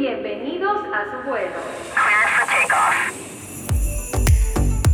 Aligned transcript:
Bienvenidos 0.00 0.78
a 0.94 1.04
su 1.10 1.28
vuelo. 1.28 1.56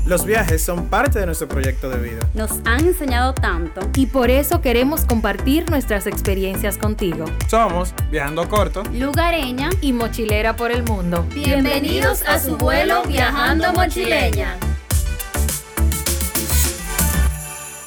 Los 0.04 0.24
viajes 0.24 0.64
son 0.64 0.88
parte 0.88 1.20
de 1.20 1.26
nuestro 1.26 1.46
proyecto 1.46 1.88
de 1.88 1.98
vida. 1.98 2.28
Nos 2.34 2.50
han 2.64 2.80
enseñado 2.80 3.32
tanto. 3.32 3.82
Y 3.94 4.06
por 4.06 4.30
eso 4.30 4.60
queremos 4.60 5.04
compartir 5.04 5.70
nuestras 5.70 6.08
experiencias 6.08 6.76
contigo. 6.76 7.24
Somos 7.48 7.94
Viajando 8.10 8.48
Corto. 8.48 8.82
Lugareña. 8.92 9.70
Y 9.80 9.92
mochilera 9.92 10.56
por 10.56 10.72
el 10.72 10.82
mundo. 10.82 11.24
Bienvenidos 11.32 12.24
a 12.26 12.40
su 12.40 12.56
vuelo 12.56 13.04
Viajando 13.04 13.72
Mochileña. 13.74 14.56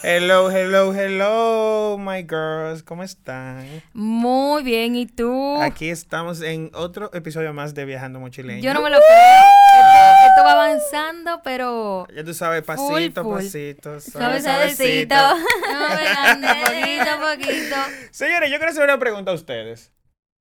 Hello, 0.01 0.49
hello, 0.49 0.93
hello, 0.93 1.97
my 1.99 2.21
girls. 2.21 2.83
¿Cómo 2.83 3.03
están? 3.03 3.83
Muy 3.91 4.63
bien, 4.63 4.95
¿y 4.95 5.05
tú? 5.05 5.61
Aquí 5.61 5.89
estamos 5.89 6.41
en 6.41 6.71
otro 6.73 7.11
episodio 7.13 7.53
más 7.53 7.73
de 7.73 7.83
Viajando 7.83 8.17
Mochileño. 8.21 8.61
Yo 8.61 8.73
no 8.73 8.81
me 8.81 8.89
lo 8.91 8.97
creo. 8.97 9.43
Esto, 9.73 10.29
esto 10.29 10.43
va 10.45 10.51
avanzando, 10.53 11.41
pero... 11.43 12.07
Ya 12.15 12.23
tú 12.23 12.33
sabes, 12.33 12.63
pasito, 12.63 13.23
full. 13.23 13.35
pasito. 13.35 13.99
Suave, 13.99 14.39
suave, 14.41 14.73
suavecito. 14.73 15.15
Poquito 16.63 17.19
poquito. 17.19 17.75
Señores, 18.11 18.49
yo 18.51 18.57
quiero 18.57 18.71
hacer 18.71 18.83
una 18.85 18.99
pregunta 18.99 19.31
a 19.31 19.33
ustedes. 19.33 19.91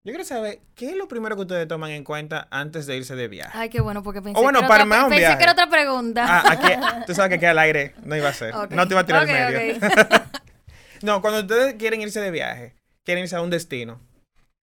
Yo 0.09 0.13
quiero 0.13 0.25
saber, 0.25 0.61
¿qué 0.75 0.89
es 0.89 0.97
lo 0.97 1.07
primero 1.07 1.37
que 1.37 1.43
ustedes 1.43 1.69
toman 1.69 1.91
en 1.91 2.03
cuenta 2.03 2.49
antes 2.51 2.87
de 2.87 2.97
irse 2.97 3.15
de 3.15 3.29
viaje? 3.29 3.53
Ay, 3.53 3.69
qué 3.69 3.83
bueno, 3.83 4.03
porque 4.03 4.23
pensé, 4.23 4.41
bueno, 4.41 4.61
que, 4.61 4.65
era 4.65 4.69
para 4.69 4.85
otra, 4.85 5.03
un 5.05 5.09
pensé 5.11 5.21
viaje. 5.21 5.37
que 5.37 5.43
era 5.43 5.53
otra 5.53 5.69
pregunta. 5.69 6.25
Ah, 6.27 6.45
aquí, 6.51 7.05
tú 7.07 7.15
sabes 7.15 7.29
que 7.29 7.35
aquí 7.35 7.45
al 7.45 7.59
aire 7.59 7.95
no 8.05 8.17
iba 8.17 8.31
a 8.31 8.33
ser. 8.33 8.55
No 8.71 8.89
te 8.89 8.95
iba 8.95 9.03
a 9.03 9.05
tirar 9.05 9.25
Ok, 9.25 9.29
al 9.29 9.53
medio. 9.53 9.79
no, 11.03 11.21
cuando 11.21 11.41
ustedes 11.41 11.75
quieren 11.75 12.01
irse 12.01 12.23
de 12.23 12.31
viaje, 12.31 12.75
quieren 13.05 13.25
irse 13.25 13.37
a 13.37 13.43
un 13.43 13.51
destino, 13.51 14.01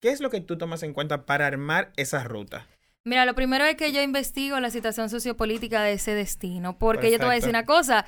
¿qué 0.01 0.09
es 0.09 0.19
lo 0.19 0.31
que 0.31 0.41
tú 0.41 0.57
tomas 0.57 0.81
en 0.81 0.93
cuenta 0.93 1.27
para 1.27 1.45
armar 1.45 1.91
esa 1.95 2.23
ruta? 2.23 2.65
Mira, 3.03 3.23
lo 3.27 3.35
primero 3.35 3.65
es 3.65 3.75
que 3.75 3.91
yo 3.91 4.01
investigo 4.01 4.59
la 4.59 4.71
situación 4.71 5.11
sociopolítica 5.11 5.83
de 5.83 5.93
ese 5.93 6.15
destino, 6.15 6.79
porque 6.79 7.11
yo 7.11 7.19
te 7.19 7.25
voy 7.25 7.33
a 7.33 7.35
decir 7.35 7.51
una 7.51 7.65
cosa. 7.65 8.07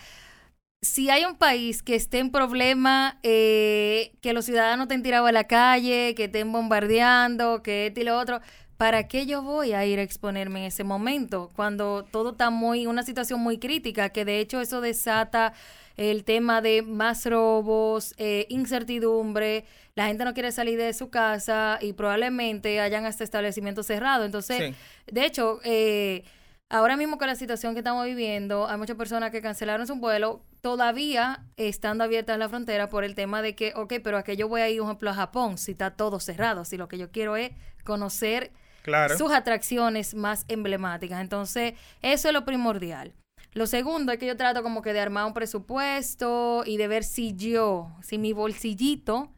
Si 0.81 1.09
hay 1.09 1.25
un 1.25 1.35
país 1.37 1.81
que 1.81 1.95
esté 1.95 2.19
en 2.19 2.29
problema, 2.31 3.17
eh, 3.23 4.13
que 4.21 4.33
los 4.33 4.45
ciudadanos 4.45 4.83
estén 4.85 5.01
tirados 5.01 5.27
a 5.27 5.31
la 5.31 5.45
calle, 5.45 6.13
que 6.15 6.25
estén 6.25 6.51
bombardeando, 6.51 7.63
que 7.63 7.87
esto 7.87 7.99
y 8.01 8.03
lo 8.03 8.17
otro, 8.19 8.41
¿para 8.77 9.07
qué 9.07 9.25
yo 9.25 9.41
voy 9.41 9.73
a 9.73 9.83
ir 9.87 9.97
a 9.97 10.03
exponerme 10.03 10.59
en 10.59 10.65
ese 10.65 10.83
momento? 10.83 11.51
Cuando 11.55 12.05
todo 12.11 12.31
está 12.31 12.51
muy, 12.51 12.85
una 12.85 13.01
situación 13.01 13.39
muy 13.39 13.57
crítica, 13.57 14.09
que 14.09 14.23
de 14.23 14.39
hecho 14.39 14.61
eso 14.61 14.79
desata 14.79 15.53
el 15.97 16.23
tema 16.23 16.61
de 16.61 16.83
más 16.83 17.25
robos, 17.25 18.13
eh, 18.19 18.45
incertidumbre, 18.49 19.65
la 19.95 20.05
gente 20.05 20.25
no 20.25 20.35
quiere 20.35 20.51
salir 20.51 20.77
de 20.77 20.93
su 20.93 21.09
casa 21.09 21.79
y 21.81 21.93
probablemente 21.93 22.79
hayan 22.81 23.05
hasta 23.07 23.23
establecimientos 23.23 23.87
cerrados. 23.87 24.27
Entonces, 24.27 24.75
Sí. 24.75 25.11
de 25.11 25.25
hecho, 25.25 25.59
eh, 25.63 26.23
ahora 26.69 26.97
mismo 26.97 27.17
con 27.17 27.27
la 27.27 27.35
situación 27.35 27.73
que 27.73 27.79
estamos 27.79 28.05
viviendo, 28.05 28.67
hay 28.67 28.77
muchas 28.77 28.97
personas 28.97 29.31
que 29.31 29.41
cancelaron 29.41 29.87
su 29.87 29.95
vuelo, 29.95 30.41
todavía 30.61 31.45
estando 31.55 32.03
abiertas 32.03 32.37
la 32.37 32.49
frontera 32.49 32.89
por 32.89 33.03
el 33.03 33.15
tema 33.15 33.41
de 33.41 33.55
que, 33.55 33.73
ok, 33.75 33.95
pero 34.03 34.17
a 34.17 34.23
que 34.23 34.35
yo 34.37 34.47
voy 34.47 34.61
a 34.61 34.69
ir, 34.69 34.79
por 34.79 34.87
ejemplo, 34.87 35.09
a 35.11 35.13
Japón, 35.13 35.57
si 35.57 35.71
está 35.71 35.91
todo 35.91 36.19
cerrado, 36.19 36.65
si 36.65 36.77
lo 36.77 36.87
que 36.87 36.97
yo 36.97 37.11
quiero 37.11 37.37
es 37.37 37.51
conocer 37.83 38.51
Claro. 38.81 39.17
sus 39.17 39.31
atracciones 39.33 40.15
más 40.15 40.45
emblemáticas. 40.47 41.19
Entonces, 41.19 41.73
eso 42.01 42.27
es 42.29 42.33
lo 42.33 42.45
primordial. 42.45 43.13
Lo 43.53 43.67
segundo 43.67 44.11
es 44.11 44.19
que 44.19 44.27
yo 44.27 44.37
trato 44.37 44.63
como 44.63 44.81
que 44.81 44.93
de 44.93 44.99
armar 45.01 45.25
un 45.25 45.33
presupuesto 45.33 46.63
y 46.65 46.77
de 46.77 46.87
ver 46.87 47.03
si 47.03 47.35
yo, 47.35 47.91
si 48.01 48.17
mi 48.17 48.31
bolsillito 48.31 49.29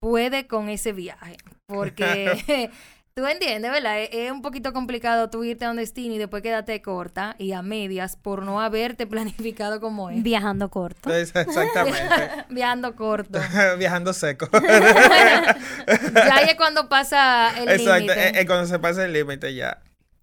puede 0.00 0.46
con 0.46 0.68
ese 0.68 0.92
viaje. 0.92 1.36
Porque 1.68 2.70
tú 3.14 3.26
entiendes, 3.26 3.70
¿verdad? 3.70 4.00
Es, 4.00 4.10
es 4.12 4.30
un 4.30 4.42
poquito 4.42 4.72
complicado 4.72 5.30
tú 5.30 5.44
irte 5.44 5.64
a 5.64 5.70
un 5.70 5.76
destino 5.76 6.14
y 6.14 6.18
después 6.18 6.42
quedarte 6.42 6.80
corta 6.82 7.34
y 7.38 7.52
a 7.52 7.62
medias 7.62 8.16
por 8.16 8.42
no 8.42 8.60
haberte 8.60 9.06
planificado 9.08 9.80
como 9.80 10.10
es. 10.10 10.22
Viajando 10.22 10.70
corto. 10.70 11.12
Exactamente. 11.14 12.00
Viajando 12.50 12.94
corto. 12.96 13.38
Viajando 13.78 14.12
seco. 14.12 14.48
Ya 14.52 16.34
ahí 16.34 16.48
es 16.50 16.56
cuando 16.56 16.88
pasa 16.88 17.50
el 17.60 17.68
Exacto. 17.68 17.94
límite. 18.00 18.28
Es, 18.30 18.36
es 18.38 18.46
cuando 18.46 18.66
se 18.66 18.78
pasa 18.78 19.04
el 19.04 19.12
límite 19.12 19.54
ya. 19.54 19.80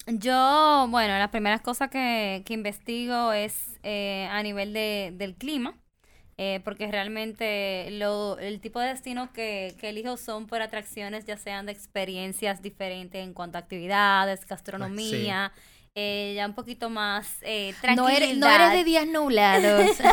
Yo, 0.09 0.87
bueno, 0.89 1.17
las 1.17 1.29
primeras 1.29 1.59
cosas 1.59 1.89
que, 1.89 2.41
que 2.45 2.53
investigo 2.53 3.33
es 3.33 3.53
eh, 3.83 4.29
a 4.31 4.41
nivel 4.41 4.71
de, 4.71 5.11
del 5.13 5.35
clima, 5.35 5.75
eh, 6.37 6.61
porque 6.63 6.91
realmente 6.91 7.89
lo, 7.91 8.37
el 8.37 8.59
tipo 8.59 8.79
de 8.79 8.89
destinos 8.89 9.29
que, 9.31 9.75
que 9.79 9.89
elijo 9.89 10.17
son 10.17 10.45
por 10.47 10.61
atracciones, 10.61 11.25
ya 11.25 11.37
sean 11.37 11.65
de 11.65 11.71
experiencias 11.71 12.61
diferentes 12.61 13.23
en 13.23 13.33
cuanto 13.33 13.57
a 13.57 13.61
actividades, 13.61 14.45
gastronomía, 14.45 15.51
eh, 15.99 16.33
ya 16.35 16.45
un 16.45 16.53
poquito 16.53 16.91
más 16.91 17.37
eh, 17.41 17.73
no, 17.95 18.07
eres, 18.07 18.37
no 18.37 18.47
eres 18.47 18.71
de 18.71 18.83
días 18.83 19.07
nublados. 19.07 19.97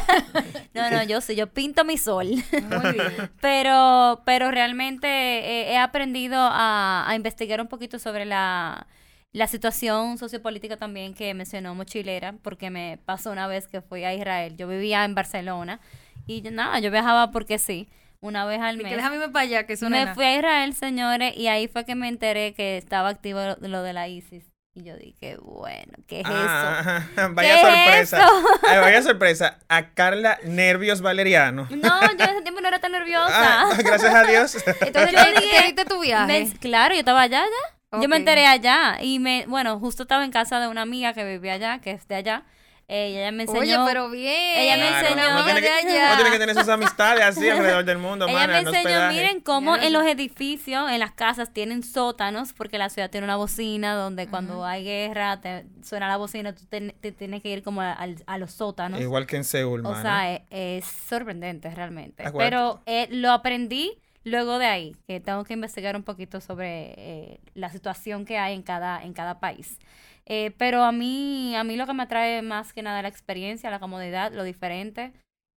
No, 0.72 0.90
no, 0.90 1.04
yo 1.04 1.20
sí, 1.20 1.36
yo 1.36 1.46
pinto 1.46 1.84
mi 1.84 1.96
sol. 1.98 2.26
Muy 2.26 2.92
bien. 2.92 3.30
Pero, 3.40 4.22
pero 4.24 4.50
realmente 4.50 5.06
eh, 5.06 5.72
he 5.72 5.78
aprendido 5.78 6.36
a, 6.36 7.08
a 7.08 7.14
investigar 7.14 7.60
un 7.60 7.68
poquito 7.68 8.00
sobre 8.00 8.24
la, 8.24 8.88
la 9.30 9.46
situación 9.46 10.18
sociopolítica 10.18 10.76
también 10.76 11.14
que 11.14 11.32
mencionó 11.32 11.76
Mochilera, 11.76 12.34
porque 12.42 12.70
me 12.70 12.98
pasó 13.04 13.30
una 13.30 13.46
vez 13.46 13.68
que 13.68 13.82
fui 13.82 14.02
a 14.02 14.12
Israel. 14.14 14.56
Yo 14.56 14.66
vivía 14.66 15.04
en 15.04 15.14
Barcelona 15.14 15.80
y 16.26 16.42
yo- 16.42 16.50
nada, 16.50 16.78
yo 16.80 16.90
viajaba 16.90 17.30
porque 17.30 17.58
sí, 17.58 17.88
una 18.20 18.44
vez 18.46 18.60
al 18.60 18.76
Y 18.80 18.82
mes. 18.84 18.90
que 18.90 18.96
déjame 18.96 19.28
para 19.28 19.42
allá, 19.44 19.66
que 19.66 19.74
es 19.74 19.82
Me 19.82 19.90
nada. 19.90 20.14
fui 20.14 20.24
a 20.24 20.36
Israel, 20.38 20.74
señores, 20.74 21.36
y 21.36 21.48
ahí 21.48 21.68
fue 21.68 21.84
que 21.84 21.94
me 21.94 22.08
enteré 22.08 22.54
que 22.54 22.76
estaba 22.78 23.08
activo 23.10 23.40
lo, 23.40 23.68
lo 23.68 23.82
de 23.82 23.92
la 23.92 24.08
ISIS. 24.08 24.44
Y 24.76 24.82
yo 24.82 24.96
dije, 24.96 25.36
bueno, 25.40 25.92
¿qué 26.08 26.20
es 26.22 26.26
eso? 26.26 26.34
Ah, 26.36 27.02
vaya 27.30 27.48
¿Qué 27.48 27.54
es 28.00 28.08
sorpresa. 28.10 28.18
eso? 28.24 28.46
Ay, 28.68 28.78
vaya 28.80 29.02
sorpresa. 29.02 29.58
A 29.68 29.90
Carla 29.94 30.38
Nervios 30.42 31.00
Valeriano. 31.00 31.68
No, 31.70 32.00
yo 32.00 32.24
en 32.24 32.30
ese 32.30 32.42
tiempo 32.42 32.60
no 32.60 32.66
era 32.66 32.80
tan 32.80 32.90
nerviosa. 32.90 33.30
Ah, 33.62 33.68
gracias 33.78 34.12
a 34.12 34.24
Dios. 34.24 34.56
Entonces, 34.80 35.12
Yo 35.12 35.22
¿te, 35.32 35.40
dije- 35.40 35.84
tu 35.84 36.00
viaje? 36.00 36.26
Me- 36.46 36.58
claro, 36.58 36.92
yo 36.94 36.98
estaba 37.00 37.22
allá 37.22 37.44
ya. 37.44 38.00
Yo 38.00 38.08
me 38.08 38.16
enteré 38.16 38.46
allá 38.48 38.98
y 39.00 39.20
me, 39.20 39.44
bueno, 39.46 39.78
justo 39.78 40.02
estaba 40.02 40.24
en 40.24 40.32
casa 40.32 40.58
de 40.58 40.66
una 40.66 40.82
amiga 40.82 41.12
que 41.12 41.24
vivía 41.24 41.52
allá, 41.52 41.78
que 41.80 41.92
es 41.92 42.08
de 42.08 42.16
allá. 42.16 42.42
Y 42.86 42.92
ella 42.94 43.32
me 43.32 43.44
enseñó. 43.44 43.60
Oye, 43.60 43.76
pero 43.86 44.10
bien. 44.10 44.34
Ella 44.60 44.76
me 44.76 44.88
Claro, 44.88 45.08
enseñó 45.08 45.30
uno 45.30 45.44
tiene, 45.44 45.60
de 45.62 45.66
que, 45.66 45.72
allá. 45.72 46.06
uno 46.08 46.14
tiene 46.16 46.30
que 46.32 46.38
tener 46.38 46.54
sus 46.54 46.68
amistades 46.68 47.24
así 47.24 47.48
alrededor 47.50 47.84
del 47.84 47.98
mundo, 47.98 48.26
ella 48.28 48.34
mana, 48.38 48.52
me 48.52 48.58
en 48.58 48.66
enseñó, 48.74 49.08
miren 49.08 49.40
cómo 49.40 49.76
en 49.76 49.92
los 49.92 50.04
edificios, 50.04 50.90
en 50.90 51.00
las 51.00 51.12
casas 51.12 51.50
tienen 51.52 51.82
sótanos, 51.82 52.52
porque 52.52 52.76
la 52.76 52.90
ciudad 52.90 53.08
tiene 53.10 53.24
una 53.24 53.36
bocina 53.36 53.94
donde 53.94 54.26
cuando 54.26 54.64
hay 54.66 54.84
guerra 54.84 55.40
te 55.40 55.64
suena 55.82 56.08
la 56.08 56.16
bocina, 56.18 56.54
tú 56.54 56.64
te, 56.66 56.90
te 56.92 57.12
tienes 57.12 57.42
que 57.42 57.50
ir 57.50 57.62
como 57.62 57.80
a, 57.80 57.92
al- 57.92 58.22
a 58.26 58.36
los 58.38 58.52
sótanos. 58.52 59.00
Igual 59.00 59.26
que 59.26 59.36
en 59.36 59.44
Seúl, 59.44 59.80
O 59.80 59.90
mana. 59.90 60.02
sea, 60.02 60.32
es, 60.34 60.42
es 60.50 60.84
sorprendente 61.08 61.70
realmente. 61.74 62.22
Pero 62.36 62.82
eh, 62.86 63.08
lo 63.10 63.30
aprendí 63.32 63.98
luego 64.24 64.58
de 64.58 64.66
ahí, 64.66 64.96
que 65.06 65.20
tengo 65.20 65.44
que 65.44 65.54
investigar 65.54 65.96
un 65.96 66.02
poquito 66.02 66.40
sobre 66.40 66.94
eh, 66.96 67.40
la 67.54 67.70
situación 67.70 68.24
que 68.24 68.36
hay 68.38 68.54
en 68.54 68.62
cada, 68.62 69.02
en 69.02 69.12
cada 69.14 69.40
país. 69.40 69.78
Eh, 70.26 70.52
pero 70.58 70.82
a 70.84 70.92
mí, 70.92 71.54
a 71.54 71.64
mí 71.64 71.76
lo 71.76 71.86
que 71.86 71.92
me 71.92 72.02
atrae 72.04 72.40
más 72.42 72.72
que 72.72 72.82
nada 72.82 72.98
es 72.98 73.02
la 73.02 73.08
experiencia, 73.08 73.70
la 73.70 73.78
comodidad, 73.80 74.32
lo 74.32 74.42
diferente. 74.44 75.12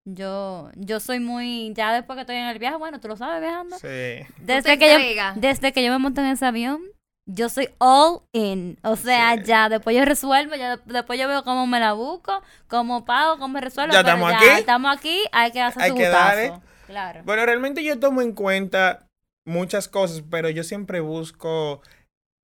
Yo, 0.09 0.71
yo 0.77 1.01
soy 1.01 1.19
muy, 1.21 1.73
ya 1.75 1.93
después 1.93 2.17
que 2.17 2.21
estoy 2.23 2.37
en 2.37 2.47
el 2.47 2.59
viaje, 2.59 2.77
bueno, 2.77 3.01
tú 3.01 3.09
lo 3.09 3.17
sabes 3.17 3.41
viajando. 3.41 3.77
Sí. 3.79 4.25
Desde 4.39 4.79
que, 4.79 5.15
yo, 5.17 5.23
desde 5.41 5.73
que 5.73 5.85
yo 5.85 5.91
me 5.93 5.99
monto 5.99 6.21
en 6.21 6.29
ese 6.29 6.47
avión, 6.47 6.81
yo 7.29 7.49
soy 7.49 7.69
all 7.79 8.21
in. 8.33 8.79
O 8.85 8.95
sea, 8.95 9.37
Sí. 9.37 9.43
ya, 9.47 9.69
después 9.69 9.97
yo 9.97 10.05
resuelvo, 10.05 10.55
ya 10.55 10.77
de- 10.77 10.83
después 10.93 11.19
yo 11.19 11.27
veo 11.27 11.43
cómo 11.43 11.67
me 11.67 11.81
la 11.81 11.93
busco, 11.93 12.41
cómo 12.69 13.05
pago, 13.05 13.39
cómo 13.39 13.55
me 13.55 13.61
resuelvo. 13.61 13.93
Ya 13.93 14.01
estamos 14.01 14.31
ya 14.31 14.37
aquí. 14.39 14.47
Estamos 14.61 14.97
aquí, 14.97 15.23
hay 15.33 15.51
que 15.51 15.61
hacer 15.61 15.83
Hay 15.83 15.91
su 15.91 15.97
que 15.97 16.09
darle. 16.09 16.53
Claro. 16.87 17.23
Bueno, 17.25 17.45
realmente 17.45 17.83
yo 17.83 17.99
tomo 17.99 18.23
en 18.23 18.33
cuenta 18.33 19.07
muchas 19.45 19.89
cosas, 19.89 20.23
pero 20.31 20.51
yo 20.51 20.63
siempre 20.63 21.01
busco 21.01 21.83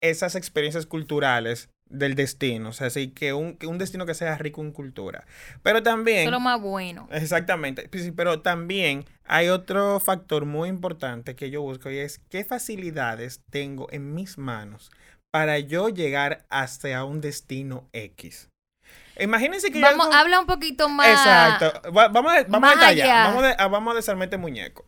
esas 0.02 0.34
experiencias 0.34 0.84
culturales 0.86 1.68
del 1.92 2.14
destino. 2.14 2.70
O 2.70 2.72
sea, 2.72 2.88
así 2.88 3.08
que 3.10 3.32
un, 3.32 3.56
que 3.56 3.66
un 3.66 3.78
destino 3.78 4.06
que 4.06 4.14
sea 4.14 4.36
rico 4.38 4.60
en 4.62 4.72
cultura. 4.72 5.24
Pero 5.62 5.82
también... 5.82 6.18
Eso 6.20 6.28
es 6.28 6.32
lo 6.32 6.40
más 6.40 6.60
bueno. 6.60 7.08
Exactamente, 7.12 7.88
sí, 7.92 8.00
sí, 8.02 8.10
pero 8.10 8.40
también 8.40 9.04
hay 9.24 9.48
otro 9.48 10.00
factor 10.00 10.44
muy 10.46 10.68
importante 10.68 11.36
que 11.36 11.50
yo 11.50 11.62
busco 11.62 11.90
y 11.90 11.98
es 11.98 12.20
qué 12.30 12.44
facilidades 12.44 13.40
tengo 13.50 13.86
en 13.92 14.14
mis 14.14 14.38
manos 14.38 14.90
para 15.32 15.58
yo 15.58 15.88
llegar 15.88 16.44
hasta 16.50 17.04
un 17.04 17.20
destino 17.20 17.88
X. 17.92 18.48
Imagínense 19.18 19.70
que 19.70 19.78
yo 19.80 19.86
Vamos, 19.86 20.06
hago- 20.06 20.14
habla 20.14 20.40
un 20.40 20.46
poquito 20.46 20.88
más. 20.88 21.08
Exacto. 21.08 21.90
Va- 21.92 22.08
vamos 22.08 22.32
a, 22.32 22.44
vamos 22.44 22.70
a 22.70 22.74
detallar. 22.74 23.06
allá. 23.06 23.24
Vamos, 23.30 23.44
a- 23.58 23.68
vamos 23.68 23.92
a 23.92 23.96
desarmar 23.96 24.24
este 24.24 24.38
muñeco. 24.38 24.86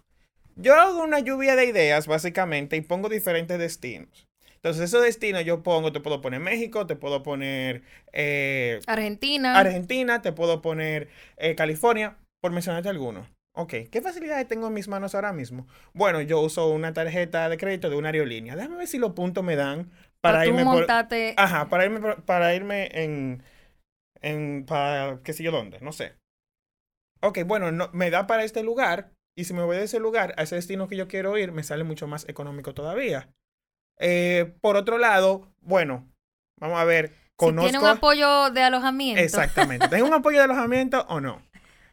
Yo 0.57 0.75
hago 0.75 1.03
una 1.03 1.19
lluvia 1.19 1.57
de 1.57 1.67
ideas, 1.67 2.07
básicamente, 2.07 2.77
y 2.77 2.81
pongo 2.81 3.09
diferentes 3.09 3.59
destinos. 3.59 4.27
Entonces, 4.65 4.85
esos 4.85 5.03
destinos 5.03 5.45
yo 5.45 5.63
pongo, 5.63 5.93
te 5.93 6.01
puedo 6.01 6.23
poner 6.23 6.41
México, 6.41 6.87
te 6.87 6.97
puedo 6.97 7.23
poner 7.23 7.83
eh, 8.15 8.81
Argentina. 8.87 9.53
Argentina, 9.53 10.23
te 10.23 10.33
puedo 10.33 10.63
poner 10.63 11.09
eh, 11.37 11.55
California, 11.55 12.17
por 12.41 12.51
mencionarte 12.51 12.89
algunos. 12.89 13.29
Ok, 13.55 13.75
¿qué 13.93 14.01
facilidades 14.01 14.49
tengo 14.49 14.69
en 14.69 14.73
mis 14.73 14.89
manos 14.89 15.15
ahora 15.15 15.35
mismo? 15.35 15.67
Bueno, 15.93 16.23
yo 16.23 16.41
uso 16.41 16.71
una 16.71 16.95
tarjeta 16.95 17.51
de 17.51 17.59
crédito 17.59 17.91
de 17.91 17.97
una 17.97 18.09
aerolínea. 18.09 18.57
Déjame 18.57 18.77
ver 18.77 18.87
si 18.87 18.97
los 18.97 19.13
puntos 19.13 19.45
me 19.45 19.55
dan 19.55 19.91
para 20.23 20.43
tú 20.43 20.49
irme 20.49 20.65
por-. 20.65 20.97
Ajá, 21.37 21.69
para 21.69 21.85
irme, 21.85 22.01
por- 22.01 22.25
para 22.25 22.55
irme 22.55 22.89
en, 22.95 23.43
en, 24.23 24.65
para 24.67 25.21
qué 25.23 25.35
sé 25.35 25.43
yo 25.45 25.53
dónde, 25.53 25.81
no 25.83 25.93
sé. 25.93 26.15
Ok, 27.21 27.41
bueno, 27.47 27.71
no, 27.71 27.91
me 27.93 28.11
da 28.11 28.27
para 28.27 28.45
este 28.45 28.63
lugar 28.63 29.13
y 29.37 29.45
si 29.45 29.53
me 29.55 29.63
voy 29.63 29.77
de 29.77 29.85
ese 29.85 29.99
lugar 30.01 30.35
a 30.39 30.43
ese 30.45 30.55
destino 30.57 30.89
que 30.89 30.97
yo 30.97 31.09
quiero 31.09 31.37
ir, 31.37 31.53
me 31.53 31.63
sale 31.65 31.85
mucho 31.85 32.07
más 32.07 32.29
económico 32.29 32.73
todavía. 32.75 33.31
Eh, 33.99 34.55
por 34.61 34.77
otro 34.77 34.99
lado, 34.99 35.53
bueno, 35.61 36.09
vamos 36.59 36.81
a 36.81 36.85
ver, 36.85 37.09
si 37.09 37.15
conozco... 37.37 37.71
tiene 37.71 37.79
un 37.79 37.91
apoyo 37.91 38.51
de 38.51 38.63
alojamiento. 38.63 39.23
Exactamente. 39.23 39.89
¿Tengo 39.89 40.07
un 40.07 40.15
apoyo 40.15 40.39
de 40.39 40.45
alojamiento 40.45 41.07
o 41.09 41.21
no? 41.21 41.43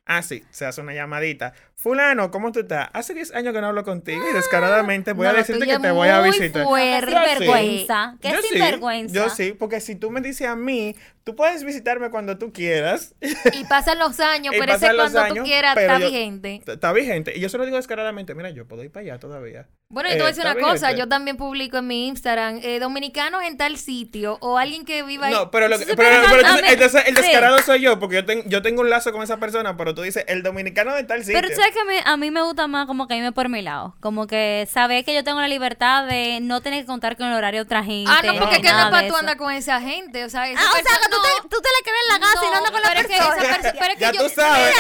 Ah, 0.05 0.21
sí, 0.21 0.43
se 0.49 0.65
hace 0.65 0.81
una 0.81 0.93
llamadita. 0.93 1.53
Fulano, 1.81 2.29
¿cómo 2.29 2.51
tú 2.51 2.59
estás? 2.59 2.89
Hace 2.93 3.15
10 3.15 3.33
años 3.33 3.55
que 3.55 3.59
no 3.61 3.65
hablo 3.65 3.83
contigo 3.83 4.21
y 4.29 4.33
descaradamente 4.35 5.13
voy 5.13 5.23
No, 5.25 5.31
a 5.31 5.33
decirte 5.33 5.65
que 5.65 5.79
te 5.79 5.89
voy 5.89 6.09
a 6.09 6.21
visitar. 6.21 6.63
fuerte. 6.63 7.07
Qué 7.07 7.07
sinvergüenza. 7.41 8.17
Qué 8.21 8.29
Yo 8.29 8.41
sí, 8.43 8.47
sinvergüenza. 8.49 9.15
yo 9.15 9.29
sí, 9.31 9.55
porque 9.57 9.79
si 9.81 9.95
tú 9.95 10.11
me 10.11 10.21
dices 10.21 10.45
a 10.47 10.55
mí, 10.55 10.95
tú 11.23 11.35
puedes 11.35 11.63
visitarme 11.63 12.11
cuando 12.11 12.37
tú 12.37 12.53
quieras. 12.53 13.15
Y 13.53 13.63
pasan 13.65 13.97
los 13.97 14.19
años, 14.19 14.53
pero 14.59 14.73
ese 14.75 14.93
cuando 14.95 15.11
tú 15.11 15.17
años, 15.33 15.45
quieras 15.45 15.73
pero 15.73 15.93
está 15.93 15.99
yo- 16.05 16.11
vigente. 16.11 16.61
Está 16.67 16.93
vigente. 16.93 17.33
Y 17.35 17.39
yo 17.39 17.49
se 17.49 17.57
lo 17.57 17.65
digo 17.65 17.77
descaradamente, 17.77 18.35
mira, 18.35 18.51
yo 18.51 18.67
puedo 18.67 18.83
ir 18.83 18.91
para 18.91 19.01
allá 19.03 19.19
todavía. 19.19 19.67
Bueno, 19.89 20.07
y 20.07 20.13
te 20.13 20.19
voy 20.19 20.27
a 20.27 20.29
Eh, 20.29 20.33
decir 20.35 20.45
una 20.49 20.55
cosa, 20.61 20.91
yo 20.93 21.09
también 21.09 21.35
publico 21.35 21.77
en 21.79 21.87
mi 21.87 22.07
Instagram, 22.07 22.59
eh, 22.63 22.79
dominicanos 22.79 23.43
en 23.43 23.57
tal 23.57 23.75
sitio, 23.77 24.37
o 24.39 24.57
alguien 24.57 24.85
que 24.85 25.03
viva 25.03 25.27
ahí. 25.27 25.33
No, 25.33 25.51
pero, 25.51 25.67
lo 25.67 25.77
que- 25.79 25.83
Sí, 25.85 25.91
pero, 25.97 26.09
pero 26.21 26.31
pero 26.31 26.47
no, 26.47 26.59
entonces, 26.65 27.03
el 27.07 27.15
sí. 27.17 27.21
descarado 27.23 27.59
soy 27.61 27.81
yo, 27.81 27.99
porque 27.99 28.15
yo, 28.17 28.25
ten- 28.25 28.43
yo 28.47 28.61
tengo 28.61 28.81
un 28.81 28.89
lazo 28.89 29.11
con 29.11 29.21
esa 29.21 29.37
persona, 29.37 29.75
pero 29.75 29.93
tú 29.93 30.01
dices, 30.03 30.23
el 30.29 30.43
dominicano 30.43 30.95
de 30.95 31.03
tal 31.03 31.21
sitio. 31.25 31.41
Pero 31.41 31.53
tú 31.53 31.61
sabes 31.71 31.73
que 31.73 31.79
a 31.81 31.85
mí, 31.85 31.95
a 32.05 32.17
mí 32.17 32.31
me 32.31 32.41
gusta 32.41 32.67
más 32.67 32.85
como 32.87 33.07
que 33.07 33.15
irme 33.15 33.31
por 33.31 33.49
mi 33.49 33.61
lado. 33.61 33.95
Como 34.01 34.27
que 34.27 34.67
saber 34.71 35.03
que 35.05 35.13
yo 35.13 35.23
tengo 35.23 35.39
la 35.41 35.47
libertad 35.47 36.05
de 36.07 36.39
no 36.41 36.61
tener 36.61 36.81
que 36.81 36.85
contar 36.87 37.17
con 37.17 37.27
el 37.27 37.33
horario 37.33 37.59
de 37.61 37.65
otra 37.65 37.83
gente. 37.83 38.11
Ah, 38.11 38.21
no, 38.23 38.33
porque 38.39 38.55
No, 38.57 38.61
que 38.61 38.67
no 38.69 38.73
nada 38.75 38.83
es 38.85 38.89
para 38.91 39.01
de 39.03 39.07
tú 39.09 39.13
eso. 39.15 39.19
andar 39.19 39.37
con 39.37 39.51
esa 39.53 39.81
gente, 39.81 40.25
o 40.25 40.29
sea, 40.29 40.47
esa 40.49 40.59
Ah, 40.61 40.69
o 40.71 40.73
sea, 40.75 40.83
persona- 40.83 40.99
que 41.01 41.09
tú, 41.09 41.17
te, 41.21 41.49
tú 41.55 41.61
te 41.61 41.69
la 41.69 41.83
quedas 41.83 42.01
en 42.03 42.13
la 42.13 42.19
casa 42.27 42.45
y 42.45 42.49
no 42.49 42.55
andas 42.57 42.71
con 42.71 42.81
la 42.81 42.87
pero 42.89 42.99
es 43.01 43.07
que 43.07 43.17
persona. 43.17 43.55
esa 43.55 43.73
pero 43.73 43.85
es 43.93 43.93
que 43.95 43.99
Ya 44.05 44.11
yo, 44.11 44.23
tú 44.23 44.29
sabes. 44.35 44.75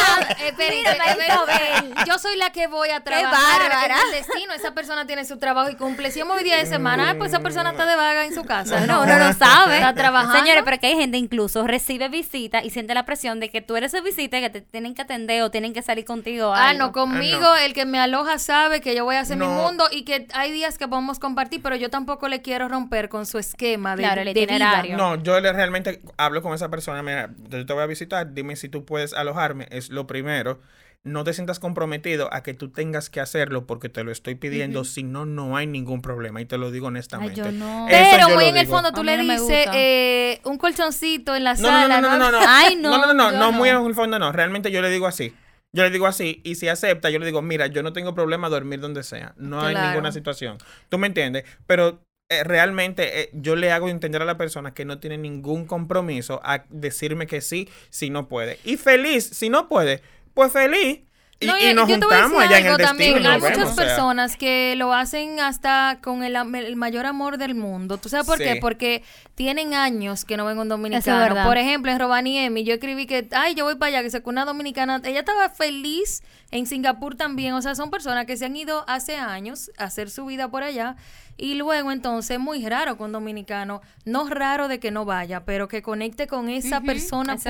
Mira, 0.57 0.97
eh, 0.99 1.85
Mira, 1.87 2.05
yo 2.05 2.17
soy 2.19 2.35
la 2.37 2.51
que 2.51 2.67
voy 2.67 2.89
a 2.89 3.01
trabajar 3.03 3.59
bárbara. 3.69 3.95
en 4.01 4.07
el 4.07 4.11
destino, 4.23 4.53
esa 4.53 4.73
persona 4.73 5.05
tiene 5.07 5.25
su 5.25 5.37
trabajo 5.37 5.69
y 5.69 5.75
cumple. 5.75 6.11
Si 6.11 6.19
es 6.19 6.25
muy 6.25 6.43
día 6.43 6.57
de 6.57 6.65
semana, 6.65 7.11
ah, 7.11 7.15
pues 7.17 7.31
esa 7.33 7.41
persona 7.41 7.71
está 7.71 7.85
de 7.85 7.95
vaga 7.95 8.25
en 8.25 8.33
su 8.35 8.43
casa. 8.43 8.81
No, 8.81 9.05
No, 9.05 9.17
no 9.17 9.33
sabe. 9.33 9.75
Está 9.77 9.93
trabajando. 9.93 10.37
Señores, 10.37 10.63
pero 10.65 10.79
que 10.79 10.87
hay 10.87 10.95
gente 10.97 11.17
incluso 11.17 11.65
recibe 11.67 12.09
visita 12.09 12.63
y 12.63 12.69
siente 12.69 12.93
la 12.93 13.05
presión 13.05 13.39
de 13.39 13.49
que 13.49 13.61
tú 13.61 13.75
eres 13.75 13.93
el 13.93 14.01
visita 14.01 14.37
y 14.37 14.41
que 14.41 14.49
te 14.49 14.61
tienen 14.61 14.95
que 14.95 15.01
atender 15.01 15.41
o 15.43 15.51
tienen 15.51 15.73
que 15.73 15.81
salir 15.81 16.05
contigo. 16.05 16.53
Ah, 16.53 16.69
algo. 16.69 16.80
No, 16.87 16.91
conmigo 16.91 17.39
Ah, 17.43 17.57
no. 17.59 17.65
el 17.65 17.73
que 17.73 17.85
me 17.85 17.99
aloja 17.99 18.37
sabe 18.39 18.81
que 18.81 18.95
yo 18.95 19.03
voy 19.05 19.15
a 19.15 19.21
hacer 19.21 19.37
mi 19.37 19.45
mundo 19.47 19.85
y 19.91 20.03
que 20.03 20.27
hay 20.33 20.51
días 20.51 20.77
que 20.77 20.87
podemos 20.87 21.19
compartir, 21.19 21.61
pero 21.61 21.75
yo 21.75 21.89
tampoco 21.89 22.27
le 22.27 22.41
quiero 22.41 22.67
romper 22.67 23.09
con 23.09 23.25
su 23.25 23.37
esquema 23.37 23.95
de, 23.95 24.03
Claro, 24.03 24.21
el 24.21 24.27
de 24.27 24.33
vida. 24.33 24.43
itinerario. 24.43 24.97
No, 24.97 25.15
yo 25.21 25.39
le 25.39 25.51
realmente 25.53 26.01
hablo 26.17 26.41
con 26.41 26.53
esa 26.53 26.69
persona, 26.69 27.01
mira, 27.03 27.29
yo 27.49 27.65
te 27.65 27.73
voy 27.73 27.83
a 27.83 27.87
visitar, 27.87 28.33
dime 28.33 28.55
si 28.55 28.69
tú 28.69 28.85
puedes 28.85 29.13
alojarme, 29.13 29.67
es 29.71 29.89
lo 29.89 30.07
primero. 30.07 30.59
No 31.03 31.23
te 31.23 31.33
sientas 31.33 31.57
comprometido 31.59 32.31
a 32.31 32.43
que 32.43 32.53
tú 32.53 32.69
tengas 32.69 33.09
que 33.09 33.19
hacerlo 33.21 33.65
porque 33.65 33.89
te 33.89 34.03
lo 34.03 34.11
estoy 34.11 34.35
pidiendo, 34.35 34.83
si 34.83 35.01
no, 35.01 35.25
no 35.25 35.57
hay 35.57 35.65
ningún 35.65 36.03
problema 36.03 36.41
y 36.41 36.45
te 36.45 36.59
lo 36.59 36.69
digo 36.69 36.87
honestamente. 36.87 37.37
yo 37.37 37.51
no. 37.51 37.87
Eso 37.87 38.07
Pero 38.11 38.29
muy 38.35 38.45
en 38.45 38.57
el 38.57 38.67
fondo 38.67 38.91
tú 38.91 39.03
le 39.03 39.17
no 39.17 39.23
dices 39.33 39.67
eh, 39.73 40.39
un 40.43 40.59
colchoncito 40.59 41.35
en 41.35 41.43
la 41.43 41.55
No, 41.55 41.61
no, 41.61 41.67
sala. 41.69 42.01
no, 42.01 42.07
no, 42.09 42.17
no, 42.19 42.31
no, 42.31 42.39
no. 42.39 42.45
Ay, 42.47 42.75
no, 42.75 42.91
No, 42.91 43.07
no, 43.07 43.13
no, 43.15 43.31
no. 43.31 43.51
muy 43.51 43.69
en 43.69 43.83
el 43.83 43.95
fondo 43.95 44.19
no. 44.19 44.31
Realmente 44.31 44.69
yo 44.69 44.83
le 44.83 44.91
digo 44.91 45.07
así. 45.07 45.33
Yo 45.73 45.83
le 45.83 45.89
digo 45.89 46.05
así, 46.05 46.41
y 46.43 46.55
si 46.55 46.67
acepta, 46.67 47.09
yo 47.09 47.19
le 47.19 47.25
digo, 47.25 47.41
mira, 47.41 47.67
yo 47.67 47.81
no 47.81 47.93
tengo 47.93 48.13
problema 48.13 48.49
dormir 48.49 48.81
donde 48.81 49.03
sea. 49.03 49.33
No 49.37 49.61
hay 49.61 49.75
ninguna 49.75 50.11
situación. 50.11 50.57
¿Tú 50.89 50.97
me 50.97 51.07
entiendes? 51.07 51.45
Pero 51.65 52.03
eh, 52.29 52.43
realmente 52.43 53.21
eh, 53.21 53.29
yo 53.33 53.55
le 53.55 53.71
hago 53.71 53.89
entender 53.89 54.21
a 54.21 54.25
la 54.25 54.37
persona 54.37 54.73
que 54.73 54.85
no 54.85 54.99
tiene 54.99 55.17
ningún 55.17 55.65
compromiso 55.65 56.41
a 56.43 56.65
decirme 56.69 57.27
que 57.27 57.41
sí 57.41 57.69
si 57.89 58.09
no 58.09 58.27
puede. 58.27 58.59
Y 58.65 58.77
feliz, 58.77 59.25
si 59.25 59.49
no 59.49 59.69
puede, 59.69 60.01
pues 60.33 60.51
feliz. 60.51 61.01
Y, 61.41 61.47
No, 61.47 61.57
y 61.57 61.73
nos 61.73 61.89
yo 61.89 61.99
te 61.99 62.05
voy 62.05 62.13
a 62.15 62.21
juntamos 62.21 62.41
decir 62.43 62.55
allá 62.55 62.59
en 62.59 62.65
el 62.71 62.77
destino. 62.77 62.87
también. 62.87 63.11
y 63.17 63.23
nos 63.23 63.33
Hay 63.33 63.41
vemos, 63.41 63.57
muchas 63.57 63.71
o 63.71 63.75
sea. 63.75 63.85
personas 63.85 64.37
que 64.37 64.75
lo 64.77 64.93
hacen 64.93 65.39
hasta 65.39 65.97
con 66.03 66.23
el, 66.23 66.35
am- 66.35 66.53
el 66.53 66.75
mayor 66.75 67.07
amor 67.07 67.37
del 67.39 67.55
mundo. 67.55 67.97
¿Tú 67.97 68.09
sabes 68.09 68.27
por 68.27 68.37
Sí. 68.37 68.43
qué? 68.43 68.55
Porque 68.61 69.03
tienen 69.33 69.73
años 69.73 70.23
que 70.23 70.37
no 70.37 70.45
ven 70.45 70.59
un 70.59 70.69
dominicano. 70.69 71.43
Por 71.43 71.57
ejemplo, 71.57 71.91
en 71.91 71.99
Robaniemi, 71.99 72.63
yo 72.63 72.75
escribí 72.75 73.07
que, 73.07 73.27
ay, 73.31 73.55
yo 73.55 73.65
voy 73.65 73.75
para 73.75 73.87
allá, 73.89 74.03
que 74.03 74.11
sacó 74.11 74.29
una 74.29 74.45
dominicana. 74.45 75.01
Ella 75.03 75.21
estaba 75.21 75.49
feliz 75.49 76.21
en 76.51 76.67
Singapur 76.67 77.15
también. 77.15 77.53
O 77.55 77.61
sea, 77.63 77.73
son 77.73 77.89
personas 77.89 78.27
que 78.27 78.37
se 78.37 78.45
han 78.45 78.55
ido 78.55 78.85
hace 78.87 79.15
años 79.17 79.71
a 79.79 79.85
hacer 79.85 80.11
su 80.11 80.25
vida 80.27 80.47
por 80.49 80.61
allá. 80.61 80.95
Y 81.37 81.55
luego, 81.55 81.91
entonces, 81.91 82.37
muy 82.39 82.63
raro 82.67 82.97
con 82.97 83.11
dominicano. 83.11 83.81
No 84.05 84.27
raro 84.29 84.67
de 84.67 84.79
que 84.79 84.91
no 84.91 85.05
vaya, 85.05 85.43
pero 85.43 85.67
que 85.67 85.81
conecte 85.81 86.27
con 86.27 86.49
esa 86.49 86.81
persona 86.81 87.33
así. 87.33 87.49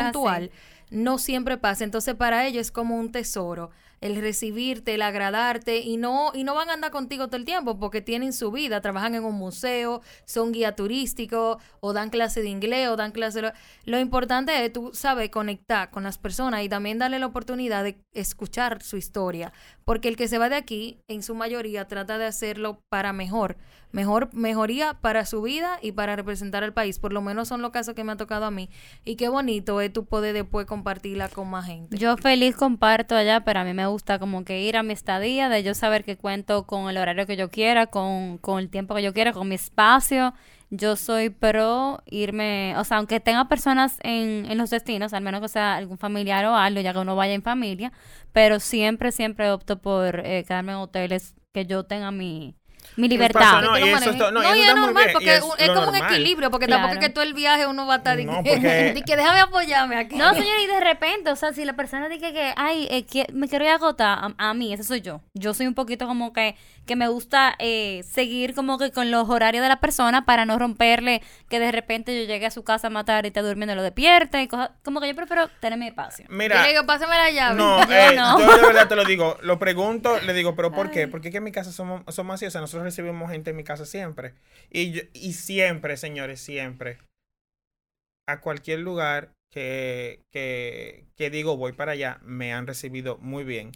No 0.91 1.17
siempre 1.17 1.57
pasa. 1.57 1.83
Entonces, 1.83 2.13
para 2.15 2.45
ellos 2.45 2.61
es 2.61 2.71
como 2.71 2.97
un 2.97 3.11
tesoro 3.11 3.71
el 4.01 4.15
recibirte, 4.19 4.95
el 4.95 5.03
agradarte 5.03 5.77
y 5.77 5.97
no 5.97 6.31
y 6.33 6.43
no 6.43 6.55
van 6.55 6.69
a 6.69 6.73
andar 6.73 6.91
contigo 6.91 7.27
todo 7.27 7.38
el 7.38 7.45
tiempo 7.45 7.79
porque 7.79 8.01
tienen 8.01 8.33
su 8.33 8.51
vida, 8.51 8.81
trabajan 8.81 9.13
en 9.13 9.23
un 9.23 9.35
museo, 9.35 10.01
son 10.25 10.51
guía 10.51 10.75
turístico 10.75 11.59
o 11.79 11.93
dan 11.93 12.09
clase 12.09 12.41
de 12.41 12.49
inglés 12.49 12.89
o 12.89 12.95
dan 12.95 13.11
clase 13.11 13.41
de... 13.41 13.53
Lo 13.85 13.99
importante 13.99 14.65
es 14.65 14.73
tú 14.73 14.89
sabes 14.93 15.29
conectar 15.29 15.91
con 15.91 16.03
las 16.03 16.17
personas 16.17 16.63
y 16.63 16.69
también 16.69 16.97
darle 16.97 17.19
la 17.19 17.27
oportunidad 17.27 17.83
de 17.83 18.03
escuchar 18.11 18.81
su 18.81 18.97
historia, 18.97 19.53
porque 19.85 20.07
el 20.07 20.17
que 20.17 20.27
se 20.27 20.39
va 20.39 20.49
de 20.49 20.55
aquí 20.55 21.03
en 21.07 21.21
su 21.21 21.35
mayoría 21.35 21.87
trata 21.87 22.17
de 22.17 22.25
hacerlo 22.25 22.81
para 22.89 23.13
mejor, 23.13 23.57
mejor 23.91 24.29
mejoría 24.33 24.93
para 24.93 25.25
su 25.25 25.41
vida 25.41 25.77
y 25.81 25.91
para 25.91 26.15
representar 26.15 26.63
al 26.63 26.73
país, 26.73 26.99
por 26.99 27.13
lo 27.13 27.21
menos 27.21 27.47
son 27.47 27.61
los 27.61 27.71
casos 27.71 27.95
que 27.95 28.03
me 28.03 28.11
ha 28.11 28.17
tocado 28.17 28.45
a 28.45 28.51
mí 28.51 28.69
y 29.05 29.15
qué 29.15 29.29
bonito 29.29 29.81
es 29.81 29.91
tu 29.91 30.05
poder 30.05 30.33
después 30.33 30.65
compartirla 30.65 31.29
con 31.29 31.49
más 31.49 31.65
gente. 31.65 31.97
Yo 31.97 32.17
feliz 32.17 32.55
comparto 32.55 33.15
allá, 33.15 33.41
pero 33.43 33.59
a 33.59 33.63
mí 33.63 33.73
me 33.73 33.88
gusta 33.88 34.19
como 34.19 34.43
que 34.43 34.61
ir 34.61 34.77
a 34.77 34.83
mi 34.83 34.93
estadía, 34.93 35.49
de 35.49 35.63
yo 35.63 35.73
saber 35.73 36.03
que 36.03 36.17
cuento 36.17 36.65
con 36.65 36.89
el 36.89 36.97
horario 36.97 37.25
que 37.25 37.35
yo 37.35 37.49
quiera, 37.49 37.88
con, 37.88 38.38
con 38.38 38.59
el 38.59 38.69
tiempo 38.69 38.95
que 38.95 39.03
yo 39.03 39.13
quiera, 39.13 39.33
con 39.33 39.47
mi 39.47 39.55
espacio. 39.55 40.33
Yo 40.73 40.95
soy 40.95 41.29
pro 41.29 42.01
irme, 42.05 42.75
o 42.77 42.85
sea, 42.85 42.97
aunque 42.97 43.19
tenga 43.19 43.49
personas 43.49 43.97
en, 44.03 44.45
en 44.49 44.57
los 44.57 44.69
destinos, 44.69 45.13
al 45.13 45.21
menos 45.21 45.41
que 45.41 45.49
sea 45.49 45.75
algún 45.75 45.97
familiar 45.97 46.45
o 46.45 46.55
algo, 46.55 46.79
ya 46.79 46.94
que 46.94 46.99
uno 46.99 47.17
vaya 47.17 47.33
en 47.33 47.41
familia, 47.44 47.91
pero 48.31 48.61
siempre, 48.61 49.11
siempre 49.11 49.51
opto 49.51 49.81
por 49.81 50.21
eh, 50.25 50.45
quedarme 50.47 50.71
en 50.71 50.77
hoteles 50.77 51.35
que 51.51 51.65
yo 51.65 51.83
tenga 51.83 52.11
mi, 52.11 52.55
mi 52.98 53.07
libertad. 53.07 53.62
No, 53.62 53.78
y 53.78 53.83
eso 53.83 53.92
manejes. 53.94 54.13
está- 54.13 54.31
no, 54.31 54.42
y 54.42 54.45
está 54.45 54.69
es 54.69 54.75
normal, 54.75 54.94
bien, 54.95 55.10
y 55.10 55.13
porque 55.13 55.30
es 55.36 55.44
es, 55.60 55.69
como 55.72 55.89
un 55.89 55.95
equilibrio, 55.95 56.52
porque 56.52 56.66
Claro. 56.68 56.81
tampoco 56.83 57.00
es 57.02 57.07
que 57.07 57.14
todo 57.14 57.23
el 57.23 57.33
viaje 57.33 57.66
uno 57.68 57.85
va 57.88 57.95
a 57.95 57.97
estar 57.97 58.18
No, 58.19 58.44
que, 58.44 58.52
porque- 58.54 58.94
de 58.95 59.02
que 59.04 59.16
déjame 59.16 59.40
apoyarme 59.40 59.95
aquí. 59.97 60.16
No, 60.16 60.33
señor, 60.33 60.59
y 60.64 60.68
de 60.68 60.80
repente, 60.80 61.31
o 61.31 61.35
sea, 61.35 61.54
si 61.54 61.66
la 61.66 61.73
persona 61.73 62.09
dice 62.09 62.33
que, 62.33 62.54
ay, 62.57 62.88
eh, 62.92 63.06
que- 63.06 63.28
me 63.33 63.47
quiero 63.47 63.66
ir 63.66 63.71
a 63.71 63.76
agotar, 63.76 64.18
a, 64.38 64.50
a 64.50 64.54
mí, 64.54 64.73
ese 64.73 64.83
soy 64.83 65.02
yo. 65.02 65.21
Yo 65.33 65.54
soy 65.54 65.68
un 65.68 65.73
poquito 65.73 66.07
como 66.07 66.33
que, 66.33 66.56
que 66.85 66.95
me 66.95 67.07
gusta 67.07 67.54
eh, 67.59 68.04
seguir 68.09 68.54
como 68.56 68.78
que 68.78 68.92
con 68.92 69.11
los 69.11 69.30
horarios 69.30 69.61
de 69.61 69.69
la 69.69 69.80
persona 69.80 70.26
para 70.26 70.45
no 70.45 70.57
romperle 70.57 71.21
que 71.47 71.59
de 71.59 71.71
repente 71.71 72.19
yo 72.19 72.28
llegue 72.28 72.47
a 72.47 72.52
su 72.52 72.64
casa 72.64 72.88
a 72.88 72.90
matar 72.90 73.23
y 73.26 73.28
esté 73.28 73.42
durmiendo 73.42 73.73
y 73.73 73.76
lo 73.78 73.83
despierte 73.83 74.42
y 74.42 74.47
cosas. 74.47 74.71
Como 74.83 75.00
que 75.00 75.07
yo 75.07 75.16
prefiero 75.16 75.47
tener 75.59 75.78
mi 75.78 75.88
espacio. 75.88 76.26
Yo 76.28 76.35
Mira, 76.35 76.61
le 76.64 76.69
digo, 76.69 76.85
pásame 76.85 77.16
la 77.16 77.30
llave. 77.30 77.56
No, 77.56 77.78
Yo 77.88 77.94
eh, 77.95 78.16
no. 78.16 78.40
yo 78.40 78.57
de 78.57 78.61
verdad 78.68 78.88
te 78.88 78.95
lo 78.95 79.06
digo. 79.06 79.38
Lo 79.42 79.59
pregunto, 79.59 80.19
le 80.21 80.33
digo, 80.33 80.56
¿pero 80.56 80.71
por 80.71 80.90
qué? 80.90 81.07
Porque 81.07 81.28
es 81.28 81.31
que 81.31 81.38
en 81.38 81.44
mi 81.44 81.52
casa 81.52 81.71
somos, 81.71 82.02
somos 82.14 82.33
así. 82.33 82.45
O 82.47 82.52
sea, 82.52 82.61
nosotros 82.61 82.70
recibimos 82.80 83.31
gente 83.31 83.51
en 83.51 83.56
mi 83.57 83.63
casa 83.63 83.85
siempre. 83.85 84.33
Y, 84.69 84.92
yo- 84.92 85.01
y 85.13 85.33
siempre, 85.33 85.97
señores, 85.97 86.40
siempre. 86.42 86.97
A 88.28 88.40
cualquier 88.42 88.80
lugar 88.80 89.33
que, 89.49 90.23
que, 90.31 91.06
que 91.18 91.30
digo 91.30 91.57
voy 91.57 91.73
para 91.73 91.94
allá, 91.94 92.19
me 92.23 92.54
han 92.54 92.68
recibido 92.68 93.18
muy 93.18 93.44
bien. 93.44 93.71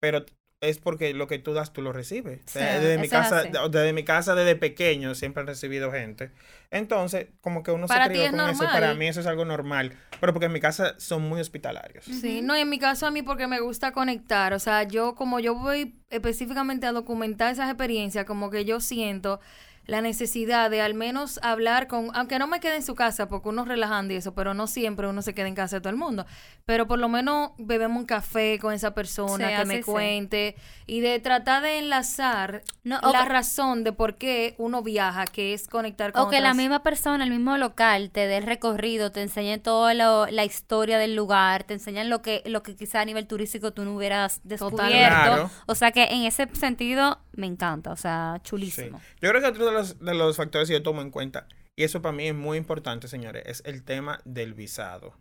Pero 0.00 0.24
es 0.62 0.78
porque 0.78 1.12
lo 1.12 1.26
que 1.26 1.40
tú 1.40 1.52
das, 1.52 1.72
tú 1.72 1.82
lo 1.82 1.92
recibes. 1.92 2.40
Sí, 2.46 2.60
desde, 2.60 2.96
mi 2.96 3.08
casa, 3.08 3.42
desde 3.42 3.92
mi 3.92 4.04
casa, 4.04 4.36
desde 4.36 4.54
pequeño, 4.54 5.16
siempre 5.16 5.40
han 5.40 5.48
recibido 5.48 5.90
gente. 5.90 6.30
Entonces, 6.70 7.26
como 7.40 7.64
que 7.64 7.72
uno 7.72 7.88
Para 7.88 8.04
se 8.04 8.10
crió 8.10 8.22
es 8.22 8.30
con 8.30 8.48
eso. 8.48 8.64
Para 8.64 8.94
mí 8.94 9.08
eso 9.08 9.20
es 9.20 9.26
algo 9.26 9.44
normal. 9.44 9.92
Pero 10.20 10.32
porque 10.32 10.46
en 10.46 10.52
mi 10.52 10.60
casa 10.60 10.94
son 10.98 11.22
muy 11.22 11.40
hospitalarios. 11.40 12.04
Sí, 12.04 12.42
no, 12.42 12.56
y 12.56 12.60
en 12.60 12.70
mi 12.70 12.78
caso 12.78 13.08
a 13.08 13.10
mí 13.10 13.22
porque 13.22 13.48
me 13.48 13.58
gusta 13.58 13.90
conectar, 13.90 14.54
o 14.54 14.60
sea, 14.60 14.84
yo 14.84 15.16
como 15.16 15.40
yo 15.40 15.56
voy 15.56 15.96
específicamente 16.10 16.86
a 16.86 16.92
documentar 16.92 17.52
esas 17.52 17.68
experiencias, 17.68 18.24
como 18.24 18.48
que 18.48 18.64
yo 18.64 18.78
siento 18.80 19.40
la 19.86 20.00
necesidad 20.00 20.70
de 20.70 20.80
al 20.80 20.94
menos 20.94 21.40
hablar 21.42 21.88
con, 21.88 22.10
aunque 22.14 22.38
no 22.38 22.46
me 22.46 22.60
quede 22.60 22.76
en 22.76 22.82
su 22.82 22.94
casa, 22.94 23.28
porque 23.28 23.48
uno 23.48 23.64
relajando 23.64 24.14
y 24.14 24.16
eso, 24.16 24.32
pero 24.34 24.54
no 24.54 24.66
siempre 24.66 25.08
uno 25.08 25.22
se 25.22 25.34
queda 25.34 25.48
en 25.48 25.54
casa 25.54 25.76
de 25.76 25.80
todo 25.80 25.90
el 25.90 25.96
mundo, 25.96 26.24
pero 26.64 26.86
por 26.86 26.98
lo 27.00 27.08
menos 27.08 27.50
bebemos 27.58 27.98
un 27.98 28.06
café 28.06 28.58
con 28.60 28.72
esa 28.72 28.94
persona 28.94 29.48
Sí, 29.50 29.56
que 29.56 29.64
me 29.64 29.76
sí. 29.78 29.82
cuente 29.82 30.56
y 30.86 31.00
de 31.00 31.18
tratar 31.18 31.62
de 31.62 31.78
enlazar 31.78 32.62
No, 32.84 33.00
la 33.12 33.22
que- 33.24 33.28
razón 33.28 33.82
de 33.84 33.92
por 33.92 34.16
qué 34.18 34.54
uno 34.58 34.82
viaja, 34.82 35.24
que 35.26 35.52
es 35.54 35.66
conectar 35.68 36.12
con 36.12 36.22
O 36.22 36.28
que 36.30 36.40
la 36.40 36.54
misma 36.54 36.82
persona, 36.82 37.24
el 37.24 37.30
mismo 37.30 37.56
local, 37.56 38.10
te 38.10 38.26
dé 38.26 38.36
el 38.38 38.44
recorrido, 38.44 39.10
te 39.12 39.22
enseñe 39.22 39.58
toda 39.58 39.94
lo- 39.94 40.26
la 40.26 40.44
historia 40.44 40.98
del 40.98 41.16
lugar, 41.16 41.64
te 41.64 41.74
enseñan 41.74 42.08
lo 42.08 42.22
que, 42.22 42.42
lo 42.46 42.62
que 42.62 42.76
quizá 42.76 43.00
a 43.00 43.04
nivel 43.04 43.26
turístico 43.26 43.72
tú 43.72 43.84
no 43.84 43.96
hubieras 43.96 44.40
descubierto. 44.44 44.88
Claro. 44.88 45.50
O 45.66 45.74
sea 45.74 45.90
que 45.92 46.04
en 46.04 46.22
ese 46.22 46.46
sentido 46.54 47.18
me 47.32 47.46
encanta, 47.46 47.90
o 47.90 47.96
sea, 47.96 48.34
Sí. 48.36 48.42
chulísimo. 48.50 49.00
Yo 49.20 49.30
creo 49.30 49.40
que 49.40 49.46
otro 49.48 49.71
de 49.72 49.78
los, 49.78 49.98
de 49.98 50.14
los 50.14 50.36
factores 50.36 50.68
que 50.68 50.74
yo 50.74 50.82
tomo 50.82 51.02
en 51.02 51.10
cuenta, 51.10 51.46
y 51.76 51.84
eso 51.84 52.02
para 52.02 52.12
mí 52.12 52.28
es 52.28 52.34
muy 52.34 52.58
importante, 52.58 53.08
señores, 53.08 53.42
es 53.46 53.62
el 53.64 53.82
tema 53.84 54.20
del 54.24 54.54
visado. 54.54 55.14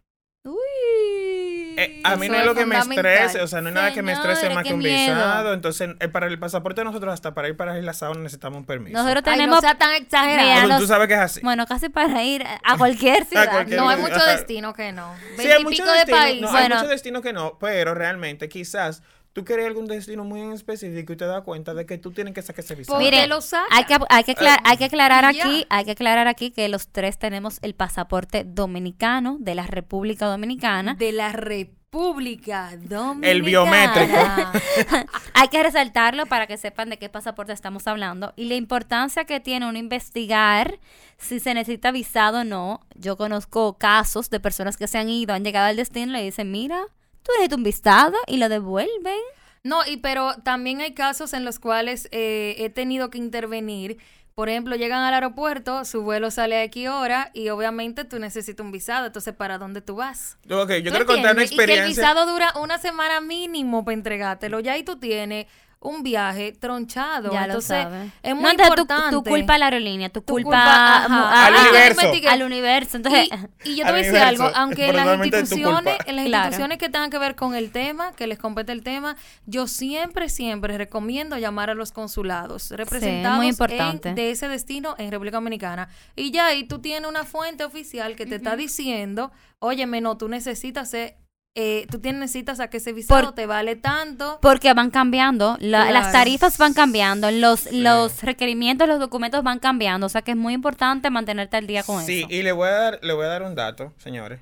Uy. 0.46 1.76
Eh, 1.78 2.02
a 2.04 2.16
mí 2.18 2.28
no 2.28 2.36
es 2.36 2.46
lo 2.46 2.54
que 2.54 2.66
me 2.66 2.78
estrese, 2.78 3.42
o 3.42 3.48
sea, 3.48 3.62
no 3.62 3.70
es 3.70 3.76
nada 3.76 3.94
que 3.94 4.02
me 4.02 4.12
estrese 4.12 4.50
más 4.50 4.64
que 4.64 4.74
un 4.74 4.80
miedo. 4.80 5.16
visado. 5.16 5.54
Entonces, 5.54 5.90
eh, 6.00 6.08
para 6.10 6.28
el 6.28 6.38
pasaporte 6.38 6.84
nosotros 6.84 7.14
hasta 7.14 7.34
para 7.34 7.48
ir 7.48 7.56
para 7.56 7.78
Isla 7.80 7.94
Sao 7.94 8.14
necesitamos 8.14 8.58
un 8.60 8.66
permiso. 8.66 8.98
Nosotros 8.98 9.24
Ay, 9.26 9.34
tenemos, 9.34 9.56
no 9.56 9.62
sea 9.62 9.78
tan 9.78 9.94
exagerado. 9.94 10.80
Tú 10.80 10.88
sabes 10.88 11.08
que 11.08 11.14
es 11.14 11.20
así. 11.20 11.40
bueno, 11.42 11.66
casi 11.66 11.88
para 11.90 12.24
ir 12.24 12.44
a 12.64 12.78
cualquier 12.78 13.24
ciudad. 13.26 13.50
cualquier 13.50 13.80
no, 13.80 13.90
hay 13.90 13.98
lugar. 13.98 14.12
muchos 14.12 14.28
destinos 14.28 14.74
que 14.76 14.92
no. 14.92 15.16
Sí, 15.38 15.48
hay 15.50 15.64
muchos 15.64 15.86
de 15.86 15.92
destinos, 15.94 16.20
países. 16.20 16.42
no, 16.42 16.48
hay 16.50 16.54
Bueno. 16.54 16.76
muchos 16.76 16.90
destinos 16.90 17.22
que 17.22 17.34
no, 17.34 17.58
pero 17.60 17.94
realmente 17.96 18.50
quizás 18.50 19.02
tú 19.34 19.46
quieres 19.46 19.66
algún 19.66 19.86
destino 19.88 20.24
muy 20.24 20.42
en 20.42 20.52
específico 20.52 21.14
y 21.14 21.16
te 21.16 21.26
das 21.26 21.42
cuenta 21.44 21.74
de 21.74 21.86
que 21.86 21.98
tú 21.98 22.12
tienes 22.12 22.34
que 22.34 22.42
sacar 22.42 22.64
ese 22.66 22.76
visado. 22.76 22.98
¿Por 23.00 23.04
qué 23.10 23.12
Mire, 23.16 23.28
lo 23.28 23.42
saca? 23.42 23.66
Hay 23.72 23.86
que, 23.86 23.98
hay, 24.10 24.24
que 24.24 24.32
aclar- 24.36 24.60
hay 24.64 24.78
que 24.78 24.86
aclarar 24.86 25.26
aquí, 25.26 25.66
hay 25.70 25.86
que 25.86 25.92
aclarar 25.92 26.28
aquí 26.28 26.52
que 26.52 26.68
los 26.70 26.88
tres 26.90 27.18
tenemos 27.18 27.60
el 27.62 27.74
pasaporte 27.76 28.44
dominicano 28.46 29.38
de 29.40 29.56
la 29.56 29.66
República 29.68 30.26
Dominicana. 30.28 30.96
de 30.96 31.12
la 31.14 31.32
República 31.32 32.72
Dominicana. 32.80 33.28
El 33.28 33.42
biométrico. 33.42 34.18
Hay 35.34 35.48
que 35.50 35.62
resaltarlo 35.62 36.26
para 36.26 36.48
que 36.48 36.58
sepan 36.58 36.90
de 36.90 36.98
qué 36.98 37.10
pasaporte 37.10 37.52
estamos 37.54 37.86
hablando 37.88 38.34
y 38.38 38.46
la 38.46 38.56
importancia 38.56 39.26
que 39.26 39.40
tiene 39.40 39.68
uno 39.68 39.78
investigar 39.78 40.80
si 41.18 41.40
se 41.40 41.54
necesita 41.54 41.92
visado 41.92 42.40
o 42.40 42.44
no. 42.44 42.82
Yo 42.96 43.18
conozco 43.18 43.78
casos 43.78 44.30
de 44.30 44.40
personas 44.40 44.78
que 44.78 44.88
se 44.88 44.98
han 45.00 45.10
ido, 45.10 45.34
han 45.34 45.44
llegado 45.44 45.68
al 45.68 45.76
destino 45.76 46.12
y 46.12 46.16
le 46.18 46.24
dicen, 46.24 46.50
mira, 46.52 46.82
tú 47.24 47.32
necesitas 47.34 47.58
un 47.58 47.64
visado 47.64 48.18
y 48.28 48.38
lo 48.38 48.50
devuelven. 48.50 49.20
No, 49.64 49.82
y 49.86 49.98
pero 49.98 50.34
también 50.44 50.82
hay 50.82 50.94
casos 50.94 51.34
en 51.34 51.46
los 51.46 51.60
cuales 51.60 52.08
eh, 52.12 52.56
he 52.58 52.70
tenido 52.70 53.10
que 53.10 53.18
intervenir. 53.18 53.98
Por 54.34 54.50
ejemplo, 54.50 54.76
llegan 54.76 55.04
al 55.04 55.14
aeropuerto, 55.14 55.86
su 55.86 56.02
vuelo 56.04 56.32
sale 56.32 56.56
a 56.56 56.64
X 56.64 56.88
hora 56.88 57.30
y 57.34 57.50
obviamente 57.50 58.06
tú 58.06 58.18
necesitas 58.18 58.66
un 58.66 58.72
visado. 58.72 59.06
Entonces, 59.06 59.36
¿para 59.36 59.58
dónde 59.58 59.82
tú 59.82 59.96
vas? 59.96 60.38
Ok, 60.50 60.72
yo 60.72 60.84
¿Tú 60.86 60.90
quiero 60.90 61.06
contar 61.06 61.36
una 61.36 61.44
entiendes? 61.44 61.52
Y 61.52 61.58
que 61.58 61.64
el 61.64 61.70
experiencia. 61.70 61.86
visado 61.86 62.26
dura 62.32 62.54
una 62.60 62.78
semana 62.80 63.22
mínimo 63.22 63.84
para 63.84 63.94
entregártelo. 63.94 64.60
Ya 64.62 64.74
ahí 64.74 64.84
tú 64.84 64.98
tienes 64.98 65.48
un 65.84 66.04
viaje 66.04 66.52
tronchado. 66.52 67.32
Ya 67.32 67.40
lo 67.42 67.46
Entonces, 67.54 67.70
sabes. 67.84 68.12
es 68.22 68.36
muy 68.36 68.44
no, 68.44 68.50
entonces 68.52 68.76
tú- 68.76 68.82
importante. 68.84 69.16
tú, 69.16 69.24
culpa 69.24 69.56
a 69.56 69.58
la 69.58 69.66
aerolínea, 69.66 70.10
tú 70.10 70.22
Tu 70.22 70.34
culpa, 70.34 70.50
culpa, 70.50 70.64
a- 70.64 71.06
ajá. 71.06 71.30
a- 71.32 71.46
Al 71.48 71.54
universo. 71.56 72.30
Al 72.30 72.44
universo. 72.44 72.98
Entonces, 72.98 73.30
Y, 73.64 73.70
y 73.72 73.76
yo 73.78 73.86
te 73.86 73.92
voy 73.92 74.02
a 74.02 74.04
decir 74.04 74.20
algo, 74.20 74.52
aunque 74.54 74.90
en 74.90 74.96
las 74.96 75.18
tu 75.18 75.24
instituciones, 75.26 75.98
en 76.06 76.16
las 76.18 76.26
Claro. 76.28 76.44
instituciones 76.46 76.78
que 76.78 76.90
tengan 76.90 77.10
que 77.10 77.18
ver 77.18 77.36
con 77.36 77.56
el 77.56 77.72
tema, 77.72 78.12
que 78.14 78.28
les 78.28 78.38
compete 78.38 78.72
el 78.72 78.84
tema, 78.84 79.16
yo 79.48 79.66
siempre, 79.68 80.30
siempre 80.30 80.78
recomiendo 80.78 81.38
llamar 81.40 81.72
a 81.72 81.74
los 81.74 81.92
consulados 81.92 82.70
representados 82.72 83.38
muy 83.38 83.48
importante. 83.48 84.10
en- 84.10 84.16
de 84.16 84.30
ese 84.32 84.48
destino 84.48 84.94
en 85.00 85.10
República 85.10 85.38
Dominicana. 85.38 85.90
Y 86.16 86.30
ya 86.30 86.46
ahí 86.46 86.64
tú 86.64 86.80
tienes 86.80 87.10
una 87.10 87.24
fuente 87.24 87.64
oficial 87.64 88.16
que 88.16 88.28
te 88.28 88.36
está 88.36 88.56
diciendo, 88.56 89.32
óyeme, 89.58 90.00
no, 90.02 90.16
tú 90.16 90.28
necesitas 90.28 90.92
ser, 90.92 91.16
eh, 91.56 91.86
tú 91.92 92.00
tienes, 92.00 92.22
necesitas 92.22 92.60
a 92.62 92.70
que 92.70 92.78
ese 92.78 92.94
visado 92.94 93.26
Por- 93.28 93.36
te 93.36 93.46
vale 93.46 93.76
tanto. 93.76 94.40
Porque 94.42 94.74
van 94.74 94.90
cambiando, 94.90 95.58
la- 95.60 95.84
Claro. 95.88 95.92
las 95.94 96.12
tarifas 96.14 96.58
van 96.58 96.74
cambiando, 96.74 97.30
los, 97.32 97.72
los 97.74 98.24
requerimientos, 98.24 98.88
los 98.88 99.00
documentos 99.00 99.44
van 99.44 99.60
cambiando, 99.60 100.06
o 100.06 100.10
sea 100.10 100.22
que 100.22 100.32
es 100.32 100.38
muy 100.38 100.54
importante 100.54 101.10
mantenerte 101.10 101.58
al 101.58 101.68
día 101.68 101.84
con 101.84 102.06
Sí, 102.06 102.20
eso. 102.20 102.28
y 102.32 102.42
le 102.44 102.52
voy 102.54 102.68
a 102.70 102.72
dar, 102.72 103.00
le 103.04 103.14
voy 103.14 103.26
a 103.26 103.30
dar 103.30 103.44
un 103.44 103.56
dato, 103.56 103.94
señores, 103.98 104.40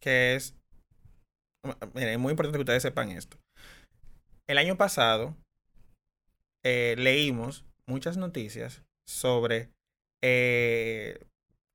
que 0.00 0.36
es, 0.36 0.54
miren, 1.94 2.10
es 2.10 2.18
muy 2.18 2.30
importante 2.30 2.58
que 2.58 2.62
ustedes 2.62 2.82
sepan 2.82 3.10
esto. 3.10 3.36
El 4.48 4.58
año 4.58 4.76
pasado 4.76 5.34
eh, 6.64 6.94
leímos 6.96 7.64
muchas 7.88 8.16
noticias 8.16 8.82
sobre 9.08 9.70
eh, 10.22 11.18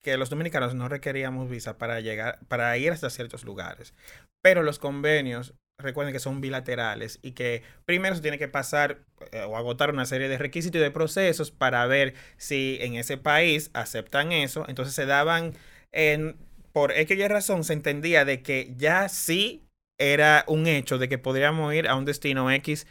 que 0.08 0.16
los 0.16 0.30
dominicanos 0.30 0.74
no 0.74 0.88
requeríamos 0.88 1.50
visa 1.50 1.78
para 1.78 2.00
llegar, 2.00 2.40
para 2.48 2.78
ir 2.78 2.94
hasta 2.94 3.10
ciertos 3.10 3.44
lugares, 3.44 3.94
pero 4.42 4.64
los 4.64 4.80
convenios 4.80 5.54
recuerden 5.78 6.14
que 6.14 6.22
son 6.22 6.40
bilaterales 6.40 7.20
y 7.22 7.34
que 7.34 7.62
primero 7.84 8.16
se 8.16 8.22
tiene 8.22 8.38
que 8.38 8.48
pasar 8.48 9.00
eh, 9.34 9.42
o 9.42 9.58
agotar 9.58 9.90
una 9.90 10.06
serie 10.06 10.30
de 10.30 10.38
requisitos 10.38 10.80
y 10.80 10.82
de 10.82 10.92
procesos 10.92 11.52
para 11.52 11.86
ver 11.88 12.14
si 12.38 12.78
en 12.80 12.96
ese 12.96 13.18
país 13.18 13.70
aceptan 13.74 14.32
eso. 14.32 14.64
Entonces 14.70 14.96
se 14.96 15.06
daban, 15.06 15.56
en, 15.92 16.38
por 16.72 16.94
X 16.94 17.18
y 17.18 17.28
razón, 17.28 17.66
se 17.66 17.74
entendía 17.74 18.24
de 18.24 18.42
que 18.42 18.74
ya 18.78 19.10
sí 19.10 19.68
era 20.00 20.46
un 20.48 20.68
hecho 20.68 20.98
de 20.98 21.10
que 21.10 21.18
podríamos 21.18 21.74
ir 21.74 21.90
a 21.90 21.96
un 21.98 22.06
destino 22.06 22.50
X 22.50 22.88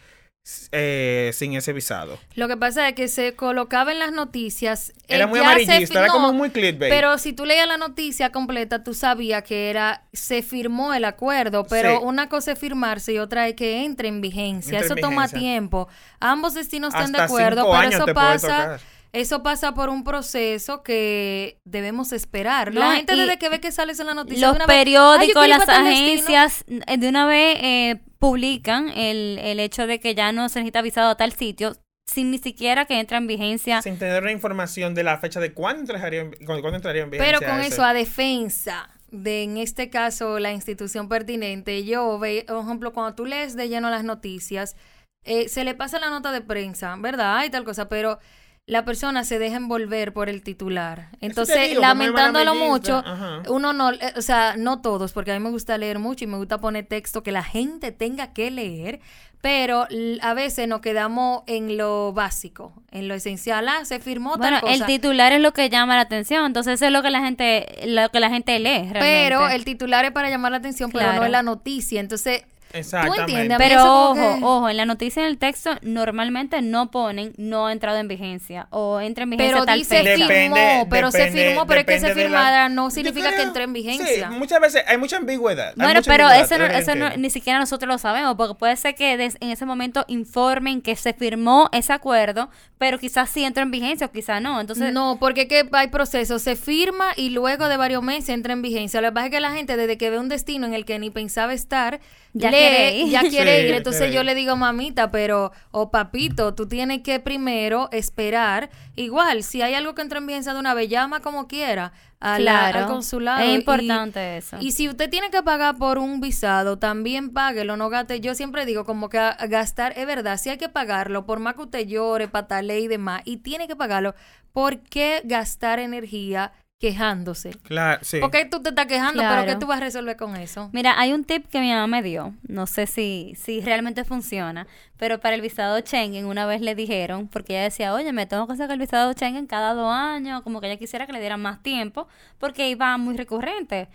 eh, 0.73 1.31
sin 1.35 1.55
ese 1.55 1.73
visado. 1.73 2.19
Lo 2.35 2.47
que 2.47 2.57
pasa 2.57 2.89
es 2.89 2.95
que 2.95 3.09
se 3.09 3.35
colocaba 3.35 3.91
en 3.93 3.99
las 3.99 4.13
noticias. 4.13 4.93
Era 5.09 5.25
eh, 5.25 5.27
muy 5.27 5.41
ya 5.41 5.45
se 5.45 5.51
amarillista, 5.51 5.93
fi- 5.95 5.99
era 5.99 6.07
no, 6.07 6.13
como 6.13 6.33
muy 6.33 6.51
clickbait. 6.51 6.93
Pero 6.93 7.19
si 7.19 7.33
tú 7.33 7.45
leías 7.45 7.67
la 7.67 7.77
noticia 7.79 8.31
completa, 8.31 8.85
tú 8.85 8.95
sabías 8.95 9.43
que 9.43 9.71
era, 9.71 10.03
se 10.13 10.43
firmó 10.43 10.95
el 10.95 11.05
acuerdo, 11.05 11.67
pero 11.69 11.99
Sí. 11.99 12.05
una 12.05 12.29
cosa 12.29 12.53
es 12.53 12.59
firmarse 12.59 13.13
y 13.15 13.19
otra 13.19 13.49
es 13.49 13.55
que 13.55 13.85
entre 13.85 14.09
en 14.09 14.21
vigencia. 14.21 14.79
En 14.79 14.85
eso 14.85 14.95
toma 14.97 15.29
tiempo. 15.29 15.89
Ambos 16.21 16.55
destinos 16.55 16.95
están 16.95 17.13
de 17.13 17.21
acuerdo, 17.23 17.67
pero 17.71 17.89
eso 17.89 18.07
pasa. 18.15 18.79
Eso 19.21 19.43
pasa 19.43 19.75
por 19.75 19.89
un 19.89 20.05
proceso 20.05 20.83
que 20.83 21.59
debemos 21.65 22.13
esperar. 22.13 22.73
No, 22.73 22.81
La 22.81 22.97
gente 22.97 23.17
desde 23.17 23.39
que 23.39 23.49
ve 23.49 23.61
que 23.61 23.73
sales 23.73 23.99
en 24.01 24.07
la 24.07 24.15
noticia, 24.15 24.47
Los 24.47 24.57
de 24.59 24.65
una 24.65 24.67
vez, 24.67 24.77
"Ay, 24.87 24.93
yo 24.93 25.11
periódicos, 25.11 25.49
las 25.49 25.59
para 25.65 25.79
tal 25.79 25.85
destino". 25.87 26.13
agencias, 26.13 26.65
de 26.67 27.09
una 27.09 27.27
vez 27.27 27.59
eh, 27.63 28.01
publican 28.19 28.89
el, 28.91 29.39
el 29.41 29.61
hecho 29.61 29.87
de 29.87 30.01
que 30.01 30.15
ya 30.15 30.33
no 30.33 30.49
se 30.49 30.61
necesita 30.61 30.83
visado 30.83 31.11
a 31.11 31.17
tal 31.17 31.33
sitio, 31.33 31.77
sin 32.07 32.31
ni 32.31 32.39
siquiera 32.39 32.85
que 32.85 33.01
entra 33.01 33.19
en 33.19 33.27
vigencia. 33.27 33.83
Sin 33.83 33.99
tener 33.99 34.23
una 34.23 34.33
información 34.33 34.95
de 34.95 35.03
la 35.03 35.19
fecha 35.19 35.41
de 35.41 35.53
cuándo 35.53 35.81
entraría 35.81 36.21
en, 36.21 36.33
cuándo 36.45 36.75
entraría 36.75 37.03
en 37.03 37.11
vigencia. 37.11 37.39
Pero 37.41 37.51
con 37.51 37.61
ese. 37.61 37.75
eso, 37.75 37.85
a 37.85 37.93
defensa 37.95 38.89
de, 39.11 39.43
en 39.45 39.57
este 39.57 39.91
caso, 39.91 40.39
la 40.39 40.53
institución 40.53 41.09
pertinente, 41.09 41.85
yo, 41.85 42.19
ve, 42.19 42.45
por 42.47 42.63
ejemplo, 42.63 42.93
cuando 42.93 43.15
tú 43.15 43.25
lees 43.25 43.57
de 43.57 43.69
lleno 43.69 43.91
las 43.91 44.05
noticias, 44.05 44.77
eh, 45.25 45.49
se 45.49 45.65
le 45.65 45.75
pasa 45.75 45.99
la 45.99 46.11
nota 46.11 46.33
de 46.33 46.41
prensa, 46.41 46.95
¿verdad? 46.99 47.45
Y 47.45 47.51
tal 47.51 47.65
cosa, 47.65 47.89
pero 47.89 48.19
la 48.67 48.85
persona 48.85 49.23
se 49.23 49.39
deja 49.39 49.57
envolver 49.57 50.13
por 50.13 50.29
el 50.29 50.43
titular. 50.43 51.11
Entonces, 51.21 51.69
digo, 51.69 51.81
lamentándolo 51.81 52.57
mucho, 52.57 52.97
ajá. 52.99 53.43
uno 53.49 53.73
no, 53.73 53.93
eh, 53.93 54.13
o 54.17 54.23
sea, 54.23 54.57
no 54.59 54.81
todos, 54.81 55.13
porque 55.13 55.31
a 55.31 55.39
mí 55.39 55.45
me 55.45 55.51
gusta 55.51 55.79
leer 55.79 56.01
mucho 56.01 56.25
y 56.25 56.27
me 56.27 56.37
gusta 56.37 56.59
poner 56.59 56.85
texto 56.87 57.23
que 57.23 57.31
la 57.31 57.45
gente 57.45 57.93
tenga 57.93 58.33
que 58.33 58.51
leer, 58.51 58.99
pero 59.41 59.87
a 60.21 60.35
veces 60.35 60.67
nos 60.67 60.81
quedamos 60.81 61.45
en 61.47 61.77
lo 61.77 62.13
básico, 62.13 62.73
en 62.91 63.07
lo 63.07 63.15
esencial. 63.15 63.69
Ah, 63.69 63.85
se 63.85 64.01
firmó 64.01 64.37
Bueno, 64.37 64.59
tal 64.61 64.75
el 64.75 64.85
titular 64.85 65.33
es 65.33 65.41
lo 65.41 65.53
que 65.53 65.71
llama 65.71 65.95
la 65.95 66.01
atención, 66.01 66.45
entonces 66.47 66.75
eso 66.75 66.87
es 66.87 66.93
lo 66.93 67.03
que 67.03 67.11
la 67.11 67.21
gente, 67.21 67.69
lo 67.87 68.09
que 68.09 68.19
la 68.19 68.31
gente 68.31 68.59
lee 68.59 68.91
realmente. 68.91 68.99
Pero 69.01 69.49
el 69.49 69.65
titular 69.65 70.05
es 70.05 70.11
para 70.11 70.29
llamar 70.29 70.51
la 70.51 70.59
atención, 70.59 70.91
pero 70.91 71.05
Claro. 71.05 71.21
no 71.21 71.25
es 71.27 71.31
la 71.31 71.45
noticia. 71.45 72.01
Entonces, 72.01 72.43
tú 72.73 72.79
Exactamente. 72.79 73.21
entiendes. 73.33 73.59
Pero 73.59 73.83
ojo, 74.11 74.15
que- 74.15 74.45
ojo, 74.45 74.69
en 74.69 74.77
la 74.77 74.85
noticia 74.85 75.23
en 75.23 75.29
el 75.29 75.39
texto 75.39 75.71
normalmente 75.83 76.61
no 76.63 76.91
ponen 76.91 77.33
no 77.37 77.67
ha 77.67 77.73
entrado 77.73 77.99
en 77.99 78.09
vigencia 78.09 78.67
o 78.71 79.01
entra 79.01 79.25
en 79.25 79.31
vigencia 79.31 79.55
Pero 79.55 79.65
tal 79.67 79.79
dice 79.79 80.03
fecha. 80.03 80.27
firmó, 80.29 80.87
pero 80.91 81.11
se 81.11 81.31
firmó, 81.31 81.67
pero 81.67 81.81
es 81.81 81.87
que 81.87 82.01
se 82.01 82.09
la- 82.09 82.15
firmara 82.15 82.69
no 82.69 82.91
significa 82.91 83.33
que 83.35 83.43
entre 83.43 83.65
en 83.65 83.71
Sí, 83.75 83.83
vigencia. 83.83 84.31
muchas 84.31 84.61
veces 84.61 84.83
hay 84.87 84.99
mucha 84.99 85.17
ambigüedad. 85.17 85.73
Bueno, 85.77 85.95
mucha 85.95 86.11
pero 86.11 86.27
ambigüedad, 86.27 86.53
eso, 86.53 86.59
no, 86.59 86.79
eso 86.79 86.95
no- 86.95 87.17
ni 87.17 87.31
siquiera 87.31 87.59
nosotros 87.59 87.89
lo 87.89 87.99
sabemos, 87.99 88.35
porque 88.37 88.55
puede 88.55 88.77
ser 88.77 88.95
que 88.95 89.17
des- 89.17 89.37
en 89.41 89.51
ese 89.51 89.65
momento 89.67 90.05
informen 90.09 90.83
que 90.83 90.97
se 90.97 91.13
firmó 91.13 91.69
ese 91.73 91.93
acuerdo, 91.93 92.51
pero 92.79 92.99
quizás 92.99 93.31
sí 93.31 93.45
entra 93.45 93.63
en 93.63 93.71
vigencia 93.71 94.07
o 94.07 94.13
quizás 94.13 94.43
no. 94.43 94.61
Entonces, 94.61 94.93
no, 94.93 95.17
porque 95.19 95.49
que 95.49 95.69
hay 95.73 95.89
procesos, 95.89 96.43
se 96.43 96.57
firma 96.57 97.07
y 97.17 97.31
luego 97.31 97.69
de 97.69 97.77
varios 97.77 98.03
meses 98.03 98.29
entra 98.31 98.53
en 98.53 98.63
vigencia. 98.63 99.01
Lo 99.01 99.09
que 99.09 99.13
pasa 99.15 99.27
es 99.27 99.33
que 99.33 99.41
la 99.41 99.53
gente 99.53 99.77
desde 99.77 99.97
que 99.97 100.11
ve 100.11 100.19
un 100.19 100.29
destino 100.29 100.67
en 100.67 100.75
el 100.75 100.85
que 100.85 100.99
ni 100.99 101.11
pensaba 101.11 101.53
estar, 101.55 102.01
Ya 102.39 102.51
lee, 102.51 102.57
quiere 102.59 102.97
ir. 102.99 103.09
ya 103.11 103.21
quiere 103.23 103.61
Sí, 103.63 103.67
ir. 103.69 103.75
Entonces 103.75 104.13
yo 104.13 104.23
le 104.23 104.35
digo, 104.35 104.57
mamita, 104.57 105.11
pero, 105.11 105.53
o 105.71 105.91
papito, 105.91 106.55
tú 106.55 106.67
tienes 106.69 107.03
que 107.03 107.19
primero 107.21 107.89
esperar. 107.93 108.71
Igual, 108.95 109.43
si 109.43 109.63
hay 109.63 109.75
algo 109.75 109.95
que 109.95 110.03
entra 110.03 110.19
en 110.19 110.27
vigencia 110.27 110.53
de 110.53 110.61
una 110.61 110.75
vez, 110.75 110.89
llama 110.89 111.21
como 111.21 111.47
quiera 111.49 111.93
a 112.21 112.39
la- 112.39 112.71
Claro, 112.71 112.79
al 112.81 112.87
consulado. 112.87 113.41
es 113.43 113.51
y- 113.51 113.55
importante 113.55 114.37
eso. 114.39 114.57
Y 114.61 114.73
si 114.73 114.89
usted 114.89 115.09
tiene 115.11 115.31
que 115.31 115.43
pagar 115.43 115.77
por 115.77 115.99
un 115.99 116.21
visado, 116.21 116.79
también 116.79 117.31
páguelo, 117.33 117.77
no 117.77 117.89
gaste. 117.91 118.21
Yo 118.21 118.35
siempre 118.35 118.65
digo 118.67 118.85
como 118.85 119.09
que 119.09 119.19
a- 119.19 119.31
a 119.31 119.47
gastar, 119.47 119.93
es 119.97 120.07
verdad, 120.07 120.39
si 120.39 120.51
hay 120.51 120.59
que 120.59 120.69
pagarlo, 120.69 121.27
por 121.27 121.41
más 121.41 121.55
que 121.55 121.63
usted 121.63 121.87
llore, 121.87 122.29
patale 122.29 122.81
y 122.81 122.89
demás, 122.89 123.23
y 123.25 123.39
tiene 123.39 123.67
que 123.69 123.77
pagarlo, 123.77 124.15
¿por 124.53 124.81
qué 124.81 125.21
gastar 125.25 125.79
energía 125.79 126.53
quejándose? 126.79 127.51
Claro, 127.63 128.01
sí. 128.03 128.21
¿Por 128.21 128.31
qué 128.31 128.45
tú 128.45 128.63
te 128.63 128.69
estás 128.71 128.87
quejando? 128.87 129.23
¿Pero 129.23 129.47
qué 129.47 129.57
tú 129.57 129.67
vas 129.67 129.79
a 129.79 129.85
resolver 129.85 130.17
con 130.17 130.37
eso? 130.37 130.69
Mira, 130.73 130.99
hay 130.99 131.13
un 131.13 131.25
tip 131.25 131.47
que 131.47 131.61
mi 131.61 131.71
mamá 131.71 131.87
me 131.87 132.03
dio, 132.03 132.35
no 132.47 132.67
sé 132.67 132.87
si, 132.87 133.35
si 133.37 133.61
realmente 133.61 134.05
funciona, 134.05 134.67
pero 134.97 135.21
para 135.21 135.35
el 135.35 135.41
visado 135.41 135.79
Schengen 135.79 136.27
una 136.27 136.47
vez 136.47 136.61
le 136.61 136.75
dijeron, 136.75 137.29
porque 137.29 137.55
ella 137.55 137.65
decía, 137.65 137.95
oye, 137.95 138.13
me 138.13 138.27
tengo 138.27 138.47
que 138.47 138.57
sacar 138.57 138.73
el 138.73 138.81
visado 138.81 139.13
Schengen 139.13 139.47
cada 139.47 139.75
dos 139.75 139.93
años, 139.93 140.43
como 140.43 140.61
que 140.61 140.67
ella 140.67 140.79
quisiera 140.79 141.07
que 141.07 141.13
le 141.13 141.21
dieran 141.21 141.41
más 141.41 141.63
tiempo, 141.63 142.09
porque 142.39 142.69
iba 142.69 142.97
muy 142.99 143.17
recurrente. 143.17 143.89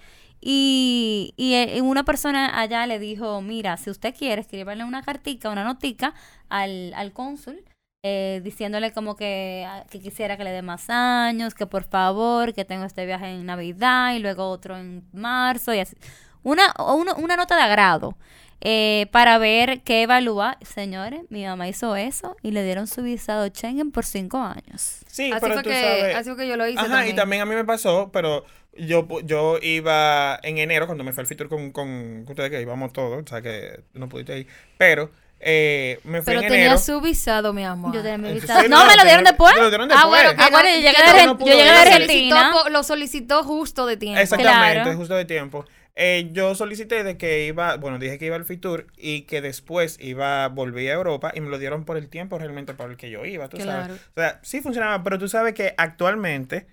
Y, 0.44 1.36
y, 1.38 1.54
eh, 1.54 1.82
una 1.84 2.04
persona 2.04 2.60
allá 2.60 2.88
le 2.88 2.98
dijo, 2.98 3.42
mira, 3.42 3.78
si 3.78 3.92
usted 3.92 4.16
quiere, 4.18 4.42
escríbale 4.42 4.84
una 4.84 5.04
cartica, 5.04 5.52
una 5.52 5.64
notica 5.64 6.16
al, 6.50 6.94
al 6.96 7.14
cónsul 7.14 7.64
eh, 8.03 8.41
diciéndole 8.43 8.91
como 8.93 9.15
que, 9.15 9.65
ah, 9.67 9.86
que, 9.89 10.00
quisiera 10.00 10.36
que 10.38 10.43
le 10.43 10.51
dé 10.51 10.62
más 10.62 10.89
años, 10.89 11.53
que 11.53 11.67
por 11.67 11.84
favor, 11.84 12.53
que 12.53 12.65
tengo 12.65 12.86
este 12.86 13.05
viaje 13.05 13.27
en 13.27 13.46
Navidad 13.46 14.15
y 14.15 14.20
luego 14.20 14.50
otro 14.50 14.75
en 14.77 15.03
marzo 15.13 15.74
y 15.74 15.79
así. 15.79 15.96
Una, 16.43 16.74
una, 16.79 17.13
una 17.13 17.36
nota 17.36 17.55
de 17.55 17.62
agrado 17.62 18.17
eh, 18.62 19.08
para 19.12 19.38
ver 19.38 19.81
qué 19.81 20.03
evalúa. 20.03 20.58
Señores, 20.62 21.22
mi 21.29 21.46
mamá 21.46 21.67
hizo 21.67 21.96
eso 21.96 22.36
y 22.41 22.51
le 22.51 22.63
dieron 22.63 22.88
su 22.88 23.03
visado 23.03 23.48
Schengen 23.48 23.91
por 23.91 24.03
cinco 24.05 24.39
años. 24.39 25.01
Sí, 25.05 25.31
así 25.31 25.41
pero 25.41 25.53
fue 25.53 25.63
tú 25.63 25.70
que, 25.70 25.81
sabes. 25.81 26.15
así 26.15 26.29
fue 26.29 26.38
que 26.39 26.48
yo 26.48 26.58
lo 26.58 26.67
hice. 26.67 26.79
Ajá, 26.79 26.89
también. 26.89 27.13
y 27.13 27.15
también 27.15 27.41
a 27.43 27.46
mí 27.46 27.53
me 27.53 27.65
pasó, 27.65 28.10
pero 28.12 28.46
yo, 28.74 29.08
yo 29.24 29.60
iba 29.62 30.39
en 30.41 30.58
enero 30.58 30.88
cuando 30.88 31.03
me 31.03 31.13
fue 31.13 31.22
al 31.22 31.27
Fitur 31.27 31.50
con, 31.50 31.72
con 31.72 32.25
ustedes 32.27 32.50
que 32.50 32.62
íbamos 32.62 32.93
todos, 32.93 33.22
o 33.24 33.27
sea 33.27 33.43
que 33.43 33.84
no 33.93 34.10
pudiste 34.10 34.39
ir, 34.39 34.48
pero 34.77 35.12
eh, 35.44 36.00
me 36.04 36.22
fui 36.22 36.26
Pero 36.34 36.42
en 36.42 36.48
tenía 36.50 36.66
enero. 36.66 36.78
su 36.78 37.02
visado, 37.02 37.52
mi 37.54 37.64
amor. 37.64 37.94
Yo 37.94 38.02
tenía 38.02 38.18
mi 38.18 38.30
¿En 38.30 38.36
visado. 38.36 38.68
No, 38.70 38.86
me 38.86 38.96
lo 38.96 39.04
dieron 39.04 39.24
después. 39.24 39.54
te 39.56 39.62
lo 39.62 39.70
dieron 39.70 39.92
Ah, 39.92 39.96
después. 39.96 40.10
bueno, 40.24 40.30
que 40.38 40.42
Ah, 40.44 40.48
bueno, 40.52 40.70
no- 40.70 40.76
yo 40.76 40.82
llegué 40.82 40.92
de 40.92 41.26
no 41.26 41.34
Argen- 41.34 41.38
pudo 41.38 41.48
yo 41.48 41.54
llegué 41.54 41.64
de 41.64 41.70
ir. 41.70 41.76
lo 41.76 41.82
Argentina. 41.94 42.36
solicitó, 42.40 42.64
po- 42.64 42.70
lo 42.70 42.84
solicitó 42.84 43.44
justo 43.44 43.86
de 43.86 43.98
tiempo. 43.98 44.20
Exactamente, 44.22 44.82
Claro. 44.84 44.98
justo 44.98 45.16
de 45.16 45.26
tiempo. 45.26 45.66
Eh, 45.96 46.30
yo 46.32 46.56
solicité 46.56 47.04
de 47.04 47.18
que 47.18 47.46
iba, 47.48 47.76
bueno, 47.76 48.00
dije 48.00 48.18
que 48.18 48.26
iba 48.26 48.38
al 48.38 48.46
Fitur 48.46 48.88
y 48.98 49.24
que 49.24 49.42
después 49.42 49.98
iba, 50.00 50.48
volví 50.48 50.88
a 50.88 50.94
Europa 50.94 51.32
y 51.36 51.42
me 51.42 51.50
lo 51.50 51.58
dieron 51.60 51.84
por 51.84 51.98
el 51.98 52.08
tiempo 52.08 52.38
realmente 52.40 52.74
para 52.74 52.90
el 52.92 52.96
que 52.98 53.10
yo 53.10 53.26
iba, 53.26 53.50
tú 53.50 53.58
Claro. 53.58 53.88
sabes. 53.88 54.02
O 54.16 54.20
sea, 54.22 54.40
sí 54.42 54.62
funcionaba, 54.62 55.04
pero 55.04 55.20
tú 55.20 55.28
sabes 55.28 55.54
que 55.54 55.74
actualmente, 55.78 56.66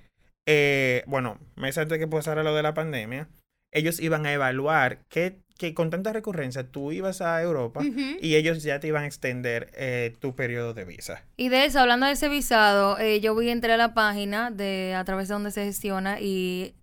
eh, 0.46 1.02
bueno, 1.06 1.38
meses 1.56 1.78
antes 1.78 1.98
de 1.98 2.04
que 2.04 2.06
pasara 2.10 2.42
lo 2.44 2.54
de 2.54 2.62
la 2.62 2.74
pandemia, 2.74 3.28
ellos 3.72 4.00
iban 4.00 4.26
a 4.26 4.32
evaluar 4.32 5.00
que, 5.08 5.38
que 5.58 5.74
con 5.74 5.90
tanta 5.90 6.12
recurrencia 6.12 6.64
tú 6.70 6.92
ibas 6.92 7.20
a 7.20 7.42
Europa 7.42 7.84
y 8.20 8.36
ellos 8.36 8.62
ya 8.62 8.80
te 8.80 8.88
iban 8.88 9.04
a 9.04 9.06
extender 9.06 9.70
eh, 9.74 10.14
tu 10.20 10.34
periodo 10.34 10.74
de 10.74 10.84
visa. 10.84 11.22
Y 11.36 11.48
de 11.50 11.64
eso, 11.66 11.80
hablando 11.80 12.06
de 12.06 12.12
ese 12.12 12.28
visado, 12.28 12.98
eh, 12.98 13.20
yo 13.20 13.34
voy 13.34 13.48
a 13.48 13.52
entrar 13.52 13.74
a 13.74 13.76
la 13.76 13.94
página 13.94 14.50
de 14.50 14.94
a 14.96 15.04
través 15.04 15.28
de 15.28 15.34
donde 15.34 15.50
se 15.50 15.64
gestiona 15.64 16.20
y 16.20 16.74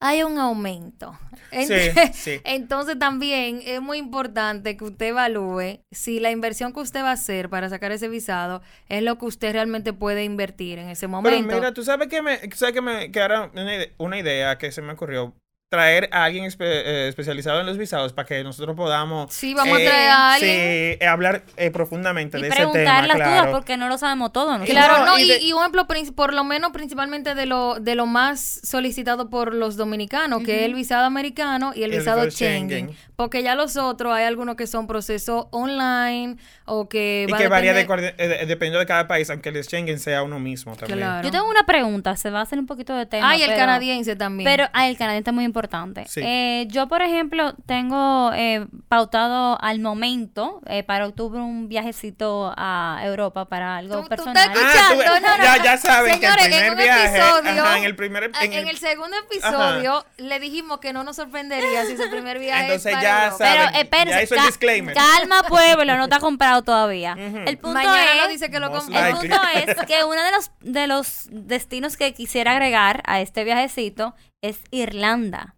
hay 0.00 0.22
un 0.22 0.38
aumento. 0.38 1.18
Sí, 1.50 1.58
Ent- 1.58 2.12
sí. 2.14 2.40
Entonces 2.44 2.98
también 2.98 3.60
es 3.64 3.80
muy 3.82 3.98
importante 3.98 4.76
que 4.76 4.84
usted 4.84 5.06
evalúe 5.08 5.80
si 5.90 6.20
la 6.20 6.30
inversión 6.30 6.72
que 6.72 6.80
usted 6.80 7.02
va 7.02 7.10
a 7.10 7.12
hacer 7.12 7.50
para 7.50 7.68
sacar 7.68 7.92
ese 7.92 8.08
visado 8.08 8.62
es 8.88 9.02
lo 9.02 9.18
que 9.18 9.26
usted 9.26 9.52
realmente 9.52 9.92
puede 9.92 10.24
invertir 10.24 10.78
en 10.78 10.88
ese 10.88 11.06
Pero 11.06 11.12
momento. 11.12 11.54
mira, 11.54 11.74
tú 11.74 11.82
sabes 11.84 12.08
que 12.08 12.22
me, 12.22 12.38
sabes 12.54 12.74
que 12.74 12.80
me, 12.80 13.12
que 13.12 13.20
ahora 13.20 13.50
una 13.98 14.18
idea 14.18 14.56
que 14.58 14.72
se 14.72 14.80
me 14.82 14.92
ocurrió, 14.94 15.34
traer 15.70 16.08
a 16.12 16.24
alguien 16.24 16.44
espe- 16.46 16.64
eh, 16.66 17.06
especializado 17.08 17.60
en 17.60 17.66
los 17.66 17.78
visados 17.78 18.12
para 18.12 18.26
que 18.26 18.42
nosotros 18.42 18.74
podamos 18.74 19.32
Sí, 19.32 19.54
vamos 19.54 19.78
a 19.78 19.80
eh, 19.80 19.84
traer 19.86 20.10
a 20.10 20.32
alguien. 20.34 20.50
sí, 20.50 20.98
eh, 21.00 21.06
hablar 21.06 21.44
eh, 21.56 21.70
profundamente 21.70 22.38
Y 22.38 22.42
de 22.42 22.48
ese 22.48 22.56
tema, 22.56 22.72
preguntar 22.72 23.06
las 23.06 23.16
dudas 23.16 23.46
porque 23.52 23.76
no 23.76 23.88
lo 23.88 23.96
sabemos 23.96 24.32
todo. 24.32 24.58
¿no? 24.58 24.64
Claro, 24.64 24.98
No, 24.98 25.06
no, 25.06 25.18
y 25.18 25.22
y, 25.22 25.28
de- 25.28 25.38
y 25.42 25.52
un 25.52 25.60
ejemplo, 25.60 25.86
por 26.16 26.34
lo 26.34 26.42
menos 26.42 26.72
principalmente 26.72 27.36
de 27.36 27.46
lo, 27.46 27.76
de 27.78 27.94
lo 27.94 28.06
más 28.06 28.60
solicitado 28.64 29.30
por 29.30 29.54
los 29.54 29.76
dominicanos, 29.76 30.42
que 30.42 30.60
es 30.60 30.62
el 30.66 30.74
visado 30.74 31.04
americano 31.06 31.70
y 31.72 31.84
el 31.84 31.92
visado 31.92 32.28
Schengen. 32.28 32.88
Schengen. 32.88 32.96
Porque 33.14 33.44
ya 33.44 33.54
los 33.54 33.76
otros, 33.76 34.12
hay 34.12 34.24
algunos 34.24 34.56
que 34.56 34.66
son 34.66 34.88
procesos 34.88 35.46
online 35.52 36.36
o 36.70 36.88
que 36.88 37.26
Y 37.28 37.32
va 37.32 37.38
a 37.38 37.48
varía 37.48 37.74
de, 37.74 37.82
eh, 37.82 38.28
de- 38.28 38.46
dependiendo 38.46 38.78
de 38.78 38.86
cada 38.86 39.06
país, 39.08 39.28
aunque 39.30 39.48
el 39.50 39.62
Schengen 39.64 39.98
sea 39.98 40.22
uno 40.22 40.38
mismo 40.38 40.76
también. 40.76 40.98
Claro. 40.98 41.22
Yo 41.24 41.30
tengo 41.30 41.48
una 41.48 41.64
pregunta, 41.64 42.16
se 42.16 42.30
va 42.30 42.40
a 42.40 42.42
hacer 42.42 42.58
un 42.58 42.66
poquito 42.66 42.94
de 42.94 43.06
tema. 43.06 43.30
Ah, 43.30 43.36
y 43.36 43.42
el 43.42 43.48
pero- 43.50 43.60
canadiense 43.60 44.16
también. 44.16 44.48
Pero 44.48 44.68
ah, 44.72 44.88
el 44.88 44.96
canadiense 44.96 45.30
es 45.30 45.34
muy 45.34 45.44
importante. 45.44 46.04
Sí. 46.08 46.20
Eh, 46.24 46.66
yo, 46.68 46.86
por 46.88 47.02
ejemplo, 47.02 47.54
tengo 47.66 48.30
eh, 48.34 48.66
pautado 48.88 49.58
al 49.60 49.80
momento 49.80 50.60
eh, 50.66 50.82
para 50.82 51.06
octubre 51.06 51.40
un 51.40 51.68
viajecito 51.68 52.52
a 52.56 53.00
Europa 53.04 53.44
para 53.46 53.76
algo 53.76 53.96
Tú- 53.96 54.02
tú 54.02 54.08
personal. 54.08 54.36
estás 54.36 54.56
escuchando. 54.56 55.04
tú 55.04 55.10
ves, 55.12 55.22
no, 55.22 55.36
no, 55.38 55.42
ya, 55.44 55.62
ya 55.64 55.76
saben 55.78 56.14
Señores, 56.14 56.36
que 56.36 56.46
el 56.46 56.52
en 56.52 56.58
primer 56.58 56.70
un 56.72 56.76
viaje, 56.84 57.18
episodio- 57.18 57.62
ajá, 57.64 57.78
en 57.78 57.84
el 57.84 57.96
primer, 57.96 58.30
Ah, 58.34 58.44
en 58.44 58.52
En, 58.52 58.58
el- 58.60 58.68
el 58.68 58.78
segundo 58.78 59.16
episodio 59.18 60.04
le 60.18 60.38
dijimos 60.40 60.78
que 60.80 60.92
no 60.92 61.02
nos 61.04 61.16
sorprendería 61.16 61.84
si 61.86 61.92
ese 61.92 62.06
primer 62.08 62.38
viaje 62.40 62.62
Entonces 62.66 62.86
es 62.86 62.92
para 62.92 63.02
ya 63.02 63.24
Europa. 63.26 63.44
saben. 63.44 63.62
Pero 63.70 63.80
espérense, 63.82 64.10
ya 64.18 64.22
hizo 64.22 64.34
el 64.36 64.42
disclaimer. 64.46 64.94
calma 64.94 65.42
pueblo, 65.44 65.96
no 65.96 66.04
está 66.04 66.18
comprado 66.18 66.59
todavía. 66.62 67.14
El 67.46 67.58
punto 67.58 67.74
Mañana 67.78 68.14
es, 68.16 68.22
no 68.22 68.28
dice 68.28 68.50
que 68.50 68.60
lo 68.60 68.70
Most 68.70 68.82
compró. 68.86 68.98
el 69.06 69.12
likely. 69.14 69.28
punto 69.28 69.42
es 69.82 69.86
que 69.86 70.04
uno 70.04 70.22
de 70.22 70.30
los 70.32 70.50
de 70.60 70.86
los 70.86 71.28
destinos 71.30 71.96
que 71.96 72.12
quisiera 72.14 72.52
agregar 72.52 73.02
a 73.06 73.20
este 73.20 73.44
viajecito 73.44 74.14
es 74.42 74.58
Irlanda. 74.70 75.56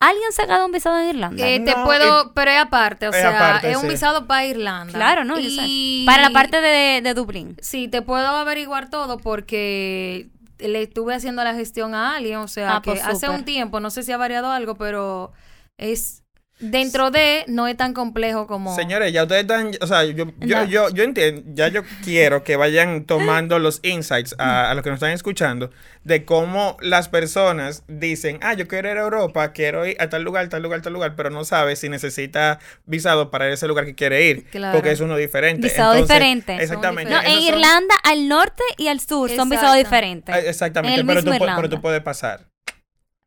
¿Alguien 0.00 0.30
se 0.30 0.42
ha 0.42 0.46
ganado 0.46 0.66
un 0.66 0.70
visado 0.72 0.96
en 1.00 1.08
Irlanda? 1.08 1.44
Eh, 1.48 1.58
te 1.58 1.72
No, 1.74 1.84
puedo, 1.84 2.32
pero 2.32 2.52
es 2.52 2.58
aparte, 2.60 3.08
o 3.08 3.10
es 3.10 3.16
sea, 3.16 3.34
aparte, 3.34 3.70
es 3.72 3.76
un 3.76 3.82
sí. 3.82 3.88
visado 3.88 4.26
para 4.28 4.44
Irlanda. 4.46 4.92
claro, 4.92 5.24
no, 5.24 5.40
yo 5.40 5.50
sé. 5.50 5.56
Y- 5.66 6.04
Para 6.06 6.22
la 6.22 6.30
parte 6.30 6.60
de, 6.60 7.00
de 7.02 7.14
Dublín. 7.14 7.56
Sí, 7.60 7.88
te 7.88 8.00
puedo 8.02 8.28
averiguar 8.28 8.90
todo 8.90 9.18
porque 9.18 10.28
le 10.60 10.82
estuve 10.82 11.14
haciendo 11.14 11.42
la 11.42 11.54
gestión 11.54 11.96
a 11.96 12.14
alguien, 12.16 12.36
o 12.38 12.46
sea, 12.48 12.76
Ah, 12.76 12.82
que 12.82 12.92
pues, 12.92 13.04
hace 13.04 13.28
un 13.28 13.44
tiempo, 13.44 13.80
no 13.80 13.90
sé 13.90 14.04
si 14.04 14.12
ha 14.12 14.16
variado 14.16 14.52
algo, 14.52 14.76
pero 14.76 15.32
es 15.78 16.22
dentro 16.60 17.10
de, 17.10 17.44
no 17.46 17.66
es 17.68 17.76
tan 17.76 17.94
complejo 17.94 18.46
como... 18.46 18.74
Señores, 18.74 19.12
ya 19.12 19.22
ustedes 19.22 19.42
están, 19.42 19.70
o 19.80 19.86
sea, 19.86 20.04
yo, 20.04 20.26
yo, 20.40 20.56
No. 20.58 20.64
yo, 20.64 20.88
yo 20.90 21.04
entiendo, 21.04 21.42
ya 21.54 21.68
yo 21.68 21.82
quiero 22.04 22.42
que 22.44 22.56
vayan 22.56 23.04
tomando 23.04 23.58
los 23.58 23.80
insights 23.82 24.34
a, 24.38 24.70
a 24.70 24.74
los 24.74 24.82
que 24.82 24.90
nos 24.90 24.96
están 24.96 25.12
escuchando 25.12 25.70
de 26.04 26.24
cómo 26.24 26.76
las 26.80 27.08
personas 27.08 27.84
dicen, 27.86 28.38
ah, 28.42 28.54
yo 28.54 28.66
quiero 28.66 28.90
ir 28.90 28.96
a 28.98 29.02
Europa, 29.02 29.52
quiero 29.52 29.86
ir 29.86 29.96
a 30.00 30.08
tal 30.08 30.22
lugar, 30.22 30.48
tal 30.48 30.62
lugar, 30.62 30.80
tal 30.82 30.92
lugar, 30.92 31.14
pero 31.16 31.30
no 31.30 31.44
sabe 31.44 31.76
si 31.76 31.88
necesita 31.88 32.58
visado 32.86 33.30
para 33.30 33.48
ese 33.52 33.66
lugar 33.68 33.84
que 33.84 33.94
quiere 33.94 34.26
ir, 34.28 34.44
Claro. 34.46 34.72
porque 34.76 34.90
es 34.92 35.00
uno 35.00 35.16
diferente. 35.16 35.68
Visado 35.68 35.94
diferente. 35.94 36.52
Son 36.54 36.60
Exactamente. 36.62 37.12
No, 37.12 37.20
en 37.20 37.26
son- 37.30 37.42
Irlanda, 37.42 37.94
al 38.04 38.28
norte 38.28 38.62
y 38.78 38.88
al 38.88 39.00
sur 39.00 39.30
son 39.30 39.48
visados 39.50 39.76
diferentes. 39.76 40.34
Ah, 40.34 40.38
Exactamente, 40.40 41.00
En 41.00 41.08
el 41.08 41.14
pero 41.14 41.22
tú, 41.22 41.44
pero 41.56 41.68
tú 41.68 41.80
puedes 41.80 42.00
pasar. 42.02 42.46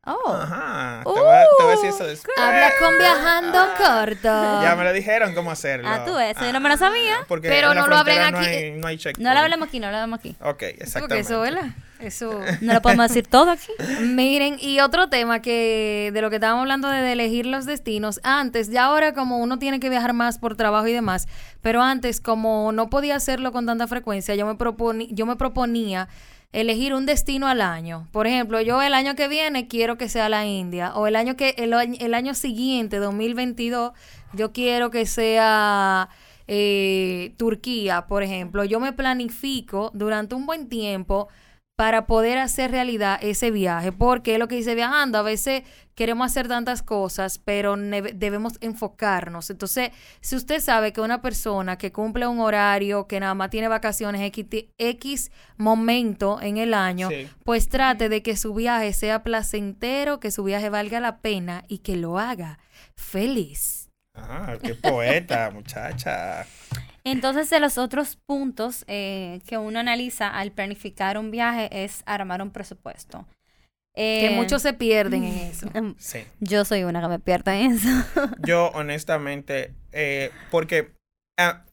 Oh. 0.04 0.32
Ajá. 0.34 1.00
Te 1.04 1.08
voy 1.10 1.20
a, 1.20 1.44
te 1.58 1.62
voy 1.62 1.72
a 1.72 1.76
decir 1.76 1.90
eso 1.90 2.04
después. 2.04 2.36
Habla 2.36 2.70
con 2.80 2.98
viajando 2.98 3.58
corto. 3.78 4.62
Ya 4.62 4.74
me 4.76 4.82
lo 4.82 4.92
dijeron 4.92 5.32
cómo 5.32 5.52
hacerlo. 5.52 5.88
Ah, 5.88 6.04
tú 6.04 6.14
ves, 6.16 6.36
yo 6.40 6.52
no 6.52 6.58
me 6.58 6.68
lo 6.68 6.76
sabía. 6.76 7.18
Porque 7.28 7.48
Pero 7.48 7.72
no 7.72 7.86
lo 7.86 7.94
hablen 7.96 8.32
no 8.32 8.38
aquí. 8.38 8.46
hay, 8.48 8.70
no 8.72 8.88
hay 8.88 8.96
No 8.96 9.00
checkpoint. 9.02 9.32
lo 9.32 9.38
hablemos 9.38 9.68
aquí, 9.68 9.78
no 9.78 9.90
lo 9.92 9.96
hablemos 9.96 10.18
aquí. 10.18 10.34
Ok, 10.40 10.62
exactamente. 10.62 11.00
porque 11.00 11.20
eso, 11.20 11.40
¿verdad? 11.40 11.66
Eso... 12.00 12.40
No 12.62 12.74
lo 12.74 12.82
podemos 12.82 13.06
decir 13.08 13.28
todo 13.28 13.48
aquí. 13.52 13.70
Miren, 14.00 14.56
y 14.60 14.80
otro 14.80 15.08
tema 15.08 15.40
que 15.40 16.10
de 16.12 16.20
lo 16.20 16.30
que 16.30 16.36
estábamos 16.36 16.62
hablando 16.62 16.88
de, 16.88 17.00
de 17.00 17.12
elegir 17.12 17.46
los 17.46 17.64
destinos, 17.64 18.18
antes, 18.24 18.70
ya 18.70 18.86
ahora 18.86 19.14
como 19.14 19.38
uno 19.38 19.60
tiene 19.60 19.78
que 19.78 19.88
viajar 19.88 20.14
más 20.14 20.38
por 20.38 20.56
trabajo 20.56 20.88
y 20.88 20.92
demás, 20.92 21.28
pero 21.60 21.80
antes 21.80 22.20
como 22.20 22.72
no 22.72 22.90
podía 22.90 23.14
hacerlo 23.14 23.52
con 23.52 23.66
tanta 23.66 23.86
frecuencia, 23.86 24.34
yo 24.34 24.46
me, 24.46 24.54
proponi- 24.54 25.10
yo 25.12 25.26
me 25.26 25.36
proponía 25.36 26.08
elegir 26.52 26.94
un 26.94 27.06
destino 27.06 27.48
al 27.48 27.60
año. 27.60 28.06
Por 28.12 28.26
ejemplo, 28.26 28.60
yo 28.60 28.82
el 28.82 28.94
año 28.94 29.14
que 29.14 29.28
viene 29.28 29.68
quiero 29.68 29.96
que 29.96 30.08
sea 30.08 30.28
la 30.28 30.46
India, 30.46 30.94
o 30.94 31.06
el 31.06 31.16
año 31.16 31.36
que 31.36 31.54
el, 31.58 31.72
el 31.72 32.14
año 32.14 32.34
siguiente, 32.34 32.98
2022, 32.98 33.92
yo 34.34 34.52
quiero 34.52 34.90
que 34.90 35.06
sea 35.06 36.08
eh, 36.48 37.32
Turquía, 37.36 38.06
por 38.06 38.22
ejemplo. 38.22 38.64
Yo 38.64 38.80
me 38.80 38.92
planifico 38.92 39.90
durante 39.94 40.34
un 40.34 40.46
buen 40.46 40.68
tiempo 40.68 41.28
para 41.82 42.06
poder 42.06 42.38
hacer 42.38 42.70
realidad 42.70 43.18
ese 43.22 43.50
viaje, 43.50 43.90
porque 43.90 44.34
es 44.34 44.38
lo 44.38 44.46
que 44.46 44.54
dice 44.54 44.76
viajando, 44.76 45.18
a 45.18 45.22
veces 45.22 45.64
queremos 45.96 46.26
hacer 46.28 46.46
tantas 46.46 46.80
cosas, 46.80 47.40
pero 47.40 47.74
debemos 47.76 48.52
enfocarnos. 48.60 49.50
Entonces, 49.50 49.90
si 50.20 50.36
usted 50.36 50.60
sabe 50.60 50.92
que 50.92 51.00
una 51.00 51.20
persona 51.20 51.78
que 51.78 51.90
cumple 51.90 52.28
un 52.28 52.38
horario, 52.38 53.08
que 53.08 53.18
nada 53.18 53.34
más 53.34 53.50
tiene 53.50 53.66
vacaciones 53.66 54.30
X, 54.78 55.32
momento 55.56 56.40
en 56.40 56.56
el 56.58 56.72
año, 56.72 57.08
Sí. 57.10 57.28
pues 57.44 57.68
trate 57.68 58.08
de 58.08 58.22
que 58.22 58.36
su 58.36 58.54
viaje 58.54 58.92
sea 58.92 59.24
placentero, 59.24 60.20
que 60.20 60.30
su 60.30 60.44
viaje 60.44 60.68
valga 60.68 61.00
la 61.00 61.18
pena 61.18 61.64
y 61.66 61.78
que 61.78 61.96
lo 61.96 62.16
haga 62.16 62.60
feliz. 62.94 63.88
Ah, 64.14 64.54
qué 64.62 64.76
poeta, 64.76 65.50
muchacha. 65.52 66.46
Entonces, 67.04 67.50
de 67.50 67.60
los 67.60 67.78
otros 67.78 68.16
puntos 68.26 68.84
eh, 68.86 69.40
que 69.46 69.58
uno 69.58 69.80
analiza 69.80 70.28
al 70.28 70.52
planificar 70.52 71.18
un 71.18 71.30
viaje 71.30 71.84
es 71.84 72.02
armar 72.06 72.42
un 72.42 72.50
presupuesto. 72.50 73.26
Que 73.94 74.26
Eh, 74.26 74.36
muchos 74.36 74.62
se 74.62 74.72
pierden 74.72 75.24
en 75.24 75.38
eso. 75.38 75.68
em, 75.74 75.94
Sí. 75.98 76.24
Yo 76.40 76.64
soy 76.64 76.84
una 76.84 77.00
que 77.02 77.08
me 77.08 77.18
pierdo 77.18 77.50
en 77.50 77.72
eso. 77.72 77.88
Yo, 78.46 78.70
honestamente, 78.74 79.74
eh, 79.92 80.30
porque 80.50 80.92
a, 81.38 81.64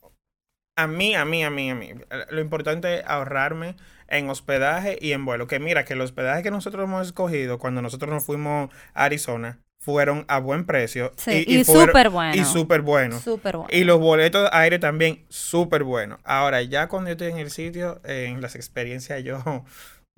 a 0.76 0.88
mí, 0.88 1.16
a 1.16 1.26
mí, 1.26 1.44
a 1.44 1.50
mí, 1.50 1.70
a 1.70 1.76
mí, 1.76 1.92
lo 2.30 2.42
importante 2.42 3.00
es 3.00 3.06
ahorrarme 3.06 3.76
en 4.08 4.30
hospedaje 4.30 4.98
y 5.00 5.14
en 5.14 5.24
vuelo. 5.26 5.48
Que 5.48 5.60
mira, 5.60 5.86
que 5.86 5.94
el 5.94 6.02
hospedaje 6.02 6.44
que 6.44 6.52
nosotros 6.52 6.84
hemos 6.84 7.06
escogido 7.08 7.60
cuando 7.60 7.82
nosotros 7.82 8.12
nos 8.12 8.26
fuimos 8.26 8.70
a 8.94 9.04
Arizona 9.06 9.60
fueron 9.80 10.26
a 10.28 10.40
buen 10.40 10.66
precio. 10.66 11.12
Sí, 11.16 11.46
y 11.48 11.64
fueron- 11.64 11.88
súper 11.88 12.10
bueno. 12.10 12.36
Y 12.36 12.44
súper 12.46 12.82
buenos. 12.82 13.22
Súper 13.24 13.56
bueno. 13.58 13.70
Y 13.72 13.86
los 13.86 14.00
boletos 14.00 14.50
aire 14.52 14.78
también 14.78 15.24
súper 15.30 15.84
buenos. 15.84 16.20
Ahora, 16.26 16.62
ya 16.62 16.88
cuando 16.88 17.10
yo 17.10 17.14
estoy 17.14 17.30
en 17.32 17.38
el 17.40 17.50
sitio, 17.50 18.02
en 18.04 18.42
las 18.42 18.56
experiencias, 18.56 19.24
yo 19.24 19.42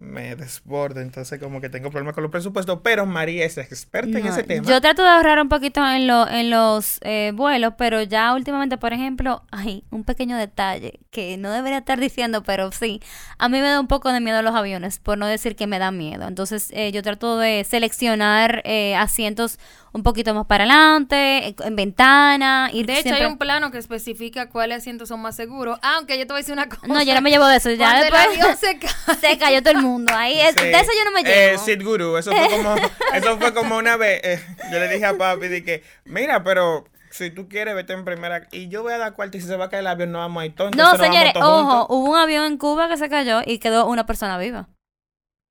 me 0.01 0.35
desbordo, 0.35 0.99
entonces 0.99 1.39
como 1.39 1.61
que 1.61 1.69
tengo 1.69 1.91
problemas 1.91 2.15
con 2.15 2.23
los 2.23 2.31
presupuestos, 2.31 2.79
pero 2.83 3.05
María 3.05 3.45
es 3.45 3.59
experta 3.59 4.17
en 4.17 4.25
ese 4.25 4.41
tema. 4.41 4.67
Yo 4.67 4.81
trato 4.81 5.03
de 5.03 5.09
ahorrar 5.09 5.39
un 5.39 5.47
poquito 5.47 5.87
en, 5.87 6.07
lo, 6.07 6.27
en 6.27 6.49
los 6.49 6.97
eh, 7.03 7.31
vuelos, 7.35 7.75
pero 7.77 8.01
ya 8.01 8.33
últimamente, 8.33 8.79
por 8.79 8.93
ejemplo, 8.93 9.43
hay 9.51 9.83
un 9.91 10.03
pequeño 10.03 10.37
detalle 10.37 10.99
que 11.11 11.37
no 11.37 11.51
debería 11.51 11.77
estar 11.77 11.99
diciendo, 11.99 12.41
pero 12.41 12.71
sí, 12.71 12.99
a 13.37 13.47
mí 13.47 13.61
me 13.61 13.67
da 13.67 13.79
un 13.79 13.87
poco 13.87 14.11
de 14.11 14.21
miedo 14.21 14.41
los 14.41 14.55
aviones, 14.55 14.97
por 14.97 15.19
no 15.19 15.27
decir 15.27 15.55
que 15.55 15.67
me 15.67 15.77
da 15.77 15.91
miedo. 15.91 16.27
Entonces 16.27 16.69
eh, 16.71 16.91
yo 16.91 17.03
trato 17.03 17.37
de 17.37 17.63
seleccionar 17.63 18.63
eh, 18.65 18.95
asientos 18.95 19.59
un 19.93 20.03
poquito 20.03 20.33
más 20.33 20.45
para 20.45 20.63
adelante, 20.63 21.47
en, 21.47 21.55
en 21.63 21.75
ventana, 21.75 22.69
ir 22.73 22.85
De 22.85 22.93
hecho, 22.93 23.01
siempre- 23.03 23.25
hay 23.25 23.31
un 23.31 23.37
plano 23.37 23.71
que 23.71 23.77
especifica 23.77 24.49
cuáles 24.49 24.77
asientos 24.77 25.09
son 25.09 25.21
más 25.21 25.35
seguros. 25.35 25.77
Aunque 25.81 26.17
yo 26.17 26.25
te 26.25 26.33
voy 26.33 26.39
a 26.39 26.41
decir 26.41 26.53
una 26.53 26.69
cosa. 26.69 26.87
No, 26.87 27.01
yo 27.03 27.13
no 27.13 27.21
me 27.21 27.29
llevo 27.29 27.45
de 27.45 27.57
eso, 27.57 27.69
ya 27.71 27.77
Cuando 27.77 28.01
después 28.03 28.21
el 28.23 28.41
avión 28.41 28.57
se 28.57 28.79
cae. 28.79 29.15
se 29.15 29.37
cayó 29.37 29.61
todo 29.61 29.71
el 29.73 29.81
mundo. 29.81 30.13
Ahí, 30.15 30.39
es- 30.39 30.55
Sí. 30.55 30.63
de 30.65 30.71
eso 30.71 30.91
yo 30.97 31.03
no 31.05 31.11
me 31.11 31.21
Eh, 31.21 31.51
llevo. 31.51 31.63
Sid 31.65 31.83
Guru, 31.83 32.17
eso 32.17 32.31
fue 32.31 32.49
como, 32.49 32.75
eso 33.13 33.37
fue 33.37 33.53
como 33.53 33.77
una 33.77 33.97
vez, 33.97 34.21
eh, 34.23 34.39
yo 34.71 34.79
le 34.79 34.87
dije 34.87 35.05
a 35.05 35.17
papi, 35.17 35.47
de 35.49 35.63
que, 35.63 35.83
mira, 36.05 36.43
pero 36.43 36.85
si 37.09 37.29
tú 37.29 37.49
quieres, 37.49 37.75
vete 37.75 37.91
en 37.91 38.05
primera, 38.05 38.47
y 38.53 38.69
yo 38.69 38.83
voy 38.83 38.93
a 38.93 38.97
dar 38.97 39.13
cuarto 39.13 39.37
y 39.37 39.41
si 39.41 39.47
se 39.47 39.57
va 39.57 39.65
a 39.65 39.69
caer 39.69 39.81
el 39.81 39.87
avión, 39.87 40.13
no 40.13 40.19
vamos 40.19 40.41
a 40.41 40.45
ir 40.45 40.55
todos. 40.55 40.73
No, 40.77 40.95
señores, 40.95 41.33
ojo, 41.35 41.63
juntos. 41.65 41.85
hubo 41.89 42.11
un 42.11 42.17
avión 42.17 42.45
en 42.45 42.57
Cuba 42.57 42.87
que 42.87 42.95
se 42.95 43.09
cayó 43.09 43.41
y 43.45 43.57
quedó 43.59 43.85
una 43.87 44.05
persona 44.05 44.37
viva. 44.37 44.69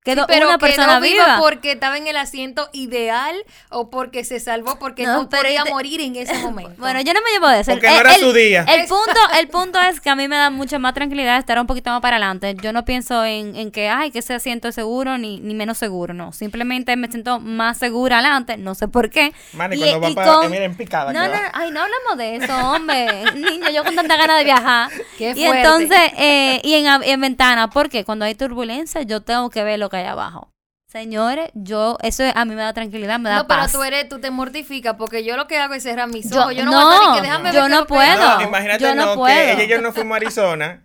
Quedó 0.03 0.25
Pero 0.25 0.47
una 0.47 0.57
quedó 0.57 0.67
persona 0.67 0.99
viva 0.99 1.25
viva. 1.25 1.37
porque 1.39 1.73
estaba 1.73 1.95
en 1.95 2.07
el 2.07 2.17
asiento 2.17 2.69
ideal 2.73 3.35
o 3.69 3.91
porque 3.91 4.23
se 4.23 4.39
salvó 4.39 4.79
porque 4.79 5.03
No, 5.03 5.21
no, 5.23 5.29
podía 5.29 5.63
te- 5.63 5.69
morir 5.69 6.01
en 6.01 6.15
ese 6.15 6.33
momento. 6.39 6.73
Bueno, 6.79 7.01
yo 7.01 7.13
no 7.13 7.19
me 7.21 7.29
llevo 7.31 7.47
de 7.47 7.59
eso. 7.59 7.71
Porque 7.73 7.87
no 7.87 7.99
era 7.99 8.15
su 8.15 8.33
día. 8.33 8.65
El 8.67 8.87
punto, 8.87 9.19
el 9.39 9.47
punto 9.49 9.79
es 9.79 10.01
que 10.01 10.09
a 10.09 10.15
mí 10.15 10.27
me 10.27 10.37
da 10.37 10.49
mucha 10.49 10.79
más 10.79 10.95
tranquilidad 10.95 11.37
estar 11.37 11.59
un 11.59 11.67
poquito 11.67 11.91
más 11.91 12.01
para 12.01 12.15
adelante. 12.15 12.55
Yo 12.63 12.73
no 12.73 12.83
pienso 12.83 13.23
en, 13.25 13.55
en 13.55 13.69
que, 13.69 13.89
ay, 13.89 14.09
que 14.09 14.17
ese 14.19 14.33
asiento 14.33 14.67
es 14.69 14.73
seguro 14.73 15.19
ni, 15.19 15.39
ni 15.39 15.53
menos 15.53 15.77
seguro, 15.77 16.15
no. 16.15 16.33
Simplemente 16.33 16.95
me 16.95 17.07
siento 17.07 17.39
más 17.39 17.77
segura 17.77 18.17
adelante, 18.17 18.57
no 18.57 18.73
sé 18.73 18.87
por 18.87 19.11
qué. 19.11 19.33
Mani, 19.53 19.75
Y- 19.75 19.79
cuando 19.81 19.99
va 20.01 20.09
y 20.09 20.15
para, 20.15 20.33
con- 20.33 20.45
eh, 20.45 20.49
miren, 20.49 20.75
picada. 20.75 21.13
No, 21.13 21.23
no, 21.27 21.31
va. 21.31 21.51
ay, 21.53 21.69
no 21.69 21.79
hablamos 21.79 22.17
de 22.17 22.37
eso, 22.37 22.57
hombre. 22.71 23.23
Niño, 23.35 23.69
yo 23.69 23.83
con 23.83 23.93
tanta 23.95 24.17
ganas 24.17 24.39
de 24.39 24.45
viajar. 24.45 24.89
Qué 25.19 25.29
y 25.35 25.45
fuerte. 25.45 25.57
entonces, 25.61 25.99
eh, 26.17 26.59
y 26.63 26.73
en, 26.73 27.03
en 27.03 27.21
ventana, 27.21 27.69
porque 27.69 28.03
cuando 28.03 28.25
hay 28.25 28.33
turbulencia, 28.33 29.03
yo 29.03 29.21
tengo 29.21 29.51
que 29.51 29.63
ver 29.63 29.77
lo 29.77 29.90
que 29.91 29.97
hay 29.97 30.05
abajo. 30.05 30.51
Señores, 30.87 31.51
yo, 31.53 31.97
eso 32.01 32.23
a 32.35 32.43
mí 32.43 32.53
me 32.55 32.61
da 32.63 32.73
tranquilidad, 32.73 33.17
me 33.19 33.29
da 33.29 33.37
No, 33.37 33.47
pero 33.47 33.61
paz. 33.61 33.71
tú 33.71 33.81
eres, 33.83 34.09
tú 34.09 34.19
te 34.19 34.29
mortificas 34.29 34.95
porque 34.97 35.23
yo 35.23 35.37
lo 35.37 35.47
que 35.47 35.57
hago 35.57 35.73
es 35.73 35.83
cerrar 35.83 36.09
mis 36.09 36.29
Yo- 36.29 36.41
ojos. 36.41 36.55
Yo 36.55 36.65
no, 36.65 36.71
no, 36.71 36.77
voy 36.81 36.85
a 36.85 36.95
estar 36.97 37.09
ni 37.11 37.15
que 37.15 37.21
déjame 37.21 37.43
ver 37.45 37.53
yo 37.53 37.69
no 37.69 37.81
que 37.81 37.85
puedo. 37.87 38.37
No, 38.39 38.41
imagínate 38.41 38.83
yo 38.83 38.95
no 38.95 39.05
no, 39.05 39.15
puedo. 39.15 39.35
que 39.35 39.51
ella 39.53 39.63
y 39.63 39.67
yo 39.69 39.81
no 39.81 39.93
fuimos 39.93 40.15
a 40.15 40.17
Arizona, 40.17 40.83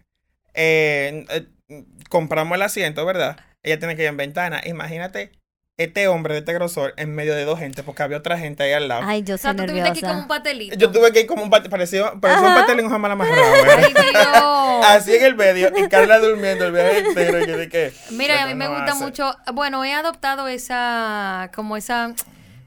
eh, 0.54 1.26
eh, 1.30 1.84
compramos 2.08 2.54
el 2.56 2.62
asiento, 2.62 3.04
¿verdad? 3.04 3.36
Ella 3.64 3.78
tiene 3.80 3.96
que 3.96 4.02
ir 4.02 4.08
en 4.08 4.16
ventana. 4.16 4.60
Imagínate 4.64 5.32
este 5.76 6.06
hombre 6.08 6.34
de 6.34 6.38
este 6.40 6.52
grosor 6.54 6.94
en 6.96 7.14
medio 7.14 7.34
de 7.34 7.44
dos 7.44 7.58
gente, 7.58 7.82
porque 7.82 8.02
había 8.04 8.16
otra 8.18 8.38
gente 8.38 8.62
ahí 8.62 8.72
al 8.72 8.86
lado. 8.88 9.02
Ay, 9.04 9.24
yo 9.24 9.34
O 9.34 9.38
sea, 9.38 9.50
soy 9.50 9.58
tú 9.60 9.66
tuviste 9.66 9.88
aquí 9.90 10.00
como 10.02 10.20
un 10.20 10.28
patelito. 10.28 10.76
Yo 10.76 10.90
tuve 10.92 11.12
que 11.12 11.20
ir 11.22 11.26
como 11.26 11.42
un 11.42 11.50
pastel, 11.50 11.70
parecía, 11.70 12.12
parecía 12.20 12.48
un 12.48 12.54
pastel 12.54 12.78
en 12.78 12.86
hoja 12.86 12.96
mala 12.98 13.14
amarrado. 13.14 13.42
Ay, 13.76 13.92
Dios. 13.92 14.65
Así 14.82 15.14
en 15.14 15.24
el 15.24 15.34
medio, 15.36 15.70
y 15.76 15.88
Carla 15.88 16.18
durmiendo 16.18 16.66
el 16.66 16.72
viaje 16.72 16.98
entero. 16.98 17.40
Y 17.42 17.46
yo 17.46 17.58
dije, 17.58 17.92
Mira, 18.10 18.34
y 18.34 18.36
a 18.36 18.40
"Esto 18.40 18.48
mí 18.48 18.54
me 18.54 18.68
gusta 18.68 18.92
hace". 18.92 19.04
mucho, 19.04 19.34
bueno, 19.54 19.84
he 19.84 19.92
adoptado 19.92 20.48
esa, 20.48 21.50
como 21.54 21.76
esa, 21.76 22.14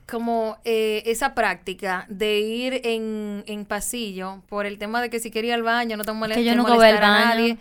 como 0.09 0.57
eh, 0.65 1.03
esa 1.05 1.35
práctica 1.35 2.05
de 2.09 2.39
ir 2.39 2.81
en, 2.83 3.43
en 3.47 3.65
pasillo 3.65 4.41
por 4.49 4.65
el 4.65 4.77
tema 4.79 5.01
de 5.01 5.09
que 5.09 5.19
si 5.19 5.29
quería 5.31 5.49
ir 5.49 5.55
al 5.55 5.63
baño 5.63 5.97
no 5.97 6.03
te 6.03 6.11
mole- 6.13 6.35
Que 6.35 6.43
yo 6.43 6.55
nunca 6.55 6.73
voy 6.73 6.87
al 6.87 6.97
a 6.97 6.99
nadie. 7.01 7.57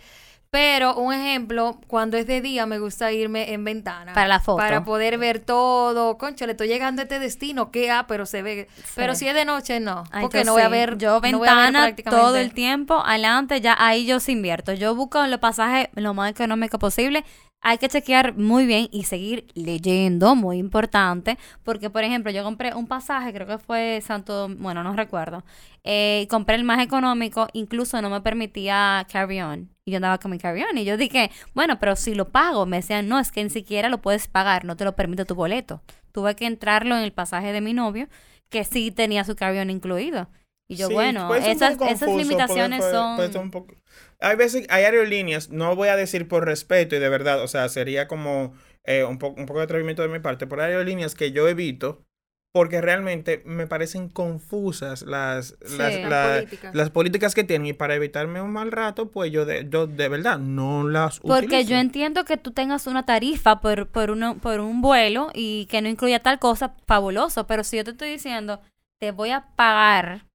Pero 0.51 0.95
un 0.95 1.13
ejemplo, 1.13 1.79
cuando 1.85 2.17
es 2.17 2.25
de 2.25 2.41
día 2.41 2.65
me 2.65 2.79
gusta 2.79 3.11
irme 3.11 3.53
en 3.53 3.63
ventana. 3.63 4.13
Para 4.13 4.27
la 4.27 4.39
foto. 4.39 4.57
Para 4.57 4.83
poder 4.83 5.19
ver 5.19 5.39
todo. 5.39 6.17
Concho, 6.17 6.47
le 6.47 6.53
estoy 6.53 6.67
llegando 6.67 7.01
a 7.01 7.03
este 7.03 7.19
destino. 7.19 7.69
¿Qué 7.69 7.91
ha? 7.91 8.07
Pero 8.07 8.25
se 8.25 8.41
ve. 8.41 8.67
Pero 8.95 9.13
si 9.13 9.27
es 9.27 9.35
de 9.35 9.45
noche, 9.45 9.79
no. 9.79 10.05
Ay, 10.11 10.23
porque 10.23 10.43
no 10.43 10.53
voy 10.53 10.63
a 10.63 10.69
ver. 10.69 10.97
Yo 10.97 11.09
no 11.09 11.19
voy 11.19 11.29
a 11.29 11.31
ver 11.31 11.41
ventana 11.65 11.79
prácticamente- 11.83 12.21
todo 12.23 12.35
el 12.37 12.53
tiempo, 12.53 13.03
adelante, 13.05 13.61
ya 13.61 13.75
ahí 13.77 14.07
yo 14.07 14.19
sí 14.19 14.31
invierto. 14.31 14.73
Yo 14.73 14.95
busco 14.95 15.25
los 15.27 15.39
pasajes 15.39 15.89
lo 15.93 16.15
más 16.15 16.31
económico 16.31 16.79
posible. 16.79 17.23
Hay 17.61 17.77
que 17.77 17.89
chequear 17.89 18.37
muy 18.37 18.65
bien 18.65 18.87
y 18.89 19.03
seguir 19.03 19.47
leyendo, 19.53 20.33
muy 20.33 20.57
importante, 20.59 21.37
porque 21.63 21.89
por 21.89 22.05
ejemplo 22.05 22.31
yo 22.31 22.41
compré 22.43 22.73
un 22.73 22.87
pasaje, 22.87 23.33
creo 23.33 23.45
que 23.47 23.57
fue 23.57 23.99
Santo, 24.01 24.47
bueno, 24.57 24.81
no 24.81 24.93
recuerdo, 24.95 25.43
eh, 25.83 26.25
compré 26.29 26.55
el 26.55 26.63
más 26.63 26.81
económico, 26.81 27.47
incluso 27.51 28.01
no 28.01 28.09
me 28.09 28.21
permitía 28.21 29.05
carry-on, 29.11 29.69
y 29.83 29.91
yo 29.91 29.97
andaba 29.97 30.19
con 30.19 30.31
mi 30.31 30.37
carry-on, 30.37 30.77
y 30.77 30.85
yo 30.85 30.95
dije, 30.95 31.31
bueno, 31.53 31.79
pero 31.79 31.97
si 31.97 32.15
lo 32.15 32.29
pago, 32.29 32.65
me 32.65 32.77
decían, 32.77 33.09
no, 33.09 33.19
es 33.19 33.29
que 33.31 33.43
ni 33.43 33.49
siquiera 33.49 33.89
lo 33.89 34.01
puedes 34.01 34.29
pagar, 34.29 34.63
no 34.63 34.77
te 34.77 34.85
lo 34.85 34.95
permite 34.95 35.25
tu 35.25 35.35
boleto. 35.35 35.81
Tuve 36.13 36.35
que 36.35 36.45
entrarlo 36.45 36.95
en 36.95 37.03
el 37.03 37.11
pasaje 37.11 37.51
de 37.51 37.59
mi 37.61 37.73
novio, 37.73 38.07
que 38.49 38.63
sí 38.63 38.89
tenía 38.91 39.25
su 39.25 39.35
carry-on 39.35 39.69
incluido. 39.69 40.29
Y 40.71 40.75
yo, 40.75 40.87
Sí, 40.87 40.93
bueno, 40.93 41.33
esas, 41.35 41.77
esas 41.81 42.15
limitaciones 42.15 42.79
puede- 42.79 42.91
puede- 42.91 42.93
son... 42.93 43.15
puede 43.15 43.31
ser 43.31 43.41
un 43.41 43.51
poco- 43.51 43.75
Hay 44.19 44.35
veces, 44.35 44.67
hay 44.69 44.83
aerolíneas, 44.83 45.49
no 45.49 45.75
voy 45.75 45.87
a 45.87 45.95
decir 45.95 46.27
por 46.27 46.45
respeto 46.45 46.95
y 46.95 46.99
de 46.99 47.09
verdad, 47.09 47.41
o 47.41 47.47
sea, 47.47 47.67
sería 47.69 48.07
como 48.07 48.53
eh, 48.83 49.03
un, 49.03 49.17
poco 49.17 49.39
un 49.39 49.45
poco 49.47 49.59
de 49.59 49.65
atrevimiento 49.65 50.01
de 50.03 50.09
mi 50.09 50.19
parte, 50.19 50.45
pero 50.47 50.61
hay 50.63 50.71
aerolíneas 50.71 51.15
que 51.15 51.31
yo 51.31 51.47
evito 51.47 52.03
porque 52.51 52.81
realmente 52.81 53.41
me 53.45 53.67
parecen 53.67 54.09
confusas 54.09 55.03
las, 55.03 55.55
las, 55.61 55.93
Sí, 55.93 56.01
las 56.01 56.09
la- 56.09 56.33
políticas. 56.35 56.75
las 56.75 56.89
políticas 56.91 57.35
que 57.35 57.43
tienen 57.43 57.67
y 57.67 57.73
para 57.73 57.95
evitarme 57.95 58.41
un 58.41 58.51
mal 58.51 58.71
rato, 58.71 59.09
pues 59.11 59.31
yo 59.31 59.45
de, 59.45 59.67
yo 59.69 59.85
de 59.87 60.07
verdad 60.09 60.37
no 60.39 60.87
las 60.87 61.19
Porque 61.19 61.45
utilizo. 61.45 61.69
yo 61.71 61.77
entiendo 61.77 62.25
que 62.25 62.37
tú 62.37 62.51
tengas 62.51 62.85
una 62.87 63.05
tarifa 63.05 63.59
por, 63.61 63.87
por, 63.87 64.11
uno, 64.11 64.37
por 64.37 64.59
un 64.59 64.81
vuelo 64.81 65.29
y 65.33 65.65
que 65.67 65.81
no 65.81 65.89
incluya 65.89 66.19
tal 66.21 66.39
cosa, 66.39 66.75
fabuloso. 66.87 67.45
Pero 67.47 67.63
si 67.63 67.77
yo 67.77 67.83
te 67.83 67.91
estoy 67.91 68.09
diciendo, 68.09 68.61
te 68.99 69.11
voy 69.11 69.29
a 69.29 69.45
pagar 69.55 70.25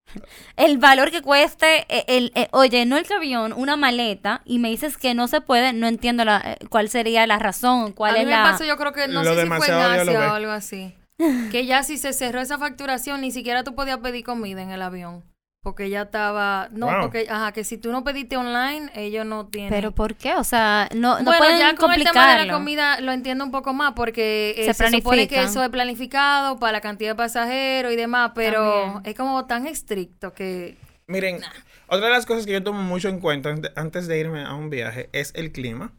el 0.57 0.79
valor 0.79 1.11
que 1.11 1.23
cueste, 1.23 1.87
eh, 1.89 2.05
el, 2.09 2.33
eh, 2.35 2.49
oye, 2.53 2.87
no 2.87 2.97
el 2.97 3.07
avión, 3.13 3.53
una 3.53 3.77
maleta, 3.77 4.43
y 4.45 4.59
me 4.59 4.71
dices 4.71 4.97
que 4.97 5.15
no 5.15 5.29
se 5.29 5.41
puede, 5.41 5.73
no 5.73 5.87
entiendo 5.87 6.25
la, 6.25 6.41
eh, 6.45 6.67
cuál 6.69 6.89
sería 6.89 7.27
la 7.27 7.39
razón, 7.39 7.93
cuál 7.93 8.15
a 8.15 8.19
es 8.19 8.25
mí 8.25 8.31
me 8.31 8.37
la... 8.37 8.43
pasó, 8.45 8.65
yo 8.65 8.77
creo 8.77 8.93
que 8.93 9.09
no 9.09 9.23
Lo 9.23 9.35
sé 9.35 9.43
si 9.43 9.49
fue 9.49 9.67
en 9.67 9.75
Asia 9.75 10.31
o 10.31 10.35
algo 10.35 10.53
así. 10.53 10.95
Que 11.53 11.65
ya 11.65 11.85
si 11.85 11.97
se 11.97 12.13
cerró 12.13 12.41
esa 12.41 12.59
facturación, 12.59 13.21
ni 13.21 13.31
siquiera 13.31 13.63
tú 13.63 13.75
podías 13.75 13.99
pedir 13.99 14.25
comida 14.25 14.63
en 14.63 14.71
el 14.71 14.83
avión. 14.83 15.23
Porque 15.65 15.89
ya 15.91 16.03
estaba. 16.03 16.69
No, 16.71 16.87
Wow. 16.87 17.01
porque, 17.01 17.27
ajá, 17.29 17.51
que 17.53 17.65
si 17.65 17.79
tú 17.79 17.91
no 17.91 18.05
pediste 18.05 18.37
online, 18.37 18.91
ellos 18.95 19.25
no 19.27 19.47
tienen. 19.49 19.71
Pero 19.71 19.91
¿por 19.93 20.15
qué? 20.15 20.35
O 20.35 20.45
sea, 20.45 20.89
no, 20.95 21.19
no 21.19 21.25
bueno, 21.25 21.39
pueden 21.39 21.59
ya 21.59 21.75
con 21.75 21.91
el 21.93 22.05
tema 22.05 22.37
de 22.37 22.45
la 22.47 22.53
comida 22.53 23.01
lo 23.01 23.11
entiendo 23.13 23.45
un 23.45 23.51
poco 23.51 23.73
más 23.73 23.95
porque 23.95 24.55
eh, 24.59 24.65
Se 24.67 24.75
se, 24.75 24.91
supone 24.91 25.27
que 25.27 25.43
eso 25.43 25.65
es 25.65 25.71
planificado 25.71 26.59
para 26.61 26.73
la 26.73 26.81
cantidad 26.83 27.11
de 27.13 27.17
pasajeros 27.17 27.93
y 27.93 27.97
demás, 27.97 28.33
pero 28.37 28.63
También. 28.83 29.03
es 29.07 29.15
como 29.17 29.47
tan 29.47 29.67
estricto 29.67 30.33
que 30.35 30.77
Miren, 31.07 31.41
otra 31.89 32.07
de 32.07 32.13
las 32.13 32.27
cosas 32.27 32.47
que 32.47 32.53
yo 32.53 32.63
tomo 32.63 32.83
mucho 32.83 33.09
en 33.09 33.19
cuenta 33.21 33.51
ante- 33.51 33.73
antes 33.75 34.07
de 34.07 34.19
irme 34.21 34.45
a 34.45 34.55
un 34.55 34.71
viaje 34.71 35.09
es 35.13 35.33
el 35.35 35.51
clima. 35.51 35.93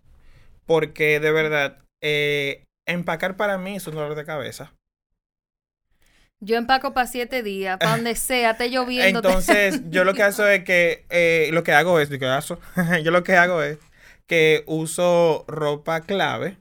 Porque 0.66 1.20
de 1.20 1.32
verdad, 1.32 1.78
eh, 2.04 2.64
empacar 2.88 3.36
para 3.36 3.58
mí 3.58 3.76
es 3.76 3.88
un 3.88 3.96
dolor 3.96 4.16
de 4.16 4.26
cabeza. 4.26 4.74
Yo 6.46 6.58
empaco 6.58 6.94
para 6.94 7.08
siete 7.08 7.44
días, 7.44 7.78
para 7.80 7.96
donde 7.96 8.16
sea, 8.16 8.52
esté 8.52 8.70
lloviendo. 8.70 9.20
Entonces, 9.20 9.82
yo 9.90 10.04
lo 10.04 10.14
que 10.14 10.24
hago 10.24 10.48
es 10.48 10.64
que, 10.64 11.06
eh, 11.10 11.50
lo 11.52 11.64
que 11.64 11.74
hago 11.74 12.00
es, 12.00 12.10
que 12.10 13.36
hago 13.36 13.64
es 13.64 13.80
que 14.28 14.64
uso 14.68 15.46
ropa 15.48 16.02
clave 16.02 16.58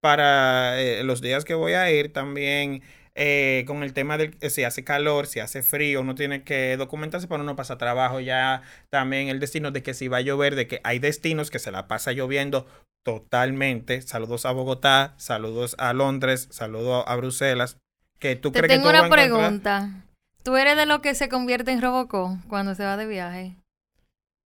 para 0.00 0.80
eh, 0.80 1.04
los 1.04 1.20
días 1.20 1.44
que 1.44 1.54
voy 1.54 1.72
a 1.74 1.90
ir. 1.90 2.12
También 2.12 2.82
eh, 3.14 3.64
con 3.66 3.82
el 3.82 3.92
tema 3.92 4.18
de 4.18 4.32
si 4.50 4.64
hace 4.64 4.82
calor, 4.84 5.26
si 5.26 5.40
hace 5.40 5.62
frío, 5.62 6.00
uno 6.00 6.14
tiene 6.14 6.42
que 6.42 6.76
documentarse 6.76 7.28
para 7.28 7.42
uno 7.42 7.56
pasa 7.56 7.78
trabajo. 7.78 8.18
Ya 8.20 8.62
también 8.90 9.28
el 9.28 9.38
destino 9.38 9.70
de 9.70 9.82
que 9.82 9.94
si 9.94 10.08
va 10.08 10.18
a 10.18 10.22
llover, 10.22 10.56
de 10.56 10.66
que 10.66 10.80
hay 10.82 10.98
destinos 10.98 11.50
que 11.50 11.60
se 11.60 11.70
la 11.70 11.86
pasa 11.86 12.12
lloviendo 12.12 12.66
totalmente. 13.04 14.02
Saludos 14.02 14.44
a 14.44 14.50
Bogotá, 14.50 15.14
saludos 15.18 15.76
a 15.78 15.92
Londres, 15.92 16.48
saludos 16.50 17.04
a 17.06 17.16
Bruselas. 17.16 17.78
Que 18.18 18.36
tú 18.36 18.50
Te 18.50 18.58
crees 18.60 18.70
que 18.72 18.76
tengo 18.78 18.88
tú 18.90 18.92
vas 18.96 19.10
una 19.10 19.22
a 19.22 19.24
encontrar- 19.26 19.40
pregunta. 19.82 20.04
¿Tú 20.42 20.56
eres 20.56 20.76
de 20.76 20.86
los 20.86 21.00
que 21.00 21.14
se 21.14 21.28
convierte 21.28 21.70
en 21.72 21.82
Robocop 21.82 22.38
cuando 22.48 22.74
se 22.74 22.84
va 22.84 22.96
de 22.96 23.06
viaje? 23.06 23.56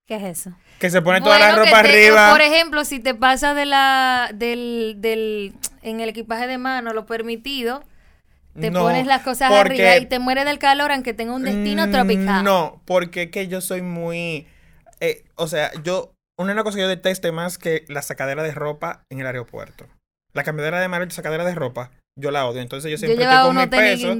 ¿Qué 0.06 0.16
es 0.16 0.22
eso? 0.40 0.56
Que 0.78 0.90
se 0.90 1.00
pone 1.00 1.20
toda 1.20 1.38
la 1.38 1.48
Bueno, 1.50 1.62
que 1.62 1.70
ropa 1.70 1.82
te- 1.82 1.88
arriba. 1.88 2.30
Por 2.32 2.40
ejemplo, 2.40 2.84
si 2.84 2.98
te 2.98 3.14
pasa 3.14 3.54
de 3.54 3.66
la 3.66 4.30
del, 4.34 4.96
del 4.98 5.54
en 5.82 6.00
el 6.00 6.08
equipaje 6.08 6.46
de 6.48 6.58
mano 6.58 6.92
lo 6.92 7.06
permitido, 7.06 7.84
te 8.58 8.70
No, 8.70 8.80
pones 8.82 9.06
las 9.06 9.22
cosas 9.22 9.50
porque- 9.50 9.86
arriba 9.88 9.96
y 9.98 10.06
te 10.06 10.18
mueres 10.18 10.44
del 10.44 10.58
calor 10.58 10.90
aunque 10.92 11.14
tenga 11.14 11.32
un 11.34 11.44
destino 11.44 11.86
Mm, 11.86 11.90
tropical. 11.92 12.44
No, 12.44 12.82
porque 12.84 13.30
que 13.30 13.46
yo 13.48 13.60
soy 13.60 13.80
muy. 13.82 14.46
eh, 15.00 15.24
o 15.36 15.46
sea, 15.46 15.70
yo. 15.82 16.12
Una 16.38 16.48
de 16.50 16.54
las 16.56 16.64
cosas 16.64 16.76
que 16.76 16.82
yo 16.82 16.88
detesto 16.88 17.32
más 17.32 17.58
que 17.58 17.84
la 17.88 18.02
sacadera 18.02 18.42
de 18.42 18.52
ropa 18.52 19.04
en 19.10 19.20
el 19.20 19.26
aeropuerto. 19.26 19.86
La 20.32 20.42
cambiadera 20.44 20.80
de 20.80 20.88
mano 20.88 21.04
y 21.04 21.10
sacadera 21.10 21.44
de 21.44 21.54
ropa, 21.54 21.90
yo 22.16 22.30
la 22.30 22.46
odio. 22.46 22.60
Entonces 22.60 22.90
yo 22.90 22.94
Yo 22.94 22.98
siempre 22.98 23.18
llevaba 23.18 23.48
estoy 23.48 23.54
con 23.54 23.56
mi 23.56 23.70
peso. 23.70 24.14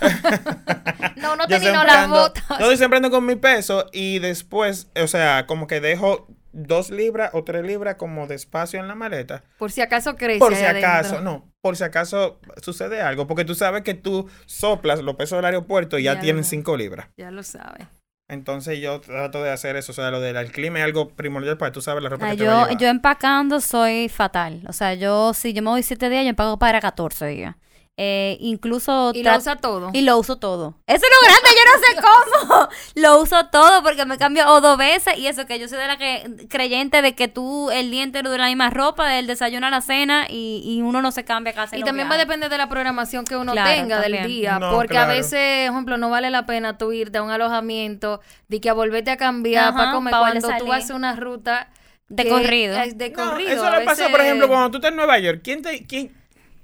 no, 1.16 1.36
no 1.36 1.48
Yo 1.48 1.58
tenis, 1.58 1.72
no 1.72 1.84
las 1.84 2.08
botas. 2.08 2.44
No, 2.50 2.70
yo 2.70 2.76
siempre 2.76 2.96
ando 2.98 3.10
con 3.10 3.24
mi 3.26 3.36
peso 3.36 3.86
y 3.92 4.18
después, 4.18 4.90
o 5.00 5.06
sea, 5.06 5.46
como 5.46 5.66
que 5.66 5.80
dejo 5.80 6.28
dos 6.52 6.90
libras 6.90 7.30
o 7.32 7.44
tres 7.44 7.64
libras 7.64 7.94
como 7.94 8.26
de 8.26 8.34
espacio 8.34 8.80
en 8.80 8.88
la 8.88 8.94
maleta. 8.94 9.44
Por 9.58 9.70
si 9.70 9.80
acaso 9.80 10.16
crece. 10.16 10.38
Por 10.40 10.54
si 10.54 10.64
acaso, 10.64 11.14
adentro. 11.16 11.20
no, 11.20 11.52
por 11.60 11.76
si 11.76 11.84
acaso 11.84 12.40
sucede 12.60 13.00
algo, 13.02 13.26
porque 13.26 13.44
tú 13.44 13.54
sabes 13.54 13.82
que 13.82 13.94
tú 13.94 14.28
soplas 14.46 15.00
los 15.00 15.14
pesos 15.16 15.38
del 15.38 15.44
aeropuerto 15.46 15.98
y 15.98 16.04
ya, 16.04 16.14
Ya 16.14 16.20
tienen 16.20 16.42
lo- 16.42 16.48
cinco 16.48 16.76
libras. 16.76 17.08
Ya 17.16 17.30
lo 17.30 17.42
sabes. 17.42 17.86
Entonces 18.30 18.80
yo 18.80 19.00
trato 19.00 19.42
de 19.42 19.50
hacer 19.50 19.74
eso, 19.76 19.90
o 19.90 19.94
sea, 19.94 20.10
lo 20.10 20.20
del 20.20 20.36
el 20.36 20.52
clima 20.52 20.78
es 20.78 20.84
algo 20.84 21.08
primordial 21.08 21.58
para 21.58 21.72
tú 21.72 21.82
sabes 21.82 22.02
la 22.02 22.08
ropa 22.08 22.28
Ah, 22.28 22.30
que 22.30 22.36
te 22.36 22.46
va 22.46 22.64
a 22.64 22.72
yo, 22.72 22.78
yo 22.78 22.88
empacando 22.88 23.60
soy 23.60 24.08
fatal. 24.08 24.62
O 24.68 24.72
sea, 24.72 24.94
yo 24.94 25.34
si 25.34 25.52
yo 25.52 25.62
me 25.62 25.70
voy 25.70 25.82
siete 25.82 26.08
días, 26.08 26.22
yo 26.22 26.30
empaco 26.30 26.58
para 26.58 26.80
14 26.80 27.26
días. 27.26 27.56
Eh, 28.02 28.38
incluso 28.40 29.12
Y 29.14 29.22
lo 29.22 29.36
usa 29.36 29.56
todo. 29.56 29.90
y 29.92 30.00
lo 30.00 30.16
uso 30.16 30.38
todo. 30.38 30.74
Eso 30.86 30.96
es 30.96 31.02
lo 31.02 31.28
grande, 31.28 31.50
yo 31.50 31.64
no 31.66 31.80
sé 31.84 32.46
cómo. 32.56 32.68
Lo 32.94 33.20
uso 33.20 33.46
todo 33.48 33.82
porque 33.82 34.06
me 34.06 34.16
cambio 34.16 34.48
o 34.48 34.62
dos 34.62 34.78
veces 34.78 35.18
y 35.18 35.26
eso 35.26 35.44
que 35.46 35.58
yo 35.58 35.68
soy 35.68 35.76
de 35.78 35.86
la 35.86 35.98
que 35.98 36.46
creyente 36.48 37.02
de 37.02 37.14
que 37.14 37.28
tú 37.28 37.70
el 37.70 37.90
día 37.90 38.02
entero 38.02 38.30
de 38.30 38.38
la 38.38 38.46
misma 38.46 38.70
ropa, 38.70 39.06
del 39.06 39.26
desayuno 39.26 39.66
a 39.66 39.70
la 39.70 39.82
cena 39.82 40.26
y, 40.30 40.62
y 40.64 40.80
uno 40.80 41.02
no 41.02 41.12
se 41.12 41.24
cambia 41.26 41.52
casi. 41.52 41.76
Y 41.76 41.82
también 41.82 42.08
va 42.10 42.14
a 42.14 42.18
depender 42.18 42.48
de 42.48 42.56
la 42.56 42.70
programación 42.70 43.26
que 43.26 43.36
uno 43.36 43.52
Claro, 43.52 43.70
tenga 43.70 44.00
del 44.00 44.26
día. 44.26 44.58
No, 44.58 44.70
porque 44.70 44.96
a 44.96 45.04
veces, 45.06 45.68
por 45.68 45.74
ejemplo, 45.74 45.96
no 45.98 46.08
vale 46.08 46.30
la 46.30 46.46
pena 46.46 46.78
tú 46.78 46.92
irte 46.92 47.18
a 47.18 47.22
un 47.22 47.30
alojamiento 47.30 48.22
de 48.48 48.60
que 48.62 48.70
a 48.70 48.72
volverte 48.72 49.10
a 49.10 49.18
cambiar 49.18 49.68
Ajá, 49.68 49.76
para 49.76 49.92
comer 49.92 50.12
pa' 50.12 50.20
cuando 50.20 50.48
tú 50.58 50.72
haces 50.72 50.90
una 50.92 51.16
ruta 51.16 51.68
De 52.08 52.22
que 52.24 52.30
corrido. 52.30 52.76
de 52.94 53.10
No, 53.10 53.30
corrido. 53.30 53.50
eso 53.52 53.70
le 53.70 53.84
pasa, 53.84 54.08
por 54.08 54.22
ejemplo, 54.22 54.48
cuando 54.48 54.70
tú 54.70 54.78
estás 54.78 54.90
en 54.92 54.96
Nueva 54.96 55.18
York. 55.18 55.40
¿Quién 55.44 55.60
te, 55.60 55.84
quién, 55.86 56.16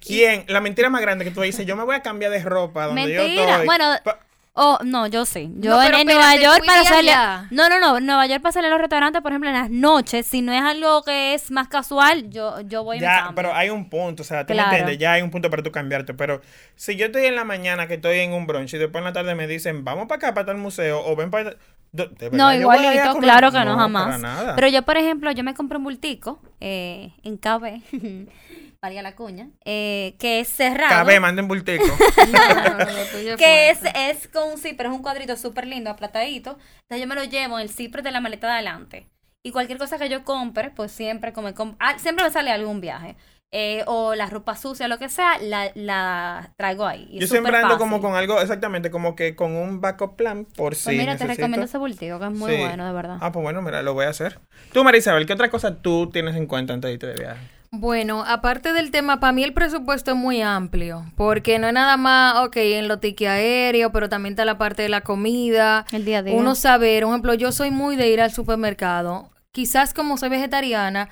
quién, 0.06 0.44
la 0.48 0.60
mentira 0.60 0.90
más 0.90 1.00
grande 1.00 1.24
que 1.24 1.30
tú 1.30 1.40
dices, 1.42 1.66
yo 1.66 1.76
me 1.76 1.84
voy 1.84 1.94
a 1.96 2.02
cambiar 2.02 2.30
de 2.30 2.42
ropa 2.42 2.86
donde 2.86 3.12
yo 3.12 3.22
Mentira. 3.22 3.50
estoy? 3.50 3.66
Bueno, 3.66 3.84
Pa- 4.04 4.20
Oh, 4.58 4.78
no, 4.82 5.06
yo 5.06 5.26
sí. 5.26 5.50
Yo 5.58 5.70
No, 5.72 5.82
en, 5.82 6.06
Nueva 6.06 6.34
York 6.34 6.64
para 6.66 6.82
salir. 6.82 7.12
No, 7.50 7.68
no, 7.68 7.78
no. 7.78 8.00
Nueva 8.00 8.26
York 8.26 8.40
para 8.40 8.52
salir 8.54 8.68
a 8.68 8.70
los 8.70 8.80
restaurantes, 8.80 9.20
por 9.20 9.30
ejemplo, 9.30 9.50
en 9.50 9.54
las 9.54 9.68
noches, 9.68 10.26
si 10.26 10.40
no 10.40 10.50
es 10.50 10.62
algo 10.62 11.02
que 11.02 11.34
es 11.34 11.50
más 11.50 11.68
casual, 11.68 12.30
yo, 12.30 12.62
yo 12.62 12.82
voy 12.82 12.98
ya, 12.98 13.32
pero 13.36 13.54
hay 13.54 13.68
un 13.68 13.90
punto, 13.90 14.22
o 14.22 14.24
sea, 14.24 14.46
tú 14.46 14.54
Claro. 14.54 14.70
me 14.70 14.76
entiendes, 14.78 14.98
ya 14.98 15.12
hay 15.12 15.20
un 15.20 15.30
punto 15.30 15.50
para 15.50 15.62
tú 15.62 15.70
cambiarte, 15.70 16.14
pero 16.14 16.40
si 16.74 16.96
yo 16.96 17.04
estoy 17.04 17.26
en 17.26 17.34
la 17.36 17.44
mañana 17.44 17.86
que 17.86 17.94
estoy 17.94 18.20
en 18.20 18.32
un 18.32 18.46
brunch 18.46 18.72
y 18.72 18.78
después 18.78 19.00
en 19.02 19.04
la 19.04 19.12
tarde 19.12 19.34
me 19.34 19.46
dicen, 19.46 19.84
vamos 19.84 20.06
para 20.08 20.16
acá, 20.20 20.32
para 20.34 20.46
tal 20.46 20.56
museo, 20.56 21.04
o 21.04 21.14
ven 21.16 21.30
para... 21.30 21.50
de 21.92 22.06
No, 22.32 22.46
verdad, 22.46 22.52
igualito, 22.58 23.12
comer- 23.12 23.20
claro 23.24 23.52
que 23.52 23.58
no, 23.58 23.64
para 23.64 23.76
jamás. 23.82 24.20
nada. 24.22 24.54
Pero 24.56 24.68
yo, 24.68 24.80
por 24.84 24.96
ejemplo, 24.96 25.30
yo 25.32 25.44
me 25.44 25.52
compré 25.52 25.76
un 25.76 25.84
bultico 25.84 26.40
eh, 26.62 27.12
en 27.24 27.36
KB, 27.36 27.82
valga 28.86 29.02
la 29.02 29.14
cuña, 29.16 29.50
eh, 29.64 30.14
que 30.18 30.40
es 30.40 30.48
cerrado. 30.48 30.90
Cabe, 30.90 31.20
manden 31.20 31.48
bultico. 31.48 31.84
No, 32.32 32.54
no, 32.54 32.70
no, 32.70 32.84
lo 32.84 33.04
tuyo 33.12 33.30
es 33.34 33.36
que 33.36 33.70
es, 33.70 33.78
es 33.94 34.28
con 34.28 34.50
un 34.52 34.58
zipper, 34.58 34.86
es 34.86 34.92
un 34.92 35.02
cuadrito 35.02 35.36
súper 35.36 35.66
lindo, 35.66 35.90
aplatadito. 35.90 36.58
Entonces 36.82 37.00
yo 37.00 37.06
me 37.06 37.14
lo 37.14 37.24
llevo 37.24 37.58
en 37.58 37.62
el 37.62 37.70
zipper 37.70 38.02
de 38.02 38.10
la 38.12 38.20
maleta 38.20 38.46
de 38.46 38.52
adelante. 38.54 39.06
Y 39.44 39.52
cualquier 39.52 39.78
cosa 39.78 39.98
que 39.98 40.08
yo 40.08 40.24
compre, 40.24 40.70
pues 40.70 40.90
siempre 40.92 41.32
como 41.32 41.52
com- 41.54 41.76
ah, 41.78 41.98
siempre 41.98 42.24
me 42.24 42.30
sale 42.30 42.50
algún 42.50 42.80
viaje. 42.80 43.16
Eh, 43.52 43.84
o 43.86 44.16
la 44.16 44.26
ropa 44.26 44.56
sucia, 44.56 44.88
lo 44.88 44.98
que 44.98 45.08
sea, 45.08 45.38
la, 45.40 45.70
la 45.76 46.52
traigo 46.58 46.84
ahí. 46.84 47.06
Y 47.12 47.20
yo 47.20 47.26
siempre 47.28 47.56
ando 47.56 47.78
como 47.78 47.96
fácil. 47.98 48.02
con 48.10 48.16
algo, 48.16 48.40
exactamente, 48.40 48.90
como 48.90 49.14
que 49.14 49.36
con 49.36 49.52
un 49.54 49.80
backup 49.80 50.16
plan 50.16 50.44
por 50.44 50.70
Pues 50.72 50.78
si 50.78 50.90
mira, 50.90 51.04
te 51.16 51.24
necesito. 51.24 51.28
recomiendo 51.36 51.64
ese 51.66 51.78
bultico, 51.78 52.18
que 52.18 52.24
es 52.26 52.32
muy 52.32 52.50
Sí. 52.56 52.58
bueno, 52.60 52.84
de 52.86 52.92
verdad. 52.92 53.18
Ah, 53.20 53.30
pues 53.30 53.44
bueno, 53.44 53.62
mira, 53.62 53.82
lo 53.82 53.94
voy 53.94 54.06
a 54.06 54.08
hacer. 54.10 54.40
Tú, 54.72 54.82
Marisabel, 54.82 55.26
¿qué 55.26 55.32
otra 55.32 55.48
cosa 55.48 55.76
tú 55.80 56.10
tienes 56.12 56.34
en 56.34 56.46
cuenta 56.46 56.74
antes 56.74 56.88
de 56.88 56.94
irte 56.94 57.06
de 57.06 57.14
viaje? 57.14 57.40
Bueno, 57.78 58.24
aparte 58.26 58.72
del 58.72 58.90
tema, 58.90 59.20
para 59.20 59.32
mí 59.32 59.42
el 59.44 59.52
presupuesto 59.52 60.12
es 60.12 60.16
muy 60.16 60.40
amplio, 60.40 61.04
porque 61.16 61.58
no 61.58 61.66
es 61.66 61.72
nada 61.74 61.96
más, 61.96 62.36
ok, 62.46 62.56
en 62.56 62.88
lo 62.88 62.98
tique 62.98 63.28
aéreo, 63.28 63.92
pero 63.92 64.08
también 64.08 64.32
está 64.32 64.44
la 64.44 64.56
parte 64.58 64.82
de 64.82 64.88
la 64.88 65.02
comida. 65.02 65.84
El 65.92 66.04
día 66.04 66.18
a 66.18 66.22
día. 66.22 66.34
Uno 66.34 66.54
saber, 66.54 67.02
por 67.04 67.10
ejemplo, 67.12 67.34
yo 67.34 67.52
soy 67.52 67.70
muy 67.70 67.96
de 67.96 68.08
ir 68.08 68.20
al 68.20 68.32
supermercado. 68.32 69.30
Quizás 69.52 69.92
como 69.94 70.16
soy 70.16 70.28
vegetariana, 70.30 71.08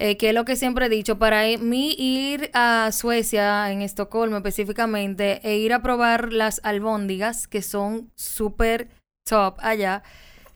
eh, 0.00 0.16
que 0.16 0.28
es 0.28 0.34
lo 0.34 0.44
que 0.44 0.56
siempre 0.56 0.86
he 0.86 0.88
dicho, 0.88 1.18
para 1.18 1.48
i- 1.48 1.58
mí 1.58 1.94
ir 1.98 2.50
a 2.52 2.90
Suecia, 2.92 3.70
en 3.70 3.82
Estocolmo 3.82 4.36
específicamente, 4.36 5.40
e 5.42 5.56
ir 5.58 5.72
a 5.72 5.82
probar 5.82 6.32
las 6.32 6.60
albóndigas, 6.64 7.46
que 7.48 7.62
son 7.62 8.10
súper 8.14 8.88
top 9.28 9.56
allá, 9.60 10.02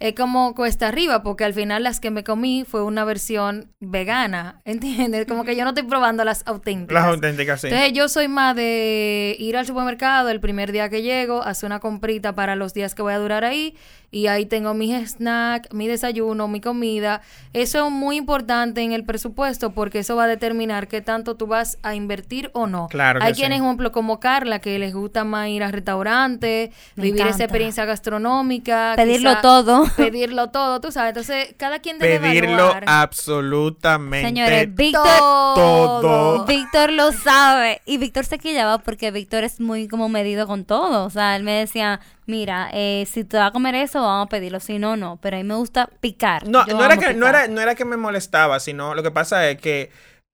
es 0.03 0.15
como 0.17 0.57
cuesta 0.57 0.89
arriba, 0.89 1.23
porque 1.23 1.45
al 1.45 1.55
final 1.55 1.85
las 1.85 2.01
que 2.01 2.11
me 2.11 2.25
comí 2.25 2.65
fue 2.69 2.83
una 2.83 3.05
versión 3.05 3.71
vegana, 3.79 4.61
¿entiendes? 4.65 5.27
Como 5.27 5.45
que 5.45 5.55
yo 5.55 5.63
no 5.63 5.71
estoy 5.71 5.85
probando 5.85 6.25
las 6.25 6.43
auténticas. 6.45 6.93
Las 6.93 7.15
auténticas, 7.15 7.61
sí. 7.61 7.69
Entonces 7.69 7.93
yo 7.93 8.09
soy 8.09 8.27
más 8.27 8.57
de 8.57 9.37
ir 9.39 9.57
al 9.57 9.65
supermercado 9.65 10.29
el 10.29 10.41
primer 10.41 10.73
día 10.73 10.89
que 10.89 11.03
llego, 11.03 11.45
hacer 11.45 11.69
una 11.69 11.79
comprita 11.79 12.35
para 12.35 12.57
los 12.57 12.75
días 12.75 12.97
que 12.97 13.03
voy 13.03 13.13
a 13.13 13.19
durar 13.19 13.45
ahí 13.45 13.77
y 14.13 14.27
ahí 14.27 14.45
tengo 14.45 14.75
mis 14.75 15.13
snacks, 15.13 15.73
mi 15.73 15.89
desayuno, 15.89 16.47
mi 16.47 16.61
comida. 16.61 17.23
Eso 17.55 17.87
es 17.87 17.91
muy 17.91 18.17
importante 18.17 18.83
en 18.83 18.93
el 18.93 19.05
presupuesto 19.05 19.73
porque 19.73 20.01
eso 20.01 20.17
va 20.17 20.25
a 20.25 20.27
determinar 20.27 20.87
qué 20.87 21.01
tanto 21.01 21.35
tú 21.35 21.47
vas 21.47 21.79
a 21.83 21.95
invertir 21.95 22.51
o 22.53 22.67
no. 22.67 22.89
Claro 22.89 23.21
Hay 23.23 23.35
sí. 23.35 23.41
quienes, 23.41 23.61
ejemplo, 23.61 23.91
como 23.91 24.21
Carla, 24.21 24.59
que 24.59 24.79
les 24.79 24.93
gusta 24.93 25.25
más 25.25 25.49
ir 25.49 25.63
a 25.63 25.71
restaurantes, 25.71 26.71
Me 26.95 27.05
vivir 27.05 27.27
esa 27.27 27.45
experiencia 27.45 27.87
gastronómica. 27.87 28.93
Pedirlo 28.97 29.31
quizá 29.31 29.41
todo. 29.41 29.85
Pedirlo 29.97 30.51
todo, 30.51 30.83
tú 30.83 30.93
sabes. 30.93 31.09
Entonces, 31.09 31.55
cada 31.57 31.79
quien 31.79 31.99
debe 31.99 32.21
Pedirlo 32.21 32.51
evaluar. 32.51 32.85
Señores, 32.85 32.89
absolutamente 32.89 34.67
Víctor, 34.67 35.05
todo. 35.07 36.45
Víctor 36.45 36.93
lo 36.93 37.13
sabe. 37.13 37.81
Y 37.87 37.97
Víctor 37.97 38.27
se 38.27 38.39
quillaba 38.39 38.77
porque 38.77 39.11
Víctor 39.11 39.45
es 39.45 39.59
muy 39.59 39.89
como 39.89 40.11
medido 40.11 40.47
con 40.47 40.67
todo. 40.67 41.07
O 41.07 41.11
sea, 41.11 41.35
él 41.35 41.45
me 41.45 41.53
decía, 41.53 42.01
mira, 42.27 42.71
eh, 42.73 43.07
si 43.11 43.25
te 43.25 43.37
vas 43.37 43.49
a 43.49 43.53
comer 43.53 43.75
eso, 43.75 44.01
vamos 44.01 44.27
a 44.27 44.29
pedirlo. 44.29 44.61
Si 44.61 44.79
no, 44.79 44.97
no. 44.97 45.19
Pero 45.21 45.37
a 45.37 45.41
mí 45.41 45.45
me 45.45 45.55
gusta 45.55 45.89
picar. 46.01 46.47
No, 46.47 46.67
Yo 46.67 46.77
no 46.77 46.85
era, 46.85 46.97
que, 46.97 47.15
no, 47.15 47.27
era, 47.27 47.49
no 47.49 47.61
era 47.61 47.75
que 47.75 47.85
me 47.85 47.97
molestaba, 47.97 48.61
sino 48.61 48.95
lo 48.95 49.03
que 49.03 49.11
pasa 49.11 49.49
es 49.49 49.59
que 49.61 49.91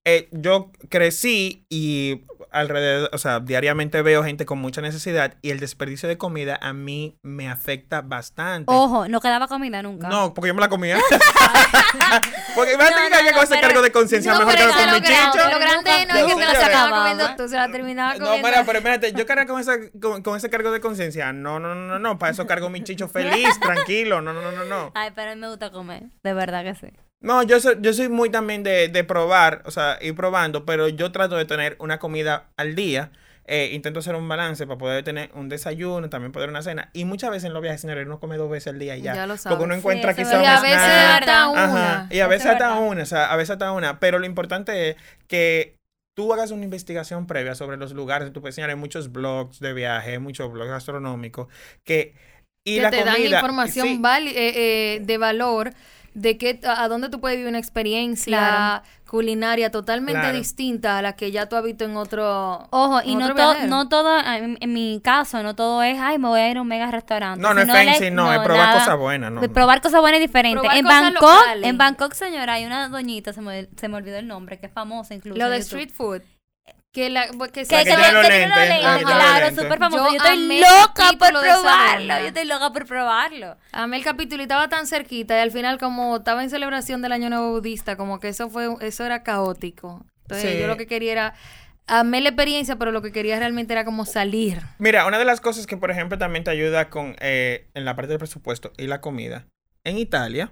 eh, 0.07 0.29
yo 0.33 0.70
crecí 0.88 1.64
y 1.68 2.22
alrededor, 2.51 3.11
o 3.13 3.19
sea, 3.19 3.41
diariamente 3.41 4.01
veo 4.03 4.25
gente 4.25 4.47
con 4.47 4.59
mucha 4.59 4.81
necesidad 4.81 5.35
y 5.43 5.51
el 5.51 5.61
desperdicio 5.61 6.09
de 6.09 6.19
comida 6.19 6.59
a 6.61 6.73
mí 6.73 7.19
me 7.23 7.49
afecta 7.49 8.01
bastante. 8.03 8.73
Ojo, 8.73 9.09
no 9.09 9.21
quedaba 9.21 9.49
comida 9.49 9.83
nunca. 9.83 10.09
No, 10.09 10.35
porque 10.35 10.49
yo 10.49 10.55
me 10.55 10.61
la 10.61 10.69
comía. 10.69 10.99
porque 12.55 12.73
imagínate 12.75 13.01
No, 13.03 13.05
que 13.05 13.11
no, 13.11 13.17
alguien 13.17 13.35
no, 13.35 13.41
con 13.41 13.53
ese 13.53 13.61
cargo 13.61 13.83
de 13.83 13.93
conciencia 13.93 14.33
No, 14.33 14.39
mejor 14.41 14.55
que 14.55 14.61
eso 14.63 14.69
con 14.73 14.79
mi 14.79 14.85
lo 14.87 14.91
grande, 15.01 15.09
chicho. 15.09 15.51
lo 15.51 15.59
grande 15.59 15.91
no 16.07 16.15
es 16.15 16.25
que 16.25 16.31
sí, 16.31 16.37
te 16.39 16.45
la 16.59 16.67
acababa. 16.67 16.99
comiendo 17.11 17.37
tú, 17.37 17.49
se 17.49 17.57
la 17.57 17.69
terminaba 17.71 18.15
No, 18.15 18.25
comiendo. 18.27 18.49
pero, 18.51 18.67
pero 18.67 18.79
espérate, 18.79 19.13
yo 19.13 19.27
cargo 19.27 19.53
con, 19.53 19.61
esa, 19.61 19.73
con, 20.01 20.23
con 20.23 20.37
ese 20.37 20.51
cargo 20.51 20.71
de 20.71 20.81
conciencia. 20.81 21.33
No, 21.33 21.59
no, 21.61 21.75
no, 21.75 21.87
no, 21.87 21.99
no. 21.99 22.19
Para 22.19 22.33
eso 22.33 22.47
cargo 22.47 22.71
mi 22.71 22.83
chicho 22.83 23.09
feliz, 23.09 23.49
tranquilo. 23.61 24.21
No, 24.21 24.33
no, 24.33 24.43
no, 24.43 24.53
no, 24.53 24.65
no. 24.65 24.93
Ay, 24.95 25.11
pero 25.15 25.31
a 25.33 25.35
mí 25.35 25.41
me 25.41 25.49
gusta 25.49 25.71
comer. 25.71 26.05
De 26.23 26.33
verdad 26.35 26.65
que 26.65 26.75
sí. 26.75 26.89
No, 27.21 27.43
yo 27.43 27.59
soy, 27.61 27.77
yo 27.81 27.93
soy 27.93 28.09
muy 28.09 28.31
también 28.31 28.63
de, 28.63 28.89
de 28.89 29.05
probar, 29.05 29.63
o 29.67 29.71
sea, 29.71 29.99
ir 30.01 30.15
probando, 30.15 30.65
pero 30.65 30.89
yo 30.89 31.11
trato 31.11 31.37
de 31.37 31.45
tener 31.45 31.77
una 31.81 31.99
comida 31.99 32.51
al 32.57 32.75
día. 32.75 33.11
Eh, 33.51 33.71
intento 33.73 34.01
hacer 34.01 34.15
un 34.15 34.29
balance 34.29 34.67
para 34.67 34.77
poder 34.77 35.03
tener 35.05 35.31
un 35.33 35.49
desayuno, 35.49 36.11
también 36.11 36.33
poder 36.33 36.51
una 36.51 36.63
cena. 36.63 36.91
Y 36.93 37.07
muchas 37.07 37.31
veces 37.31 37.45
en 37.45 37.55
los 37.55 37.63
viajes, 37.63 37.81
señores, 37.81 38.05
uno 38.07 38.21
come 38.21 38.37
dos 38.37 38.51
veces 38.51 38.75
al 38.75 38.79
día 38.79 38.95
y 38.97 39.03
ya. 39.03 39.15
Ya 39.15 39.27
lo 39.27 39.37
porque 39.37 39.65
uno 39.65 39.75
sabes. 39.75 39.79
encuentra 39.79 40.15
Sí, 40.15 40.21
eso 40.21 40.31
quizá 40.33 40.37
es 40.37 40.43
Y 40.43 40.47
a 40.47 40.61
veces 40.61 40.79
hasta 40.79 41.43
Ajá, 41.45 41.51
una. 41.51 42.09
Y 42.11 42.21
a 42.21 42.27
veces 42.27 42.45
es 42.45 42.53
hasta 42.53 42.69
verdad. 42.69 42.87
una, 42.87 43.03
o 43.03 43.07
sea, 43.07 43.33
a 43.33 43.37
veces 43.37 43.51
hasta 43.53 43.73
una. 43.73 44.01
Pero 44.01 44.19
lo 44.19 44.27
importante 44.27 44.91
es 44.91 44.97
que 45.27 45.77
tú 46.15 46.35
hagas 46.35 46.51
una 46.51 46.65
investigación 46.65 47.27
previa 47.27 47.55
sobre 47.55 47.79
los 47.79 47.93
lugares. 47.93 48.31
Tú 48.35 48.43
puedes 48.43 48.55
señalar 48.55 48.77
hay 48.77 48.81
muchos 48.81 49.13
blogs 49.13 49.61
de 49.61 49.73
viaje, 49.73 50.19
muchos 50.19 50.53
blogs 50.53 50.71
gastronómicos 50.71 51.49
que... 51.85 52.15
Y 52.65 52.77
que 52.77 52.83
la 52.83 52.91
te 52.91 53.03
dan 53.03 53.23
información 53.23 53.87
sí, 53.89 54.03
eh, 54.05 54.33
eh, 54.37 55.01
de 55.01 55.17
valor 55.17 55.73
de 56.21 56.37
que 56.37 56.61
a, 56.65 56.83
a 56.83 56.89
dónde 56.89 57.09
tú 57.09 57.21
puedes 57.21 57.37
vivir 57.39 57.49
una 57.49 57.59
experiencia 57.59 58.39
Claro. 58.39 58.83
culinaria 59.09 59.71
totalmente 59.71 60.21
Claro. 60.21 60.37
distinta 60.37 60.99
a 60.99 61.03
la 61.03 61.15
que 61.15 61.31
ya 61.31 61.49
tú 61.49 61.57
has 61.57 61.63
visto 61.65 61.85
en 61.85 61.97
otro 61.97 62.67
Ojo, 62.71 63.01
y 63.05 63.15
no, 63.15 63.35
to- 63.35 63.67
no 63.67 63.89
todo, 63.89 64.19
en, 64.21 64.59
en 64.61 64.73
mi 64.73 65.01
caso, 65.03 65.43
no 65.43 65.55
todo 65.55 65.83
es, 65.83 65.99
ay, 66.01 66.19
me 66.19 66.29
voy 66.29 66.41
a 66.41 66.51
ir 66.51 66.59
a 66.59 66.63
un 66.63 66.69
mega 66.69 66.91
restaurante. 66.91 67.41
No, 67.41 67.55
no 67.55 67.61
es 67.61 67.67
le- 67.67 67.73
fancy, 67.73 68.11
no, 68.11 68.33
es 68.33 68.41
probar 68.41 68.75
cosas 68.79 68.99
buenas, 68.99 69.33
no, 69.33 69.41
De 69.41 69.49
no. 69.49 69.53
probar 69.55 69.81
cosas 69.81 70.01
buenas 70.01 70.19
y 70.19 70.23
diferentes. 70.23 70.61
Probar 70.61 70.77
En 70.77 70.85
Bangkok, 70.85 71.23
locales. 71.23 71.65
en 71.69 71.79
Bangkok, 71.79 72.13
señora, 72.15 72.53
hay 72.55 72.65
una 72.67 72.89
doñita, 72.89 73.33
se 73.33 73.41
me, 73.41 73.69
se 73.77 73.89
me 73.89 73.97
olvidó 73.97 74.19
el 74.19 74.27
nombre, 74.27 74.59
que 74.59 74.67
es 74.67 74.73
famosa 74.73 75.15
incluso. 75.15 75.39
lo 75.39 75.49
de 75.49 75.59
YouTube. 75.61 75.79
street 75.81 75.91
food 75.91 76.23
que 76.99 77.11
la 77.11 77.27
que 77.29 77.51
Que, 77.53 77.65
se- 77.65 77.77
que, 77.77 77.85
que 77.85 77.91
tiene 77.97 78.13
los 78.13 78.29
lentes, 78.29 79.05
claro, 79.05 79.49
súper 79.51 79.79
famoso. 79.79 80.05
Yo 80.07 80.11
Yo, 80.11 80.17
estoy 80.17 80.59
loca 80.61 80.93
por 80.95 81.19
capítulo 81.19 81.41
de 81.41 81.49
esa 81.49 81.61
probarlo. 81.61 82.19
Yo 82.21 82.27
estoy 82.27 82.45
loca 82.45 82.73
por 82.73 82.87
probarlo. 82.87 83.57
amé 83.73 83.97
el 83.99 84.05
capítulo 84.05 84.43
y 84.43 84.45
estaba 84.45 84.69
tan 84.69 84.87
cerquita 84.87 85.37
y 85.37 85.41
al 85.41 85.51
final 85.53 85.79
como 85.79 86.17
estaba 86.17 86.43
en 86.43 86.51
celebración 86.51 87.03
del 87.03 87.13
año 87.13 87.31
nuevo 87.31 87.51
budista 87.53 87.97
como 87.97 88.19
que 88.21 88.29
eso 88.29 88.51
fue 88.51 88.69
eso 88.81 89.05
era 89.05 89.23
caótico 89.23 90.05
entonces 90.23 90.53
Sí. 90.55 90.61
yo 90.61 90.67
lo 90.67 90.77
que 90.77 90.87
quería 90.87 91.13
era 91.13 91.35
amé 91.87 92.21
la 92.21 92.29
experiencia 92.31 92.77
pero 92.77 92.93
lo 92.93 93.01
que 93.03 93.13
quería 93.13 93.39
realmente 93.39 93.73
era 93.73 93.85
como 93.85 94.05
salir 94.05 94.61
Mira, 94.79 95.07
una 95.07 95.19
de 95.19 95.25
las 95.25 95.41
cosas 95.41 95.67
que, 95.67 95.77
por 95.77 95.91
ejemplo, 95.91 96.19
también 96.19 96.45
te 96.45 96.51
ayuda 96.51 96.91
con 96.91 97.17
eh, 97.21 97.69
en 97.75 97.85
la 97.85 97.95
parte 97.97 98.09
del 98.11 98.19
presupuesto 98.19 98.73
y 98.77 98.87
la 98.89 99.01
comida. 99.01 99.47
En 99.85 99.97
Italia, 99.97 100.51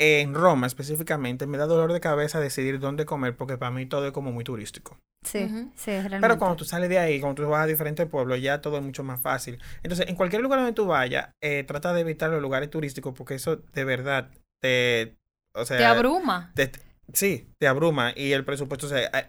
en 0.00 0.34
Roma 0.34 0.66
específicamente, 0.66 1.46
me 1.46 1.58
da 1.58 1.66
dolor 1.66 1.92
de 1.92 2.00
cabeza 2.00 2.40
decidir 2.40 2.78
dónde 2.78 3.04
comer 3.04 3.36
porque 3.36 3.58
para 3.58 3.70
mí 3.72 3.86
todo 3.86 4.06
es 4.06 4.12
como 4.12 4.30
muy 4.32 4.44
turístico. 4.44 4.98
Sí, 5.24 5.44
Ujú. 5.44 5.72
sí, 5.74 5.90
realmente. 5.90 6.20
Pero 6.20 6.38
cuando 6.38 6.56
tú 6.56 6.64
sales 6.64 6.88
de 6.88 6.98
ahí, 6.98 7.20
cuando 7.20 7.42
tú 7.42 7.48
vas 7.48 7.64
a 7.64 7.66
diferentes 7.66 8.06
pueblos, 8.06 8.40
ya 8.40 8.60
todo 8.60 8.76
es 8.78 8.82
mucho 8.84 9.02
más 9.02 9.20
fácil. 9.20 9.60
Entonces, 9.82 10.08
en 10.08 10.14
cualquier 10.14 10.42
lugar 10.42 10.60
donde 10.60 10.72
tú 10.74 10.86
vayas, 10.86 11.30
eh, 11.42 11.64
trata 11.64 11.92
de 11.92 12.02
evitar 12.02 12.30
los 12.30 12.40
lugares 12.40 12.70
turísticos 12.70 13.14
porque 13.16 13.34
eso 13.34 13.56
de 13.56 13.84
verdad 13.84 14.30
te, 14.62 15.16
o 15.54 15.64
sea, 15.64 15.76
Te 15.78 15.84
abruma. 15.84 16.52
te- 16.54 16.70
sí, 17.12 17.48
te 17.58 17.66
abruma 17.66 18.12
y 18.14 18.32
el 18.32 18.44
presupuesto 18.44 18.86
o 18.86 18.88
sea, 18.90 19.04
eh, 19.06 19.26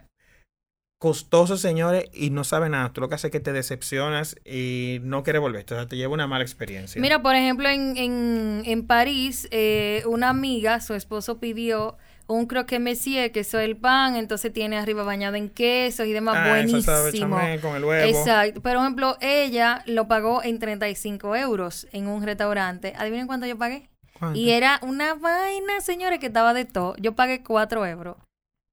costoso, 0.99 1.57
señores, 1.57 2.05
y 2.13 2.29
no 2.29 2.43
sabe 2.43 2.69
nada. 2.69 2.91
Tú 2.91 3.01
lo 3.01 3.09
que 3.09 3.15
haces 3.15 3.25
es 3.25 3.31
que 3.31 3.39
te 3.39 3.53
decepcionas 3.53 4.35
y 4.45 4.99
no 5.01 5.23
quieres 5.23 5.41
volver. 5.41 5.63
O 5.65 5.67
sea, 5.69 5.88
te 5.88 5.95
lleva 5.95 6.13
una 6.13 6.27
mala 6.27 6.43
experiencia. 6.43 7.01
Mira, 7.01 7.21
por 7.21 7.35
ejemplo, 7.35 7.67
en, 7.69 7.95
en, 7.97 8.62
en 8.65 8.85
París, 8.85 9.47
eh, 9.51 10.03
una 10.05 10.29
amiga, 10.29 10.81
su 10.81 10.93
esposo 10.93 11.39
pidió 11.39 11.97
un 12.27 12.45
croque 12.45 12.77
monsieur, 12.79 13.31
que 13.31 13.39
es 13.39 13.53
el 13.55 13.75
pan, 13.77 14.15
entonces 14.15 14.53
tiene 14.53 14.77
arriba 14.77 15.01
bañado 15.03 15.35
en 15.35 15.49
quesos 15.49 16.05
y 16.05 16.12
demás, 16.12 16.35
Ah, 16.38 16.59
eso 16.59 16.79
sabe 16.81 17.01
buenísimo. 17.03 17.35
bechamel 17.38 17.62
con 17.62 17.75
el 17.75 17.83
huevo. 17.85 18.07
Exacto. 18.19 18.62
Por 18.62 18.75
ejemplo, 18.75 19.17
ella 19.21 19.81
lo 19.88 20.07
pagó 20.07 20.43
en 20.43 20.59
35 20.59 21.35
euros 21.38 21.88
en 21.91 22.07
un 22.07 22.21
restaurante. 22.23 22.93
¿Adivinen 22.97 23.25
cuánto 23.25 23.47
yo 23.47 23.57
pagué? 23.57 23.89
¿Cuánto? 24.19 24.38
Y 24.38 24.51
era 24.51 24.79
una 24.83 25.15
vaina, 25.15 25.81
señores, 25.81 26.19
que 26.19 26.27
estaba 26.27 26.53
de 26.53 26.65
todo. 26.65 26.93
Yo 26.97 27.15
pagué 27.15 27.41
4 27.41 27.85
euros. 27.88 28.17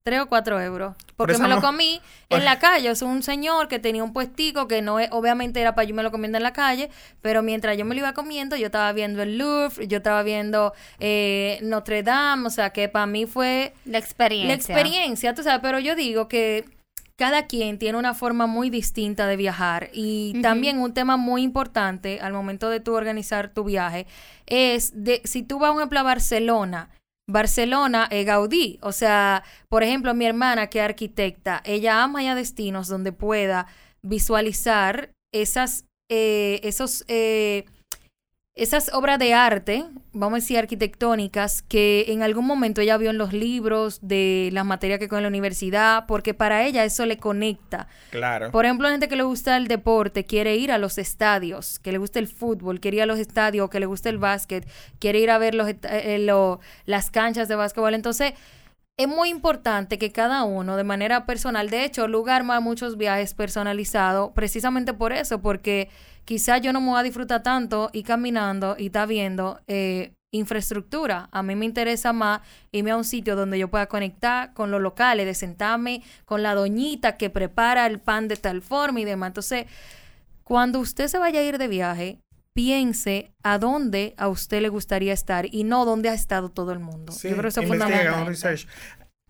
3 0.06 0.20
o 0.20 0.26
4 0.28 0.60
euros. 0.60 0.94
Porque 1.16 1.36
me 1.36 1.48
lo 1.48 1.60
comí 1.60 2.00
en 2.30 2.44
la 2.44 2.60
calle. 2.60 2.90
Es 2.90 3.02
un 3.02 3.24
señor 3.24 3.66
que 3.66 3.80
tenía 3.80 4.04
un 4.04 4.12
puestico 4.12 4.68
que 4.68 4.80
no 4.80 5.00
es, 5.00 5.08
obviamente 5.10 5.60
era 5.60 5.74
para 5.74 5.88
yo 5.88 5.96
me 5.96 6.04
lo 6.04 6.12
comiendo 6.12 6.38
en 6.38 6.44
la 6.44 6.52
calle, 6.52 6.90
pero 7.22 7.42
mientras 7.42 7.76
yo 7.76 7.84
me 7.84 7.96
lo 7.96 8.02
iba 8.02 8.12
comiendo, 8.12 8.54
yo 8.54 8.66
estaba 8.66 8.92
viendo 8.92 9.20
el 9.20 9.36
Louvre, 9.36 9.88
yo 9.88 9.96
estaba 9.96 10.22
viendo 10.22 10.72
eh, 11.00 11.58
Notre 11.62 12.04
Dame, 12.04 12.46
o 12.46 12.50
sea 12.50 12.70
que 12.70 12.88
para 12.88 13.06
mí 13.06 13.26
fue 13.26 13.74
La 13.84 13.98
experiencia. 13.98 14.46
la 14.46 14.54
experiencia, 14.54 15.34
tú 15.34 15.42
sabes, 15.42 15.58
pero 15.60 15.80
yo 15.80 15.96
digo 15.96 16.28
que 16.28 16.64
cada 17.16 17.48
quien 17.48 17.76
tiene 17.76 17.98
una 17.98 18.14
forma 18.14 18.46
muy 18.46 18.70
distinta 18.70 19.26
de 19.26 19.36
viajar 19.36 19.90
y 19.92 20.40
también 20.40 20.78
un 20.78 20.94
tema 20.94 21.16
muy 21.16 21.42
importante 21.42 22.20
al 22.20 22.32
momento 22.32 22.70
de 22.70 22.78
tú 22.78 22.94
organizar 22.94 23.48
tu 23.48 23.64
viaje 23.64 24.06
es 24.46 24.92
de 25.02 25.20
si 25.24 25.42
tú 25.42 25.58
vas, 25.58 25.72
por 25.72 25.80
ejemplo, 25.80 25.98
a 25.98 26.04
Barcelona, 26.04 26.90
Barcelona 27.28 28.08
es 28.10 28.24
Gaudí, 28.24 28.78
o 28.82 28.92
sea, 28.92 29.42
por 29.68 29.82
ejemplo, 29.82 30.14
mi 30.14 30.26
hermana 30.26 30.68
que 30.68 30.78
es 30.78 30.84
arquitecta, 30.84 31.60
ella 31.64 32.02
ama 32.02 32.22
ir 32.22 32.30
a 32.30 32.34
destinos 32.36 32.86
donde 32.88 33.12
pueda 33.12 33.66
visualizar 34.02 35.10
esas, 35.32 35.86
eh, 36.08 36.60
esos, 36.62 37.04
eh, 37.08 37.64
esas 38.56 38.90
obras 38.94 39.18
de 39.18 39.34
arte, 39.34 39.84
vamos 40.14 40.38
a 40.38 40.40
decir 40.40 40.56
arquitectónicas, 40.58 41.60
que 41.60 42.06
en 42.08 42.22
algún 42.22 42.46
momento 42.46 42.80
ella 42.80 42.96
vio 42.96 43.10
en 43.10 43.18
los 43.18 43.34
libros 43.34 43.98
de 44.00 44.48
las 44.52 44.64
materias 44.64 44.98
que 44.98 45.08
con 45.08 45.20
la 45.20 45.28
universidad, 45.28 46.06
porque 46.06 46.32
para 46.32 46.64
ella 46.64 46.82
eso 46.84 47.04
le 47.04 47.18
conecta. 47.18 47.86
Claro. 48.10 48.50
Por 48.50 48.64
ejemplo, 48.64 48.88
gente 48.88 49.08
que 49.08 49.16
le 49.16 49.24
gusta 49.24 49.58
el 49.58 49.68
deporte, 49.68 50.24
quiere 50.24 50.56
ir 50.56 50.72
a 50.72 50.78
los 50.78 50.96
estadios, 50.96 51.78
que 51.78 51.92
le 51.92 51.98
gusta 51.98 52.18
el 52.18 52.28
fútbol, 52.28 52.80
quiere 52.80 52.96
ir 52.96 53.02
a 53.02 53.06
los 53.06 53.18
estadios, 53.18 53.68
que 53.68 53.78
le 53.78 53.84
gusta 53.86 54.08
el 54.08 54.16
básquet, 54.16 54.66
quiere 54.98 55.18
ir 55.20 55.30
a 55.30 55.36
ver 55.36 55.54
los, 55.54 55.68
eh, 55.68 56.16
lo- 56.18 56.60
las 56.86 57.10
canchas 57.10 57.48
de 57.48 57.56
básquetbol. 57.56 57.92
Entonces, 57.92 58.32
es 58.98 59.09
muy 59.09 59.28
importante 59.28 59.98
que 59.98 60.11
cada 60.11 60.44
uno, 60.44 60.76
de 60.76 60.85
manera 60.85 61.26
personal, 61.26 61.68
de 61.68 61.85
hecho, 61.85 62.09
Lugar 62.09 62.37
arma 62.40 62.61
muchos 62.61 62.96
viajes 62.96 63.35
personalizados, 63.35 64.32
precisamente 64.32 64.94
por 64.94 65.12
eso, 65.12 65.42
porque 65.42 65.90
quizá 66.24 66.59
yo 66.59 66.72
no 66.72 66.80
me 66.80 66.88
voy 66.88 67.00
a 67.00 67.02
disfrutar 67.02 67.42
tanto 67.42 67.90
y 67.92 68.02
caminando 68.02 68.74
y 68.78 68.87
está 68.87 69.04
viendo 69.04 69.61
eh, 69.68 70.12
infraestructura. 70.32 71.28
A 71.30 71.42
mí 71.42 71.54
me 71.56 71.66
interesa 71.66 72.14
más 72.14 72.40
irme 72.72 72.90
a 72.90 72.96
un 72.96 73.04
sitio 73.04 73.37
donde 73.37 73.59
yo 73.59 73.68
pueda 73.68 73.87
conectar 73.87 74.54
con 74.54 74.70
los 74.70 74.80
locales, 74.80 75.26
de 75.26 75.35
sentarme 75.35 76.02
con 76.24 76.42
la 76.42 76.54
doñita 76.54 77.18
que 77.18 77.28
prepara 77.28 77.87
el 77.87 78.00
pan 78.00 78.28
de 78.28 78.37
tal 78.37 78.62
forma 78.62 79.00
y 79.00 79.04
demás. 79.04 79.28
Entonces, 79.28 79.66
cuando 80.42 80.78
usted 80.78 81.09
se 81.09 81.18
vaya 81.18 81.40
a 81.40 81.42
ir 81.42 81.59
de 81.59 81.68
viaje, 81.68 82.20
piense 82.56 83.30
a 83.42 83.58
dónde 83.58 84.14
a 84.16 84.28
usted 84.28 84.62
le 84.62 84.70
gustaría 84.70 85.12
estar 85.12 85.46
y 85.54 85.62
no 85.64 85.84
dónde 85.84 86.08
ha 86.08 86.14
estado 86.14 86.48
todo 86.48 86.72
el 86.72 86.78
mundo. 86.80 87.12
Sí, 87.12 87.28
yo 87.28 87.34
creo 87.34 87.42
que 87.42 87.48
eso 87.50 87.60
es 87.60 87.68
fundamental. 87.68 88.34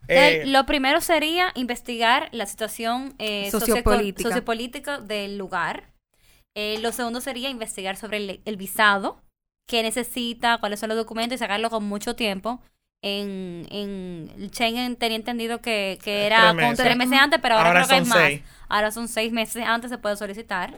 Eh, 0.07 0.43
Eh, 0.43 0.43
lo 0.45 0.65
primero 0.65 1.01
sería 1.01 1.51
investigar 1.55 2.29
la 2.31 2.45
situación 2.45 3.13
eh, 3.19 3.51
Sociopolítica. 3.51 4.29
sociopolítica 4.29 4.99
del 4.99 5.37
lugar. 5.37 5.91
Eh, 6.55 6.79
lo 6.81 6.93
segundo 6.93 7.19
sería 7.19 7.49
investigar 7.49 7.97
sobre 7.97 8.17
el, 8.17 8.41
el 8.45 8.55
visado, 8.55 9.21
qué 9.67 9.83
necesita, 9.83 10.57
cuáles 10.59 10.79
son 10.79 10.87
los 10.89 10.97
documentos 10.97 11.35
y 11.35 11.39
sacarlo 11.39 11.69
con 11.69 11.83
mucho 11.83 12.15
tiempo. 12.15 12.61
En, 13.03 13.67
en 13.69 14.49
Schengen 14.53 14.95
tenía 14.95 15.17
entendido 15.17 15.59
que, 15.61 15.99
que 16.01 16.25
era 16.25 16.37
Tres 16.39 16.51
con 16.51 16.69
meses. 16.69 16.85
tres 16.85 16.97
meses 16.97 17.19
antes, 17.19 17.39
pero 17.41 17.55
ahora, 17.55 17.69
Ahora 17.69 17.85
creo 17.85 17.89
que 17.97 18.03
es 18.03 18.07
son 18.09 18.17
más. 18.17 18.27
seis. 18.27 18.41
Ahora 18.69 18.91
son 18.91 19.07
seis 19.09 19.31
meses 19.33 19.63
antes 19.65 19.91
se 19.91 19.97
puede 19.97 20.15
solicitar. 20.15 20.73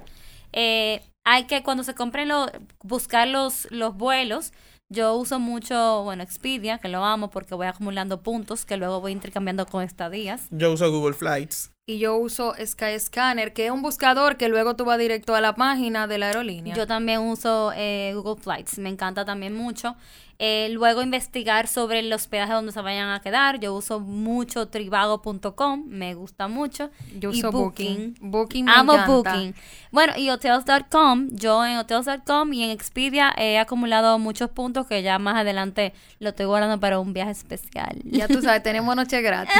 Eh, 0.51 1.01
hay 1.31 1.43
que 1.43 1.61
cuando 1.61 1.83
se 1.83 1.93
compren 1.93 2.27
los, 2.27 2.49
buscar 2.83 3.27
los, 3.27 3.67
los 3.69 3.95
vuelos. 3.95 4.51
Yo 4.91 5.13
uso 5.13 5.39
mucho, 5.39 6.03
bueno, 6.03 6.23
Expedia, 6.23 6.79
que 6.79 6.87
lo 6.87 7.05
amo 7.05 7.29
porque 7.29 7.53
voy 7.53 7.67
acumulando 7.67 8.23
puntos 8.23 8.65
que 8.65 8.77
luego 8.77 8.99
voy 8.99 9.11
intercambiando 9.11 9.67
con 9.67 9.83
estadías. 9.83 10.47
yo 10.49 10.73
uso 10.73 10.91
Google 10.91 11.13
Flights. 11.13 11.71
Y 11.85 11.99
yo 11.99 12.17
uso 12.17 12.55
Skyscanner, 12.63 13.53
que 13.53 13.67
es 13.67 13.71
un 13.71 13.83
buscador 13.83 14.37
que 14.37 14.49
luego 14.49 14.75
tú 14.75 14.85
vas 14.85 14.97
directo 14.97 15.35
a 15.35 15.41
la 15.41 15.53
página 15.53 16.07
de 16.07 16.17
la 16.17 16.27
aerolínea. 16.27 16.75
Yo 16.75 16.87
también 16.87 17.19
uso 17.19 17.73
eh, 17.75 18.13
Google 18.15 18.41
Flights, 18.41 18.79
me 18.79 18.89
encanta 18.89 19.23
también 19.23 19.53
mucho. 19.53 19.95
Eh, 20.41 20.69
luego 20.71 21.01
investigar 21.01 21.67
sobre 21.67 21.99
el 21.99 22.13
hospedaje 22.13 22.53
donde 22.53 22.71
se 22.71 22.79
vayan 22.81 23.09
a 23.09 23.19
quedar. 23.19 23.59
Yo 23.59 23.73
uso 23.73 23.99
mucho 23.99 24.69
trivago.com, 24.69 25.83
me 25.87 26.13
gusta 26.13 26.47
mucho. 26.47 26.89
Yo 27.19 27.31
y 27.33 27.39
uso 27.39 27.51
Booking. 27.51 28.15
Booking 28.21 28.63
me 28.63 28.71
Amo 28.71 28.93
encanta. 28.93 29.11
Booking. 29.11 29.55
Bueno, 29.91 30.13
y 30.15 30.29
hotels.com, 30.29 31.27
yo 31.31 31.65
en 31.65 31.77
hotels.com 31.77 32.53
y 32.53 32.63
en 32.63 32.69
Expedia 32.69 33.33
he 33.37 33.59
acumulado 33.59 34.17
muchos 34.17 34.49
puntos 34.49 34.87
que 34.87 35.03
ya 35.03 35.19
más 35.19 35.35
adelante 35.35 35.93
lo 36.19 36.29
estoy 36.29 36.45
guardando 36.45 36.79
para 36.79 36.99
un 36.99 37.11
viaje 37.11 37.31
especial. 37.31 37.97
Ya 38.05 38.29
tú 38.29 38.41
sabes, 38.41 38.63
tenemos 38.63 38.95
noche 38.95 39.21
gratis. 39.21 39.53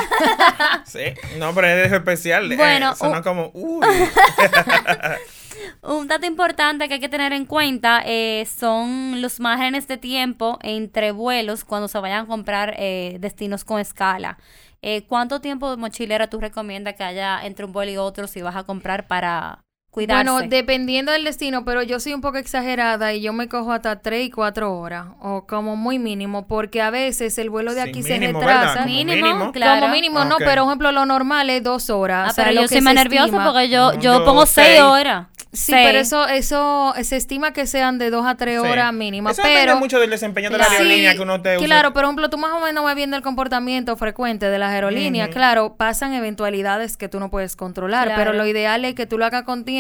Sí. 0.86 1.04
No, 1.40 1.54
pero 1.54 1.68
es 1.68 1.92
especial. 1.92 2.50
eh, 2.52 2.56
Bueno, 2.56 2.94
como, 3.24 3.52
uy. 3.54 3.86
Un 5.82 6.08
dato 6.08 6.26
importante 6.26 6.88
que 6.88 6.96
hay 6.96 7.00
que 7.00 7.10
tener 7.10 7.34
en 7.34 7.46
cuenta 7.46 8.02
eh, 8.06 8.46
son 8.46 9.22
los 9.22 9.40
márgenes 9.40 9.88
de 9.88 9.98
tiempo 9.98 10.60
entre 10.62 11.12
vuelos 11.12 11.64
cuando 11.64 11.88
se 11.88 12.00
vayan 12.00 12.26
a 12.26 12.28
comprar 12.28 12.76
eh, 12.78 13.18
destinos 13.20 13.64
con 13.66 13.80
escala. 13.80 14.38
Eh, 14.82 15.06
¿Cuánto 15.08 15.42
tiempo 15.42 15.70
de 15.70 15.78
mochilera 15.78 16.30
tú 16.30 16.40
recomiendas 16.40 16.96
que 16.96 17.04
haya 17.04 17.46
entre 17.46 17.66
un 17.66 17.74
vuelo 17.74 17.92
y 17.92 17.98
otro 17.98 18.28
si 18.28 18.42
vas 18.42 18.56
a 18.56 18.64
comprar 18.64 19.08
para 19.08 19.66
cuidarse? 19.92 20.30
Bueno, 20.32 20.48
dependiendo 20.50 21.12
del 21.12 21.24
destino, 21.24 21.66
pero 21.66 21.82
yo 21.84 22.00
soy 22.00 22.14
un 22.14 22.22
poco 22.22 22.38
exagerada 22.38 23.14
y 23.14 23.22
yo 23.22 23.34
me 23.34 23.48
cojo 23.48 23.72
hasta 23.72 24.00
3 24.02 24.28
y 24.28 24.30
4 24.32 24.78
horas, 24.78 25.08
o 25.22 25.46
como 25.48 25.76
muy 25.76 26.00
mínimo, 26.00 26.48
porque 26.48 26.82
a 26.82 26.90
veces 26.90 27.38
el 27.38 27.50
vuelo 27.50 27.74
de 27.74 27.84
Sí, 27.84 27.90
aquí 27.90 28.04
se 28.04 28.20
mínimo, 28.20 28.40
¿verdad? 28.40 28.56
retrasa. 28.56 28.80
Como 28.84 28.86
Mínimo, 28.94 29.28
mínimo. 29.28 29.52
claro. 29.52 29.82
Como 29.82 29.94
mínimo, 29.94 30.26
no, 30.26 30.36
Ok. 30.36 30.42
pero 30.46 30.64
por 30.64 30.70
ejemplo 30.72 30.92
lo 30.92 31.06
normal 31.06 31.50
es 31.50 31.64
dos 31.64 31.90
horas. 31.90 32.28
Ah, 32.28 32.32
o 32.32 32.34
sea, 32.34 32.44
pero 32.46 32.56
lo 32.56 32.62
yo 32.62 32.68
que 32.68 32.76
soy 32.76 32.82
más 32.82 32.94
se 32.94 33.00
nerviosa 33.00 33.44
porque 33.46 33.70
yo, 33.70 33.94
No, 33.94 34.00
yo, 34.00 34.20
yo 34.20 34.26
pongo 34.26 34.46
seis 34.46 34.68
seis. 34.70 34.82
horas. 34.82 35.28
Sí, 35.52 35.72
Seis. 35.72 35.88
pero 35.88 35.98
eso, 35.98 36.28
eso 36.28 36.94
se 37.02 37.16
estima 37.16 37.54
que 37.54 37.66
sean 37.66 37.98
de 37.98 38.12
dos 38.12 38.24
a 38.28 38.36
tres 38.36 38.62
Sí. 38.62 38.68
horas 38.68 38.94
mínima. 38.94 39.32
Eso 39.32 39.42
depende 39.42 39.62
pero 39.66 39.80
mucho 39.80 40.00
del 40.00 40.12
desempeño 40.12 40.52
de 40.52 40.60
la 40.60 40.66
Claro. 40.66 40.84
aerolínea 40.84 41.10
Sí, 41.12 41.18
que 41.18 41.24
uno 41.24 41.42
te 41.42 41.58
use. 41.58 41.66
Claro, 41.66 41.92
por 41.92 42.04
ejemplo, 42.04 42.30
tú 42.30 42.38
más 42.38 42.52
o 42.52 42.60
menos 42.64 42.84
vas 42.84 42.94
viendo 42.94 43.18
el 43.18 43.24
comportamiento 43.24 43.98
frecuente 43.98 44.46
de 44.48 44.60
las 44.60 44.70
aerolíneas. 44.72 45.30
Ujú. 45.30 45.34
Claro, 45.38 45.74
pasan 45.76 46.14
eventualidades 46.14 46.98
que 46.98 47.10
tú 47.10 47.20
no 47.20 47.32
puedes 47.32 47.56
controlar, 47.56 48.10
Claro. 48.10 48.22
pero 48.22 48.34
lo 48.34 48.46
ideal 48.46 48.86
es 48.86 48.94
que 48.94 49.08
tú 49.08 49.18
lo 49.18 49.26
hagas 49.26 49.42
con 49.42 49.66
tiempo. 49.66 49.79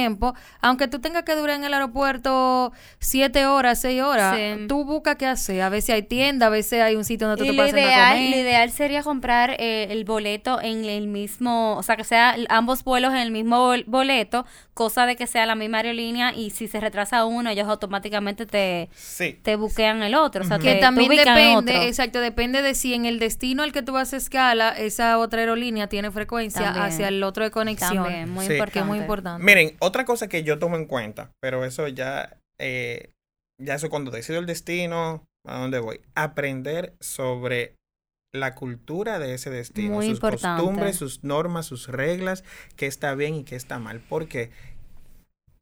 Aunque 0.61 0.87
tú 0.87 0.99
tengas 0.99 1.23
que 1.23 1.35
durar 1.35 1.55
en 1.57 1.63
el 1.65 1.73
aeropuerto 1.73 2.71
siete 2.99 3.45
horas, 3.45 3.79
seis 3.81 4.01
horas, 4.01 4.35
Sí. 4.37 4.67
tú 4.67 4.85
busca 4.85 5.15
qué 5.15 5.25
hacer. 5.25 5.61
A 5.61 5.69
veces 5.69 5.95
hay 5.95 6.03
tienda, 6.03 6.47
a 6.47 6.49
veces 6.49 6.81
hay 6.81 6.95
un 6.95 7.05
sitio 7.05 7.27
donde 7.27 7.39
tú 7.39 7.45
Y 7.45 7.47
te 7.49 7.53
lo 7.53 7.57
puedes 7.57 7.71
sentar 7.73 7.89
a 7.89 7.95
ideal, 7.95 8.15
comer. 8.17 8.29
lo 8.29 8.37
ideal 8.49 8.71
sería 8.71 9.03
comprar 9.03 9.55
eh, 9.59 9.87
el 9.91 10.03
boleto 10.05 10.61
en 10.61 10.85
el 10.85 11.07
mismo, 11.07 11.75
o 11.77 11.83
sea, 11.83 11.95
que 11.95 12.03
sea 12.03 12.35
ambos 12.49 12.83
vuelos 12.83 13.11
en 13.13 13.19
el 13.19 13.31
mismo 13.31 13.57
bol- 13.67 13.83
boleto, 13.87 14.45
cosa 14.73 15.05
de 15.05 15.15
que 15.15 15.27
sea 15.27 15.45
la 15.45 15.55
misma 15.55 15.77
aerolínea 15.77 16.33
y 16.33 16.51
si 16.51 16.67
se 16.67 16.79
retrasa 16.79 17.25
uno, 17.25 17.49
ellos 17.49 17.67
automáticamente 17.67 18.45
te, 18.45 18.89
Sí. 18.93 19.37
te 19.43 19.55
buquean 19.55 20.01
el 20.03 20.15
otro, 20.15 20.43
o 20.43 20.47
sea, 20.47 20.57
te, 20.57 20.63
que 20.63 20.73
te 20.75 20.79
también 20.81 21.09
depende, 21.09 21.73
otro. 21.75 21.81
exacto, 21.87 22.19
depende 22.21 22.61
de 22.61 22.73
si 22.75 22.93
en 22.93 23.05
el 23.05 23.19
destino 23.19 23.63
al 23.63 23.71
que 23.73 23.81
tú 23.81 23.91
vas 23.93 24.13
a 24.13 24.17
escala, 24.17 24.69
esa 24.69 25.17
otra 25.17 25.41
aerolínea 25.41 25.87
tiene 25.87 26.11
frecuencia 26.11 26.61
También. 26.63 26.85
hacia 26.85 27.07
el 27.09 27.21
otro 27.23 27.43
de 27.43 27.51
conexión. 27.51 28.03
También, 28.03 28.29
muy 28.29 28.45
Sí. 28.45 28.53
importante. 28.53 28.73
Que 28.73 28.79
es 28.79 28.85
muy 28.85 28.97
importante. 28.99 29.43
Miren, 29.43 29.75
otra 29.89 30.05
cosa 30.05 30.27
que 30.29 30.43
yo 30.43 30.59
tomo 30.59 30.77
en 30.77 30.85
cuenta, 30.85 31.31
pero 31.41 31.65
eso 31.65 31.87
ya, 31.87 32.37
eh, 32.59 33.11
ya 33.61 33.75
eso 33.75 33.89
cuando 33.89 34.11
decido 34.11 34.39
el 34.39 34.45
destino, 34.45 35.27
a 35.45 35.59
dónde 35.59 35.79
voy, 35.79 36.01
aprender 36.15 36.95
sobre 36.99 37.75
la 38.33 38.53
cultura 38.53 39.17
de 39.17 39.33
ese 39.33 39.49
destino, 39.49 39.95
Muy 39.95 40.05
sus 40.07 40.15
importante. 40.17 40.61
costumbres, 40.61 40.95
sus 40.97 41.23
normas, 41.23 41.65
sus 41.65 41.87
reglas, 41.87 42.43
qué 42.75 42.85
está 42.85 43.15
bien 43.15 43.33
y 43.35 43.43
qué 43.43 43.55
está 43.55 43.79
mal, 43.79 44.01
porque 44.07 44.51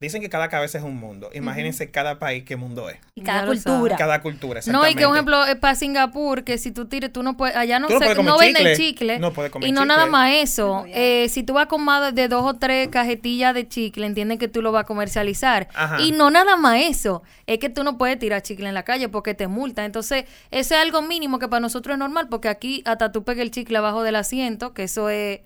dicen 0.00 0.22
que 0.22 0.28
cada 0.28 0.48
cabeza 0.48 0.78
es 0.78 0.84
un 0.84 0.96
mundo. 0.96 1.28
Imagínense 1.34 1.90
cada 1.90 2.18
país 2.18 2.44
qué 2.44 2.56
mundo 2.56 2.88
es. 2.88 2.98
Y 3.16 3.22
cada 3.22 3.46
cultura. 3.46 3.96
Cada 3.96 4.22
cultura, 4.22 4.60
No, 4.66 4.86
y 4.88 4.94
que 4.94 5.06
un 5.06 5.14
ejemplo 5.14 5.44
es 5.44 5.56
para 5.56 5.74
Singapur, 5.74 6.44
que 6.44 6.56
si 6.58 6.70
tú 6.70 6.86
tires, 6.86 7.12
tú 7.12 7.22
no 7.24 7.36
puedes, 7.36 7.56
allá 7.56 7.80
no, 7.80 7.88
no 7.88 7.94
se- 7.94 7.98
puedes 7.98 8.14
comer 8.16 8.32
no 8.32 8.38
venden 8.38 8.76
chicle, 8.76 8.76
chicle. 8.76 9.18
no 9.18 9.32
puedes 9.32 9.50
comer 9.50 9.68
y 9.68 9.72
no 9.72 9.80
chicle. 9.80 9.88
nada 9.96 10.06
más 10.06 10.32
eso. 10.34 10.84
Eh, 10.88 11.28
si 11.28 11.42
tú 11.42 11.54
vas 11.54 11.66
con 11.66 11.82
más 11.84 12.14
de 12.14 12.28
dos 12.28 12.44
o 12.44 12.54
tres 12.54 12.88
cajetillas 12.88 13.54
de 13.54 13.66
chicle, 13.66 14.06
entienden 14.06 14.38
que 14.38 14.46
tú 14.46 14.62
lo 14.62 14.70
vas 14.70 14.82
a 14.82 14.86
comercializar. 14.86 15.68
Ajá. 15.74 16.00
Y 16.00 16.12
no 16.12 16.30
nada 16.30 16.56
más 16.56 16.80
eso. 16.80 17.22
Es 17.46 17.58
que 17.58 17.68
tú 17.68 17.82
no 17.82 17.98
puedes 17.98 18.18
tirar 18.18 18.42
chicle 18.42 18.68
en 18.68 18.74
la 18.74 18.84
calle 18.84 19.08
porque 19.08 19.34
te 19.34 19.48
multan. 19.48 19.84
Entonces, 19.86 20.26
eso 20.52 20.74
es 20.74 20.80
algo 20.80 21.02
mínimo 21.02 21.38
que 21.40 21.48
para 21.48 21.60
nosotros 21.60 21.94
es 21.94 21.98
normal, 21.98 22.28
porque 22.28 22.48
aquí 22.48 22.82
hasta 22.86 23.10
tú 23.10 23.24
pegas 23.24 23.42
el 23.42 23.50
chicle 23.50 23.78
abajo 23.78 24.02
del 24.04 24.14
asiento, 24.16 24.74
que 24.74 24.84
eso 24.84 25.10
es. 25.10 25.40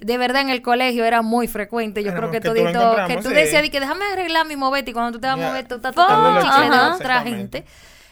De 0.00 0.18
verdad, 0.18 0.42
en 0.42 0.50
el 0.50 0.62
colegio 0.62 1.04
era 1.04 1.22
muy 1.22 1.46
frecuente. 1.48 2.02
Yo 2.02 2.14
creo 2.14 2.30
que, 2.30 2.40
que 2.40 2.40
todito, 2.40 3.04
que 3.06 3.18
encontramos, 3.18 3.22
tú 3.22 3.30
sí. 3.30 3.34
decías, 3.34 3.62
di 3.62 3.70
que 3.70 3.80
déjame 3.80 4.04
arreglar 4.06 4.46
mi 4.46 4.56
movete 4.56 4.90
y 4.90 4.94
cuando 4.94 5.12
tú 5.12 5.20
te 5.20 5.26
vas 5.26 5.34
a 5.34 5.36
mover, 5.38 5.66
tú 5.68 5.76
estás 5.76 5.94
Oh, 5.96 6.02
tocando 6.06 6.40
chicle 6.40 6.70
de 6.70 6.80
otra 6.80 7.22
gente. 7.22 7.64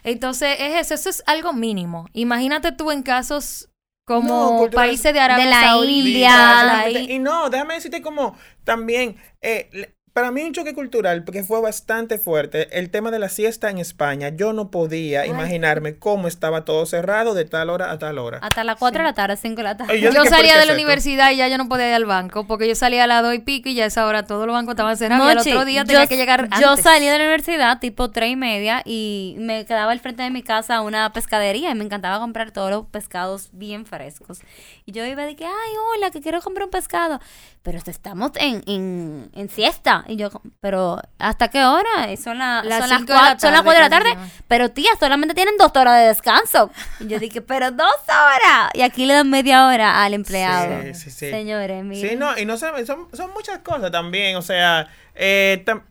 Entonces, 0.05 0.57
es 0.61 0.77
eso, 0.81 0.95
eso 0.95 1.09
es 1.11 1.23
algo 1.27 1.53
mínimo. 1.53 2.09
Imagínate 2.13 2.73
tú 2.73 2.91
en 2.91 3.03
casos 3.03 3.71
como 4.05 4.25
No, 4.25 4.71
países 4.71 5.13
de 5.13 5.21
Arabia 5.21 5.45
De 5.45 5.51
la 5.51 5.61
Saudita, 5.61 5.93
India. 5.93 6.63
la 6.65 6.89
Y 6.91 7.19
no, 7.19 7.51
déjame 7.51 7.75
decirte 7.75 8.03
como 8.03 8.37
también, 8.65 9.17
eh, 9.43 9.95
para 10.19 10.33
mí 10.33 10.43
un 10.43 10.53
choque 10.53 10.75
cultural, 10.75 11.23
porque 11.23 11.45
fue 11.45 11.61
bastante 11.61 12.19
fuerte, 12.19 12.77
el 12.77 12.91
tema 12.91 13.13
de 13.13 13.21
la 13.21 13.29
siesta 13.29 13.71
en 13.71 13.79
España. 13.79 14.31
Yo 14.31 14.53
no 14.53 14.69
podía 14.69 15.27
imaginarme 15.27 15.95
cómo 15.97 16.27
estaba 16.27 16.65
todo 16.65 16.87
cerrado 16.87 17.35
de 17.35 17.45
tal 17.45 17.71
hora 17.71 17.93
a 17.93 18.01
tal 18.01 18.19
hora. 18.19 18.39
Hasta 18.43 18.65
las 18.65 18.79
4 18.81 18.99
de 18.99 19.05
la 19.05 19.13
tarde, 19.13 19.37
5 19.37 19.55
de 19.55 19.63
la 19.63 19.77
tarde. 19.77 19.93
Ay, 19.93 20.01
Yo, 20.01 20.11
Yo 20.11 20.23
dije, 20.23 20.31
¿por 20.31 20.37
salía 20.37 20.55
de 20.55 20.67
la 20.67 20.73
esto? 20.73 20.75
universidad 20.75 21.31
y 21.31 21.37
ya 21.37 21.47
yo 21.47 21.57
no 21.57 21.69
podía 21.69 21.87
ir 21.91 21.95
al 21.95 22.05
banco, 22.05 22.49
porque 22.49 22.67
yo 22.67 22.75
salía 22.75 23.05
a 23.05 23.07
las 23.07 23.23
dos 23.23 23.33
y 23.33 23.39
pico 23.39 23.69
y 23.69 23.75
ya 23.77 23.85
a 23.85 23.87
esa 23.87 24.07
hora 24.07 24.27
todos 24.27 24.45
los 24.45 24.55
bancos 24.55 24.73
estaban 24.73 24.97
cerrados 24.97 25.37
Mochi, 25.37 25.53
otro 25.53 25.65
día 25.65 25.85
tenía 25.85 26.03
yo, 26.03 26.09
que 26.09 26.17
llegar 26.17 26.49
yo 26.61 26.77
salí 26.77 27.07
de 27.07 27.17
la 27.17 27.25
universidad 27.25 27.79
tipo 27.79 28.11
tres 28.11 28.33
y 28.33 28.37
media 28.37 28.83
y 28.85 29.37
me 29.39 29.67
quedaba 29.67 29.93
al 29.93 30.01
frente 30.01 30.25
de 30.25 30.31
mi 30.31 30.43
casa 30.43 30.81
una 30.81 31.13
pescadería 31.13 31.71
y 31.71 31.77
me 31.77 31.85
encantaba 31.85 32.19
comprar 32.19 32.51
todos 32.51 32.73
los 32.73 32.87
pescados 32.87 33.51
bien 33.53 33.87
frescos. 33.87 34.41
Y 34.85 34.91
yo 34.91 35.07
iba 35.07 35.25
de 35.27 35.37
que, 35.37 35.45
ay, 35.45 35.73
hola, 35.95 36.11
que 36.11 36.21
quiero 36.21 36.41
comprar 36.41 36.65
un 36.65 36.73
pescado. 36.73 37.21
Pero 37.63 37.79
estamos 37.87 38.33
en, 38.37 38.63
en, 38.67 39.31
en 39.35 39.49
siesta. 39.51 40.05
Y 40.09 40.17
yo, 40.17 40.31
pero 40.61 41.01
¿hasta 41.19 41.49
qué 41.49 41.65
hora? 41.65 42.17
Son, 42.17 42.39
la- 42.39 42.63
Las 42.65 42.79
son 42.81 42.89
las 42.89 42.99
cinco 43.01 43.13
de 43.13 43.19
la 43.19 43.21
cuatro, 43.21 43.41
son 43.41 43.53
las 43.53 43.63
tarde, 43.63 43.65
cuatro 43.65 43.85
de 43.85 43.89
la 44.15 44.15
tarde. 44.17 44.33
Pero 44.49 44.71
tía, 44.71 44.91
solamente 44.99 45.35
tienen 45.35 45.57
dos 45.59 45.71
horas 45.77 46.01
de 46.01 46.07
descanso. 46.09 46.71
Y 46.99 47.07
yo 47.09 47.19
dije, 47.19 47.43
pero 47.43 47.71
dos 47.71 47.93
horas. 48.09 48.71
Y 48.73 48.81
aquí 48.83 49.05
le 49.07 49.13
dan 49.15 49.29
media 49.29 49.67
hora 49.67 50.03
al 50.03 50.15
empleado. 50.15 50.83
Sí, 50.83 50.95
sí, 50.95 51.11
sí. 51.11 51.31
Señores, 51.31 51.85
miren. 51.85 52.11
Sí, 52.11 52.17
no, 52.17 52.37
y 52.39 52.47
no 52.47 52.57
sé, 52.57 52.69
son, 52.87 53.09
son 53.13 53.31
muchas 53.35 53.59
cosas 53.59 53.91
también, 53.93 54.37
o 54.37 54.43
sea, 54.43 54.89
eh, 55.15 55.63
tam- 55.67 55.83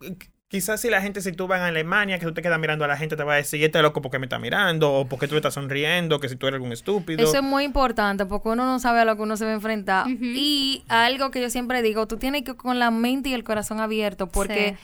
quizás 0.49 0.79
si 0.81 0.89
la 0.89 1.01
gente, 1.01 1.21
si 1.21 1.31
tú 1.33 1.47
vas 1.47 1.59
a 1.61 1.67
Alemania, 1.67 2.19
que 2.19 2.25
tú 2.25 2.33
te 2.33 2.41
quedas 2.41 2.59
mirando 2.59 2.85
a 2.85 2.87
la 2.87 2.97
gente, 2.97 3.15
te 3.15 3.23
va 3.23 3.33
a 3.33 3.37
decir, 3.37 3.63
este 3.63 3.81
loco, 3.81 4.01
¿por 4.01 4.11
qué 4.11 4.19
me 4.19 4.25
está 4.27 4.39
mirando? 4.39 4.93
O 4.93 5.05
¿por 5.07 5.19
qué 5.19 5.27
tú 5.27 5.35
estás 5.35 5.53
sonriendo? 5.55 6.19
Que 6.19 6.29
si 6.29 6.35
tú 6.35 6.47
eres 6.47 6.55
algún 6.55 6.71
estúpido. 6.71 7.23
Eso 7.23 7.37
es 7.37 7.43
muy 7.43 7.63
importante 7.65 8.25
porque 8.25 8.49
uno 8.49 8.65
no 8.65 8.79
sabe 8.79 9.01
a 9.01 9.05
lo 9.05 9.15
que 9.15 9.23
uno 9.23 9.35
se 9.37 9.45
va 9.45 9.51
a 9.51 9.55
enfrentar. 9.55 10.07
Y 10.09 10.83
algo 10.87 11.31
que 11.31 11.41
yo 11.41 11.49
siempre 11.49 11.81
digo, 11.81 12.07
tú 12.07 12.17
tienes 12.17 12.43
que 12.43 12.51
ir 12.51 12.57
con 12.57 12.79
la 12.79 12.91
mente 12.91 13.29
y 13.29 13.33
el 13.33 13.43
corazón 13.43 13.79
abierto 13.79 14.27
porque 14.27 14.75
Sí. 14.77 14.83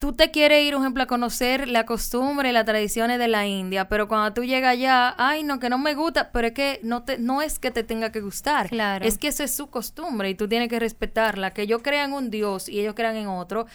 tú 0.00 0.12
te 0.12 0.30
quieres 0.30 0.64
ir, 0.64 0.74
por 0.74 0.82
ejemplo, 0.82 1.02
a 1.02 1.06
conocer 1.06 1.66
la 1.66 1.84
costumbre 1.84 2.50
y 2.50 2.52
las 2.52 2.64
tradiciones 2.64 3.18
de 3.18 3.26
la 3.26 3.46
India, 3.48 3.88
pero 3.88 4.06
cuando 4.06 4.32
tú 4.32 4.44
llegas 4.44 4.70
allá, 4.74 5.12
ay, 5.18 5.42
no, 5.42 5.58
que 5.58 5.68
no 5.70 5.78
me 5.78 5.94
gusta, 5.94 6.30
pero 6.30 6.46
es 6.46 6.52
que 6.52 6.78
no, 6.84 7.02
te, 7.02 7.18
no 7.18 7.42
es 7.42 7.58
que 7.58 7.72
te 7.72 7.82
tenga 7.82 8.12
que 8.12 8.20
gustar. 8.20 8.68
Claro. 8.68 9.04
Es 9.04 9.18
que 9.18 9.26
eso 9.26 9.42
es 9.42 9.50
su 9.52 9.70
costumbre 9.70 10.30
y 10.30 10.36
tú 10.36 10.46
tienes 10.46 10.68
que 10.68 10.78
respetarla. 10.78 11.50
Que 11.52 11.62
ellos 11.62 11.80
crean 11.82 12.12
un 12.12 12.30
Dios 12.30 12.68
y 12.68 12.78
ellos 12.78 12.94
crean 12.94 13.16
en 13.16 13.26
otro. 13.26 13.66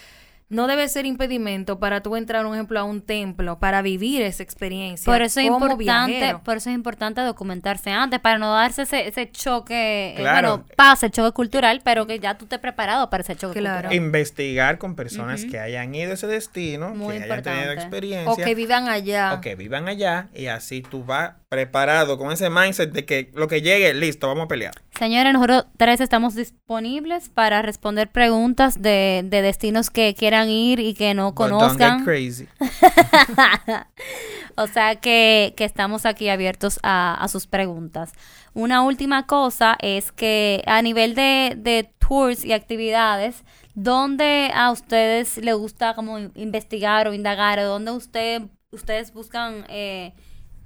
No 0.54 0.68
debe 0.68 0.88
ser 0.88 1.06
impedimento 1.06 1.80
para 1.80 2.02
tú 2.02 2.16
entrar, 2.16 2.46
por 2.46 2.54
ejemplo, 2.54 2.80
a 2.80 2.84
un 2.84 3.02
templo, 3.02 3.60
para 3.60 3.82
vivir 3.82 4.22
esa 4.22 4.44
experiencia. 4.44 5.06
Por 5.12 5.22
eso 5.22 5.40
es 5.40 5.50
como 5.50 5.66
importante, 5.66 6.12
viajero. 6.20 6.44
por 6.44 6.58
eso 6.58 6.70
es 6.70 6.76
importante 6.76 7.22
documentarse 7.22 7.90
antes 7.92 8.20
para 8.20 8.38
no 8.38 8.54
darse 8.54 8.84
ese, 8.84 9.08
ese 9.08 9.30
choque, 9.32 10.12
eh, 10.12 10.16
Claro. 10.18 10.58
bueno, 10.58 10.66
pasa 10.76 11.08
el 11.08 11.12
choque 11.12 11.32
cultural, 11.32 11.82
pero 11.84 12.06
que 12.08 12.20
ya 12.20 12.38
tú 12.38 12.46
estés 12.46 12.60
preparado 12.60 13.10
para 13.10 13.22
ese 13.22 13.36
choque 13.36 13.60
Claro. 13.60 13.90
cultural. 13.90 13.96
Investigar 13.96 14.78
con 14.78 14.96
personas 14.96 15.44
que 15.46 15.60
hayan 15.60 15.94
ido 15.96 16.12
a 16.12 16.14
ese 16.14 16.28
destino, 16.28 16.90
Muy 16.96 17.18
que 17.18 17.24
hayan 17.24 17.42
tenido 17.44 17.72
experiencia. 17.72 18.32
O 18.32 18.36
que 18.38 18.56
vivan 18.56 18.88
allá. 18.88 19.34
o 19.34 19.42
que 19.42 19.56
vivan 19.56 19.88
allá 19.88 20.30
y 20.34 20.48
así 20.48 20.82
tú 20.82 21.04
vas 21.04 21.34
preparado 21.54 22.18
con 22.18 22.32
ese 22.32 22.50
mindset 22.50 22.92
de 22.92 23.06
que 23.06 23.30
lo 23.36 23.48
que 23.48 23.62
llegue, 23.62 23.94
listo, 23.94 24.28
vamos 24.28 24.46
a 24.46 24.48
pelear. 24.48 24.74
Señores, 24.98 25.34
nosotros 25.34 25.66
tres 25.78 26.02
estamos 26.02 26.34
disponibles 26.34 27.30
para 27.30 27.62
responder 27.62 28.10
preguntas 28.12 28.82
de, 28.82 29.22
de 29.24 29.42
destinos 29.44 29.92
que 29.92 30.16
quieran 30.16 30.50
ir 30.50 30.80
y 30.80 30.96
que 30.96 31.14
no 31.14 31.32
But 31.34 31.50
don't 31.50 31.78
get 31.78 31.90
conozcan. 31.90 32.04
crazy. 32.06 32.48
o 34.56 34.68
sea 34.68 34.96
que, 34.96 35.54
que 35.58 35.64
estamos 35.66 36.06
aquí 36.06 36.30
abiertos 36.30 36.80
a, 36.84 37.16
a 37.22 37.28
sus 37.28 37.48
preguntas. 37.48 38.14
Una 38.54 38.82
última 38.84 39.26
cosa 39.28 39.78
es 39.80 40.12
que 40.12 40.64
a 40.66 40.82
nivel 40.82 41.16
de, 41.16 41.54
de 41.58 41.90
tours 42.00 42.44
y 42.46 42.54
actividades, 42.54 43.44
¿dónde 43.76 44.52
a 44.54 44.72
ustedes 44.72 45.38
les 45.38 45.56
gusta 45.56 45.94
como 45.96 46.20
in- 46.20 46.32
investigar 46.36 47.08
o 47.08 47.14
indagar? 47.14 47.60
¿O 47.60 47.66
dónde 47.68 47.92
usted, 47.92 48.42
ustedes 48.72 49.12
buscan 49.14 49.66
eh, 49.70 50.14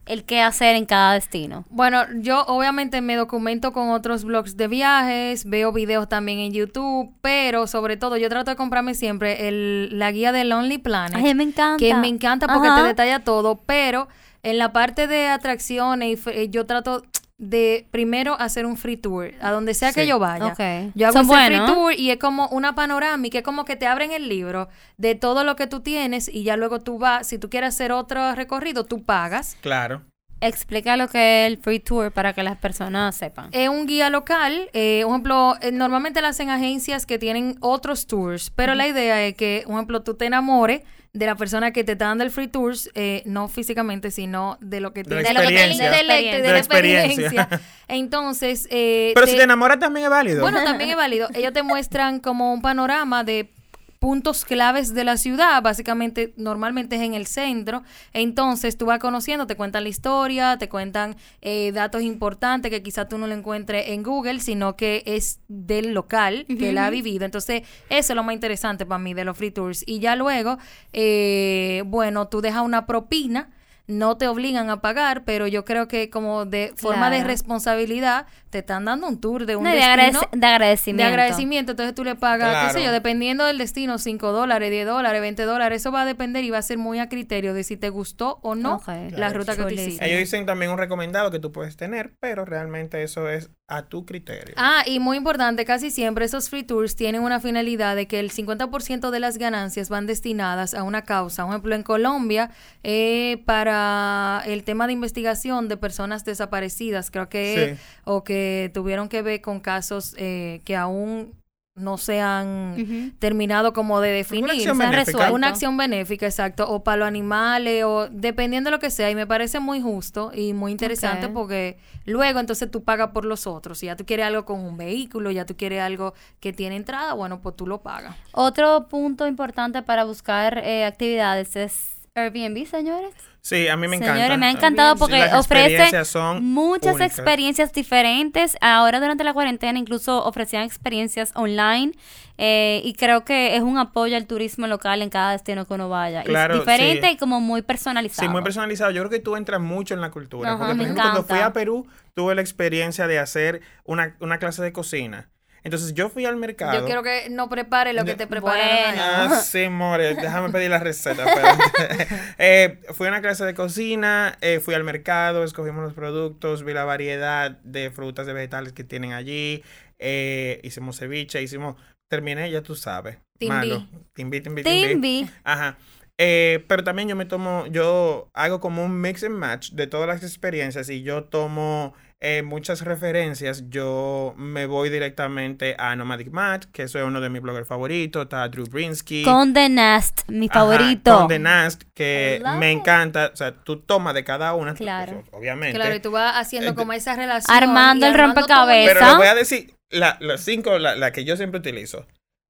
el 0.08 0.24
qué 0.24 0.42
hacer 0.42 0.76
en 0.76 0.86
cada 0.86 1.14
destino? 1.14 1.66
Bueno, 1.70 2.04
yo 2.16 2.44
obviamente 2.48 3.02
me 3.02 3.16
documento 3.16 3.74
con 3.74 3.90
otros 3.90 4.24
blogs 4.24 4.58
de 4.58 4.68
viajes, 4.68 5.46
veo 5.46 5.72
videos 5.72 6.08
también 6.10 6.40
en 6.40 6.52
YouTube, 6.54 7.12
pero 7.22 7.68
sobre 7.68 7.98
todo 7.98 8.18
yo 8.18 8.30
trato 8.30 8.52
de 8.52 8.56
comprarme 8.58 8.94
siempre 8.94 9.48
el, 9.48 9.98
la 10.00 10.12
guía 10.12 10.32
de 10.32 10.44
Lonely 10.44 10.78
Planet, 10.78 11.16
Ay, 11.24 11.34
me 11.36 11.44
encanta. 11.44 11.78
que 11.78 11.94
me 11.94 12.08
encanta 12.08 12.48
porque 12.48 12.68
Ajá. 12.68 12.82
te 12.82 12.88
detalla 12.88 13.24
todo, 13.24 13.56
pero 13.66 14.08
en 14.44 14.58
la 14.58 14.72
parte 14.72 15.08
de 15.08 15.28
atracciones 15.28 16.22
yo 16.50 16.66
trato 16.66 17.04
de 17.38 17.88
primero 17.92 18.40
hacer 18.40 18.66
un 18.66 18.78
free 18.78 18.98
tour 18.98 19.32
a 19.42 19.52
donde 19.52 19.74
sea 19.74 19.94
que 19.94 20.08
yo 20.08 20.18
vaya. 20.20 20.48
Ok. 20.48 20.92
Yo 20.96 21.08
hago 21.08 21.24
buenos. 21.24 21.66
free 21.66 21.76
tour 21.76 21.94
y 21.94 22.12
es 22.12 22.18
como 22.18 22.48
una 22.50 22.74
panorámica, 22.74 23.38
es 23.38 23.44
como 23.44 23.66
que 23.66 23.76
te 23.76 23.86
abren 23.86 24.12
el 24.12 24.28
libro 24.28 24.70
de 24.98 25.16
todo 25.16 25.44
lo 25.44 25.56
que 25.56 25.68
tú 25.68 25.82
tienes 25.82 26.28
y 26.28 26.44
ya 26.44 26.58
luego 26.58 26.80
tú 26.80 26.98
vas, 26.98 27.28
si 27.28 27.38
tú 27.38 27.50
quieres 27.50 27.76
hacer 27.76 27.92
otro 27.92 28.34
recorrido, 28.34 28.86
tú 28.86 29.04
pagas. 29.04 29.58
Claro. 29.62 30.02
Explica 30.40 30.98
lo 30.98 31.08
que 31.08 31.46
es 31.46 31.52
el 31.52 31.58
free 31.58 31.80
tour 31.80 32.12
para 32.12 32.34
que 32.34 32.44
las 32.44 32.58
personas 32.58 33.16
sepan. 33.16 33.50
Es 33.54 33.70
un 33.70 33.88
guía 33.88 34.12
local. 34.12 34.70
Eh, 34.74 35.04
un 35.04 35.14
ejemplo, 35.14 35.56
eh, 35.62 35.72
normalmente 35.72 36.22
lo 36.22 36.28
hacen 36.28 36.52
agencias 36.52 37.08
que 37.08 37.18
tienen 37.18 37.58
otros 37.60 38.06
tours, 38.06 38.52
pero 38.52 38.76
la 38.76 38.88
idea 38.88 39.26
es 39.26 39.36
que, 39.36 39.64
un 39.66 39.74
ejemplo, 39.74 40.04
tú 40.04 40.14
te 40.14 40.26
enamores 40.26 40.84
de 41.14 41.26
la 41.26 41.36
persona 41.36 41.72
que 41.72 41.84
te 41.84 41.94
está 41.94 42.06
dando 42.06 42.24
el 42.24 42.32
free 42.32 42.48
tours, 42.48 42.90
eh, 42.94 43.24
no 43.26 43.48
físicamente, 43.48 44.12
sino 44.12 44.58
de 44.62 44.80
lo 44.82 44.94
que 44.94 45.04
De 45.04 45.16
la 45.16 45.22
tiene, 45.24 45.28
de 45.28 45.34
lo 45.34 45.42
que 45.42 45.48
tiene 45.48 45.64
experiencia. 45.72 45.92
de, 45.92 46.42
De 46.42 46.48
la 46.48 46.54
la 46.54 46.58
experiencia. 46.60 47.26
experiencia. 47.26 47.62
Entonces, 47.88 48.68
eh, 48.70 49.12
Pero 49.16 49.26
te- 49.26 49.32
si 49.32 49.38
te 49.38 49.44
enamoras 49.44 49.80
también 49.80 50.06
es 50.06 50.10
válido. 50.10 50.42
bueno, 50.42 50.64
también 50.64 50.92
es 50.92 50.96
válido. 51.06 51.28
Ellos 51.34 51.54
te 51.54 51.64
muestran 51.64 52.20
como 52.20 52.54
un 52.54 52.62
panorama 52.62 53.24
de 53.24 53.52
puntos 54.00 54.46
claves 54.46 54.94
de 54.94 55.04
la 55.04 55.18
ciudad, 55.18 55.62
básicamente 55.62 56.34
normalmente 56.38 56.98
es 56.98 57.02
en 57.02 57.14
el 57.14 57.26
centro, 57.26 57.84
entonces 58.14 58.78
tú 58.78 58.86
vas 58.86 59.00
conociendo, 59.00 59.48
te 59.48 59.56
cuentan 59.56 59.84
la 59.84 59.90
historia, 59.90 60.58
te 60.58 60.70
cuentan 60.70 61.16
eh, 61.42 61.72
datos 61.72 62.02
importantes 62.02 62.70
que 62.72 62.84
quizá 62.84 63.08
tú 63.08 63.18
no 63.18 63.28
lo 63.28 63.34
encuentres 63.34 63.90
en 63.90 64.04
Google, 64.04 64.40
sino 64.40 64.76
que 64.76 65.04
es 65.06 65.40
del 65.48 65.94
local 65.94 66.46
que 66.48 66.70
él 66.70 66.78
ha 66.78 66.90
vivido, 66.90 67.26
entonces 67.26 67.64
eso 67.90 68.14
es 68.14 68.16
lo 68.16 68.24
más 68.24 68.34
interesante 68.34 68.86
para 68.86 69.00
mí 69.00 69.14
de 69.14 69.26
los 69.26 69.38
free 69.38 69.52
tours. 69.52 69.84
Y 69.86 70.00
ya 70.00 70.16
luego, 70.16 70.58
eh, 70.94 71.84
bueno, 71.86 72.28
tú 72.28 72.42
dejas 72.42 72.62
una 72.62 72.86
propina, 72.86 73.50
no 73.88 74.18
te 74.18 74.28
obligan 74.28 74.70
a 74.70 74.82
pagar, 74.82 75.24
pero 75.24 75.48
yo 75.48 75.64
creo 75.64 75.88
que 75.88 76.10
como 76.10 76.46
de 76.46 76.74
forma 76.76 77.10
de 77.10 77.24
responsabilidad 77.24 78.28
te 78.58 78.62
están 78.62 78.86
dando 78.86 79.08
un 79.08 79.20
tour 79.22 79.46
de 79.46 79.56
un 79.56 79.64
No, 79.64 79.70
de, 79.70 79.76
destino 79.78 80.20
agradec- 80.22 80.30
de 80.32 80.46
agradecimiento. 80.48 81.04
de 81.04 81.08
agradecimiento, 81.10 81.72
entonces 81.72 81.94
tú 81.96 82.04
le 82.04 82.16
pagas, 82.16 82.68
qué 82.74 82.80
sé 82.80 82.86
yo, 82.86 82.92
dependiendo 82.92 83.46
del 83.46 83.58
destino, 83.58 83.98
5 84.00 84.32
dólares, 84.32 84.72
10 84.72 84.86
dólares, 84.88 85.22
20 85.22 85.44
dólares, 85.44 85.82
eso 85.82 85.92
va 85.92 86.02
a 86.02 86.06
depender 86.06 86.44
y 86.44 86.50
va 86.50 86.58
a 86.58 86.62
ser 86.62 86.78
muy 86.78 87.00
a 87.00 87.08
criterio 87.10 87.54
de 87.54 87.64
si 87.64 87.78
te 87.78 87.90
gustó 87.90 88.40
o 88.42 88.56
no 88.56 88.76
Ok. 88.78 88.88
la 88.88 89.10
Claro. 89.16 89.38
ruta 89.40 89.56
que 89.56 89.62
tú 89.62 89.70
Chulísimo. 89.70 89.88
hiciste. 89.90 90.06
Ellos 90.08 90.20
dicen 90.20 90.46
también 90.46 90.72
un 90.72 90.78
recomendado 90.78 91.30
que 91.32 91.40
tú 91.40 91.52
puedes 91.52 91.78
tener, 91.78 92.14
pero 92.20 92.46
realmente 92.46 93.04
eso 93.04 93.30
es 93.30 93.50
a 93.70 93.84
tu 93.84 94.06
criterio. 94.06 94.56
Ah, 94.58 94.84
y 94.86 95.00
muy 95.00 95.18
importante, 95.18 95.66
casi 95.66 95.92
siempre 95.92 96.24
esos 96.26 96.50
free 96.50 96.64
tours 96.64 96.96
tienen 96.96 97.22
una 97.22 97.42
finalidad 97.42 97.98
de 97.98 98.08
que 98.08 98.20
el 98.22 98.32
50% 98.32 99.12
de 99.12 99.20
las 99.20 99.38
ganancias 99.38 99.90
van 99.90 100.08
destinadas 100.08 100.74
a 100.74 100.84
una 100.84 101.02
causa. 101.04 101.44
Por 101.44 101.52
ejemplo, 101.52 101.76
en 101.76 101.84
Colombia, 101.84 102.50
eh, 102.84 103.44
para 103.46 104.42
el 104.46 104.64
tema 104.64 104.88
de 104.88 104.94
investigación 104.94 105.68
de 105.68 105.76
personas 105.76 106.24
desaparecidas, 106.24 107.12
creo 107.12 107.28
que, 107.28 107.76
Sí. 107.78 107.82
o 108.06 108.24
que 108.24 108.47
tuvieron 108.74 109.10
que 109.10 109.22
ver 109.22 109.42
con 109.42 109.60
casos 109.60 110.16
eh, 110.18 110.62
que 110.66 110.76
aún 110.76 111.34
no 111.78 111.98
se 111.98 112.20
han 112.20 113.14
terminado 113.20 113.72
como 113.72 114.02
de 114.02 114.10
definir. 114.10 114.46
Una 114.46 114.54
acción 114.54 114.78
Se 114.78 114.84
han 114.84 114.92
benéfica. 114.92 115.32
Una 115.32 115.48
acción 115.48 115.78
benéfica, 115.78 116.26
exacto. 116.26 116.70
O 116.70 116.84
para 116.84 116.98
los 116.98 117.08
animales, 117.08 117.84
o 117.86 118.10
dependiendo 118.10 118.70
de 118.70 118.76
lo 118.76 118.80
que 118.80 118.90
sea. 118.90 119.10
Y 119.12 119.16
me 119.16 119.28
parece 119.28 119.60
muy 119.60 119.80
justo 119.80 120.32
y 120.34 120.54
muy 120.54 120.72
interesante 120.72 121.30
porque 121.30 121.78
luego 122.06 122.40
entonces 122.40 122.70
tú 122.70 122.84
pagas 122.84 123.12
por 123.12 123.26
los 123.26 123.48
otros. 123.48 123.78
Si 123.78 123.86
ya 123.86 123.96
tú 123.96 124.06
quieres 124.06 124.26
algo 124.26 124.44
con 124.44 124.60
un 124.60 124.76
vehículo, 124.76 125.32
ya 125.32 125.46
tú 125.46 125.56
quieres 125.56 125.82
algo 125.82 126.14
que 126.40 126.52
tiene 126.52 126.76
entrada, 126.76 127.14
bueno, 127.14 127.40
pues 127.42 127.56
tú 127.56 127.68
lo 127.68 127.82
pagas. 127.82 128.16
Otro 128.32 128.88
punto 128.90 129.28
importante 129.28 129.84
para 129.84 130.04
buscar 130.04 130.58
eh, 130.58 130.86
actividades 130.86 131.56
es 131.56 131.98
Airbnb, 132.16 132.66
señores. 132.66 133.14
Sí, 133.48 133.70
a 133.70 133.78
mí 133.78 133.88
me 133.88 133.96
encanta. 133.96 134.16
Señores, 134.16 134.38
me 134.38 134.46
ha 134.48 134.52
encantado 134.52 134.98
porque 134.98 135.20
las 135.20 135.34
ofrece 135.36 136.04
son 136.04 136.44
muchas 136.44 136.96
únicas. 136.96 137.18
experiencias 137.18 137.72
diferentes. 137.72 138.58
Ahora 138.60 139.00
durante 139.00 139.24
la 139.24 139.34
cuarentena 139.34 139.80
incluso 139.80 140.22
ofrecían 140.26 140.64
experiencias 140.64 141.32
online 141.34 141.94
eh, 142.38 142.82
y 142.84 142.94
creo 142.96 143.24
que 143.24 143.56
es 143.56 143.62
un 143.62 143.78
apoyo 143.78 144.18
al 144.18 144.28
turismo 144.28 144.68
local 144.68 145.02
en 145.02 145.10
cada 145.10 145.32
destino 145.32 145.66
que 145.66 145.76
uno 145.76 145.88
vaya. 145.88 146.24
Claro, 146.24 146.56
es 146.56 146.60
diferente 146.60 147.08
sí. 147.08 147.14
y 147.14 147.18
como 147.18 147.40
muy 147.40 147.62
personalizado. 147.62 148.28
Sí, 148.28 148.30
muy 148.30 148.42
personalizado. 148.42 148.92
Yo 148.92 149.02
creo 149.04 149.12
que 149.12 149.20
tú 149.20 149.38
entras 149.38 149.62
mucho 149.62 149.94
en 149.94 150.02
la 150.02 150.12
cultura. 150.12 150.50
Ajá, 150.50 150.58
porque, 150.58 150.72
por 150.72 150.78
me 150.78 150.84
ejemplo, 150.84 151.04
cuando 151.04 151.24
fui 151.24 151.40
a 151.40 151.54
Perú, 151.54 151.88
tuve 152.16 152.36
la 152.36 152.42
experiencia 152.42 153.08
de 153.08 153.18
hacer 153.18 153.62
una, 153.86 154.18
una 154.20 154.40
clase 154.40 154.62
de 154.62 154.74
cocina. 154.74 155.30
Entonces, 155.64 155.94
yo 155.94 156.10
fui 156.10 156.26
al 156.26 156.38
mercado. 156.38 156.80
Yo 156.80 156.86
quiero 156.86 157.04
que 157.04 157.30
no 157.30 157.50
prepare 157.50 157.94
lo 157.94 158.06
que 158.06 158.16
te 158.16 158.28
prepararon. 158.28 158.96
Bueno. 158.96 159.02
Ah, 159.04 159.42
sí, 159.44 159.68
more. 159.70 160.16
Déjame 160.16 160.50
pedir 160.50 160.70
la 160.70 160.80
receta. 160.80 161.26
eh, 162.38 162.80
fui 162.94 163.08
a 163.08 163.10
una 163.10 163.22
clase 163.22 163.44
de 163.46 163.54
cocina, 163.54 164.38
eh, 164.42 164.60
fui 164.60 164.74
al 164.74 164.84
mercado, 164.84 165.44
escogimos 165.44 165.84
los 165.84 165.94
productos, 165.94 166.64
vi 166.64 166.74
la 166.74 166.86
variedad 166.86 167.52
de 167.64 167.92
frutas, 167.92 168.26
de 168.28 168.34
vegetales 168.34 168.74
que 168.74 168.84
tienen 168.84 169.14
allí. 169.14 169.64
eh, 170.00 170.60
hicimos 170.64 170.98
ceviche, 171.00 171.42
hicimos... 171.42 171.76
Terminé, 172.10 172.50
ya 172.50 172.62
tú 172.62 172.74
sabes. 172.74 173.18
Timbi. 173.38 173.54
Malo. 173.54 173.88
Timbi, 174.14 174.40
timbi, 174.40 174.64
timbi. 174.64 174.88
Timbi. 174.88 175.30
Ajá. 175.44 175.78
Eh, 176.20 176.66
pero 176.68 176.84
también 176.84 177.08
yo 177.08 177.16
me 177.16 177.26
tomo, 177.26 177.66
yo 177.68 178.30
hago 178.34 178.60
como 178.60 178.84
un 178.84 179.00
mix 179.02 179.24
and 179.24 179.36
match 179.36 179.72
de 179.72 179.86
todas 179.88 180.08
las 180.08 180.24
experiencias 180.24 180.90
y 180.90 181.04
yo 181.04 181.26
tomo 181.26 181.94
eh, 182.20 182.42
muchas 182.42 182.82
referencias. 182.82 183.70
Yo 183.70 184.34
me 184.36 184.66
voy 184.66 184.90
directamente 184.90 185.76
a 185.78 185.96
Nomadic 185.96 186.32
Match, 186.32 186.66
que 186.74 186.82
eso 186.84 186.98
es 186.98 187.06
uno 187.06 187.22
de 187.22 187.30
mis 187.30 187.44
bloggers 187.44 187.68
favoritos. 187.68 188.24
Está 188.24 188.48
Drew 188.50 188.66
Brinsky. 188.66 189.24
Condé 189.24 189.70
Nast, 189.70 190.22
mi 190.28 190.48
Ajá, 190.50 190.62
favorito. 190.62 191.16
Condé 191.20 191.38
Nast, 191.38 191.84
que 191.94 192.42
me 192.58 192.72
it. 192.72 192.80
encanta. 192.80 193.30
O 193.32 193.36
sea, 193.36 193.52
tú 193.52 193.82
tomas 193.82 194.16
de 194.16 194.24
cada 194.24 194.56
una. 194.56 194.74
Claro. 194.74 195.22
pues, 195.22 195.28
obviamente. 195.34 195.78
Claro, 195.78 195.94
y 195.94 196.00
tú 196.00 196.10
vas 196.10 196.34
haciendo 196.36 196.74
como 196.74 196.94
esa 196.94 197.16
relación. 197.16 197.56
Armando 197.56 198.08
el 198.08 198.14
armando 198.16 198.42
todo 198.42 198.48
rompecabezas. 198.66 198.94
Pero 198.96 199.08
les 199.10 199.18
voy 199.18 199.28
a 199.28 199.36
decir 199.36 199.74
la- 199.92 200.18
las 200.20 200.42
cinco, 200.42 200.80
la, 200.80 200.96
la 200.96 201.12
que 201.12 201.24
yo 201.26 201.38
siempre 201.38 201.60
utilizo. 201.60 202.08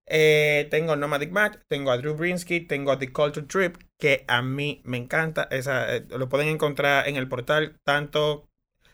Eh, 0.09 0.67
tengo 0.71 0.95
Nomadic 0.95 1.31
Match, 1.31 1.57
tengo 1.69 1.91
a 1.91 1.97
Drew 1.97 2.15
Brinsky, 2.15 2.61
tengo 2.61 2.91
a 2.91 2.99
The 2.99 3.11
Culture 3.11 3.45
Trip, 3.45 3.77
que 3.99 4.23
a 4.27 4.41
mí 4.41 4.81
me 4.85 4.97
encanta. 4.97 5.47
Esa, 5.51 5.95
eh, 5.95 6.05
lo 6.09 6.29
pueden 6.29 6.47
encontrar 6.47 7.07
en 7.07 7.17
el 7.17 7.27
portal, 7.27 7.75
tanto 7.85 8.47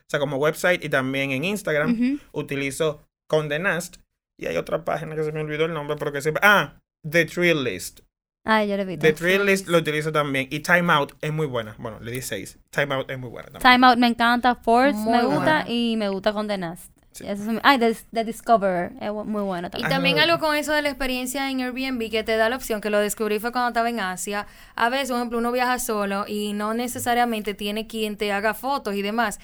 o 0.03 0.05
sea, 0.09 0.20
como 0.20 0.38
website 0.38 0.84
y 0.84 0.89
también 0.89 1.32
en 1.32 1.43
Instagram. 1.43 1.93
Ujú. 1.93 2.20
Utilizo 2.34 3.07
Condé 3.30 3.59
Nast. 3.59 3.97
Y 4.39 4.47
hay 4.47 4.57
otra 4.57 4.84
página 4.84 5.16
que 5.16 5.24
se 5.24 5.32
me 5.32 5.41
olvidó 5.41 5.66
el 5.66 5.74
nombre, 5.74 5.95
pero 5.97 6.11
que 6.11 6.22
siempre... 6.22 6.41
Ah, 6.43 6.80
The 7.09 7.26
Thrill 7.26 7.64
List. 7.64 8.01
Ay, 8.45 8.68
yo 8.68 8.78
lo 8.78 8.86
vi. 8.86 8.97
The 8.97 9.14
Thrill 9.14 9.45
List 9.45 9.68
lo 9.68 9.78
utilizo 9.78 10.11
también. 10.11 10.47
Y 10.51 10.59
Time 10.59 10.91
Out 10.91 11.14
es 11.22 11.32
muy 11.32 11.47
buena. 11.47 11.76
Bueno, 11.80 11.99
le 11.99 12.11
di 12.11 12.22
seis. 12.22 12.59
Time 12.70 12.93
Out 12.95 13.09
es 13.09 13.20
muy 13.20 13.30
buena 13.30 13.49
también. 13.49 13.74
Time 13.74 13.88
Out 13.88 13.97
me 13.97 14.07
encanta, 14.07 14.55
Force 14.55 14.97
Muy 14.97 15.18
me 15.18 15.24
gusta 15.24 15.66
y 15.68 15.95
me 15.97 16.09
gusta 16.09 16.34
Condé 16.34 16.57
Nast. 16.57 16.92
Sí. 17.14 17.26
The, 17.26 17.95
The 18.11 18.24
Discoverer, 18.24 18.91
es 18.99 19.11
muy 19.11 19.43
bueno 19.43 19.68
Y 19.68 19.72
también. 19.72 19.86
Ajá. 19.86 19.95
también 19.95 20.20
algo 20.20 20.39
con 20.39 20.55
eso 20.55 20.74
de 20.74 20.82
la 20.82 20.89
experiencia 20.89 21.49
en 21.49 21.61
Airbnb 21.61 22.09
que 22.09 22.24
te 22.24 22.36
da 22.38 22.49
la 22.49 22.55
opción, 22.55 22.82
que 22.82 22.89
lo 22.89 22.99
descubrí 22.99 23.39
fue 23.39 23.51
cuando 23.51 23.70
estaba 23.70 23.89
en 23.89 23.99
Asia. 23.99 24.47
A 24.76 24.89
veces, 24.89 25.09
por 25.09 25.18
ejemplo, 25.18 25.38
uno 25.38 25.51
viaja 25.51 25.78
solo 25.80 26.26
y 26.28 26.53
no 26.53 26.74
necesariamente 26.74 27.53
tiene 27.53 27.88
quien 27.88 28.18
te 28.18 28.32
haga 28.32 28.53
fotos 28.53 28.95
y 28.95 29.01
demás. 29.01 29.39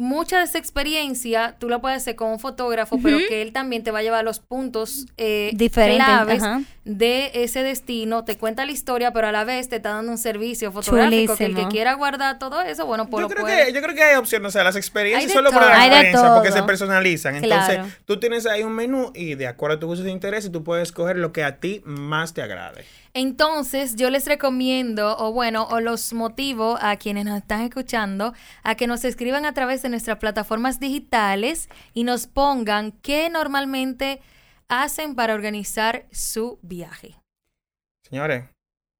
Mucha 0.00 0.38
de 0.38 0.44
esa 0.44 0.56
experiencia 0.56 1.56
tú 1.58 1.68
la 1.68 1.78
puedes 1.80 1.98
hacer 1.98 2.16
con 2.16 2.30
un 2.30 2.38
fotógrafo, 2.38 2.98
pero 3.02 3.18
que 3.18 3.42
él 3.42 3.52
también 3.52 3.82
te 3.84 3.90
va 3.90 3.98
a 3.98 4.02
llevar 4.02 4.24
los 4.24 4.40
puntos 4.40 5.06
eh, 5.18 5.50
Diferentes, 5.52 6.06
claves 6.06 6.42
de 6.86 7.30
ese 7.34 7.62
destino, 7.62 8.24
te 8.24 8.38
cuenta 8.38 8.64
la 8.64 8.72
historia, 8.72 9.12
pero 9.12 9.26
a 9.28 9.32
la 9.32 9.44
vez 9.44 9.68
te 9.68 9.76
está 9.76 9.90
dando 9.90 10.10
un 10.10 10.16
servicio 10.18 10.72
fotográfico 10.72 11.36
que 11.36 11.44
el 11.44 11.54
que 11.54 11.68
quiera 11.68 11.92
guardar 11.94 12.38
todo 12.38 12.62
eso, 12.62 12.86
bueno, 12.86 13.08
pues 13.10 13.20
Yo 13.22 13.28
lo 13.28 13.34
creo, 13.34 13.44
puede. 13.44 13.66
que, 13.66 13.72
yo 13.74 13.82
creo 13.82 13.94
que 13.94 14.02
hay 14.02 14.16
opciones, 14.16 14.48
o 14.48 14.50
sea, 14.50 14.64
las 14.64 14.74
experiencias 14.76 15.30
solo 15.32 15.50
por 15.50 15.62
la 15.62 15.86
experiencia, 15.86 16.34
porque 16.34 16.50
se 16.50 16.62
personalizan. 16.62 17.36
Entonces, 17.36 17.74
Claro. 17.74 17.88
tú 18.06 18.18
tienes 18.18 18.46
ahí 18.46 18.62
un 18.62 18.72
menú 18.72 19.12
y 19.14 19.34
de 19.34 19.46
acuerdo 19.46 19.76
a 19.76 19.80
tus 19.80 19.86
gustos 19.88 20.06
e 20.06 20.10
intereses, 20.10 20.50
tú 20.50 20.64
puedes 20.64 20.88
escoger 20.88 21.16
lo 21.16 21.32
que 21.32 21.44
a 21.44 21.58
ti 21.60 21.82
más 21.84 22.32
te 22.32 22.40
agrade. 22.42 22.86
Entonces, 23.12 23.96
yo 23.96 24.08
les 24.10 24.26
recomiendo, 24.26 25.16
o 25.18 25.32
bueno, 25.32 25.64
o 25.64 25.80
los 25.80 26.12
motivo 26.12 26.78
a 26.80 26.96
quienes 26.96 27.24
nos 27.24 27.38
están 27.38 27.62
escuchando, 27.62 28.34
a 28.62 28.74
que 28.76 28.86
nos 28.86 29.04
escriban 29.04 29.44
a 29.44 29.52
través 29.54 29.82
de 29.82 29.88
nuestras 29.88 30.18
plataformas 30.18 30.78
digitales 30.80 31.68
y 31.92 32.04
nos 32.04 32.26
pongan 32.26 32.92
qué 32.92 33.28
normalmente 33.30 34.20
hacen 34.68 35.14
para 35.16 35.34
organizar 35.34 36.06
su 36.12 36.58
viaje. 36.62 37.16
Señores, 38.08 38.44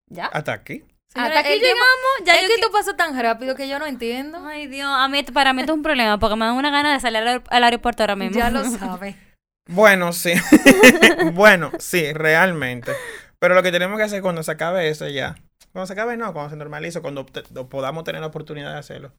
¿Ya? 0.08 0.26
hasta 0.26 0.52
aquí. 0.52 0.82
Hasta 1.14 1.40
aquí 1.40 1.54
llegamos. 1.54 2.24
Ya 2.24 2.34
es 2.36 2.42
yo 2.42 2.48
que 2.48 2.54
esto 2.54 2.70
pasa 2.72 2.96
tan 2.96 3.20
rápido 3.20 3.54
que 3.56 3.68
yo 3.68 3.78
no 3.80 3.86
entiendo. 3.86 4.44
Ay, 4.46 4.66
Dios, 4.68 4.88
a 4.88 5.08
mí, 5.08 5.22
para 5.24 5.52
mí 5.52 5.60
esto 5.62 5.72
es 5.72 5.76
un 5.76 5.82
problema 5.82 6.18
porque 6.18 6.36
me 6.36 6.44
da 6.44 6.52
una 6.52 6.70
gana 6.70 6.92
de 6.92 7.00
salir 7.00 7.18
al, 7.18 7.28
aer- 7.28 7.42
al 7.50 7.64
aeropuerto 7.64 8.02
ahora 8.04 8.16
mismo. 8.16 8.38
Ya 8.38 8.50
lo 8.50 8.64
sabe. 8.78 9.16
Bueno, 9.68 10.12
sí. 10.12 10.32
bueno, 11.32 11.72
sí, 11.78 12.12
realmente. 12.12 12.92
Pero 13.40 13.54
lo 13.54 13.62
que 13.62 13.72
tenemos 13.72 13.96
que 13.96 14.04
hacer 14.04 14.22
cuando 14.22 14.42
se 14.42 14.52
acabe 14.52 14.88
eso 14.88 15.08
ya. 15.08 15.36
Cuando 15.72 15.86
se 15.86 15.94
acabe, 15.94 16.16
no, 16.16 16.32
cuando 16.32 16.50
se 16.50 16.56
normalice, 16.56 17.00
cuando 17.00 17.24
te- 17.24 17.42
podamos 17.64 18.04
tener 18.04 18.20
la 18.20 18.26
oportunidad 18.26 18.72
de 18.72 18.78
hacerlo. 18.78 19.12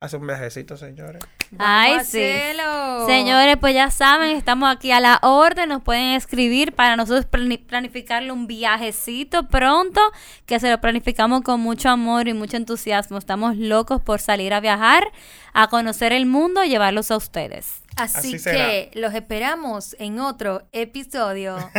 Hacer 0.00 0.20
un 0.20 0.28
viajecito, 0.28 0.76
señores. 0.76 1.20
Ay, 1.58 1.94
sí. 2.04 2.22
hacerlo. 2.22 3.06
Señores, 3.06 3.56
pues 3.60 3.74
ya 3.74 3.90
saben, 3.90 4.36
estamos 4.36 4.70
aquí 4.72 4.92
a 4.92 5.00
la 5.00 5.18
orden, 5.22 5.68
nos 5.68 5.82
pueden 5.82 6.14
escribir 6.14 6.72
para 6.72 6.94
nosotros 6.96 7.26
plani- 7.28 7.64
planificarle 7.66 8.30
un 8.30 8.46
viajecito 8.46 9.48
pronto, 9.48 10.00
que 10.46 10.60
se 10.60 10.70
lo 10.70 10.80
planificamos 10.80 11.42
con 11.42 11.60
mucho 11.60 11.88
amor 11.88 12.28
y 12.28 12.34
mucho 12.34 12.56
entusiasmo. 12.56 13.18
Estamos 13.18 13.56
locos 13.56 14.00
por 14.00 14.20
salir 14.20 14.54
a 14.54 14.60
viajar, 14.60 15.10
a 15.52 15.66
conocer 15.68 16.12
el 16.12 16.26
mundo 16.26 16.62
y 16.62 16.68
llevarlos 16.68 17.10
a 17.10 17.16
ustedes. 17.16 17.82
Así, 17.96 18.18
Así 18.18 18.38
será. 18.38 18.66
que 18.66 18.90
los 18.94 19.14
esperamos 19.14 19.96
en 19.98 20.20
otro 20.20 20.62
episodio. 20.72 21.56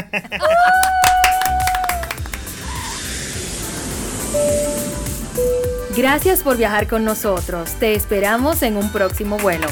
Gracias 6.00 6.44
por 6.44 6.56
viajar 6.56 6.88
con 6.88 7.04
nosotros. 7.04 7.74
Te 7.74 7.94
esperamos 7.94 8.64
en 8.64 8.78
un 8.78 8.90
próximo 8.90 9.38
vuelo. 9.38 9.68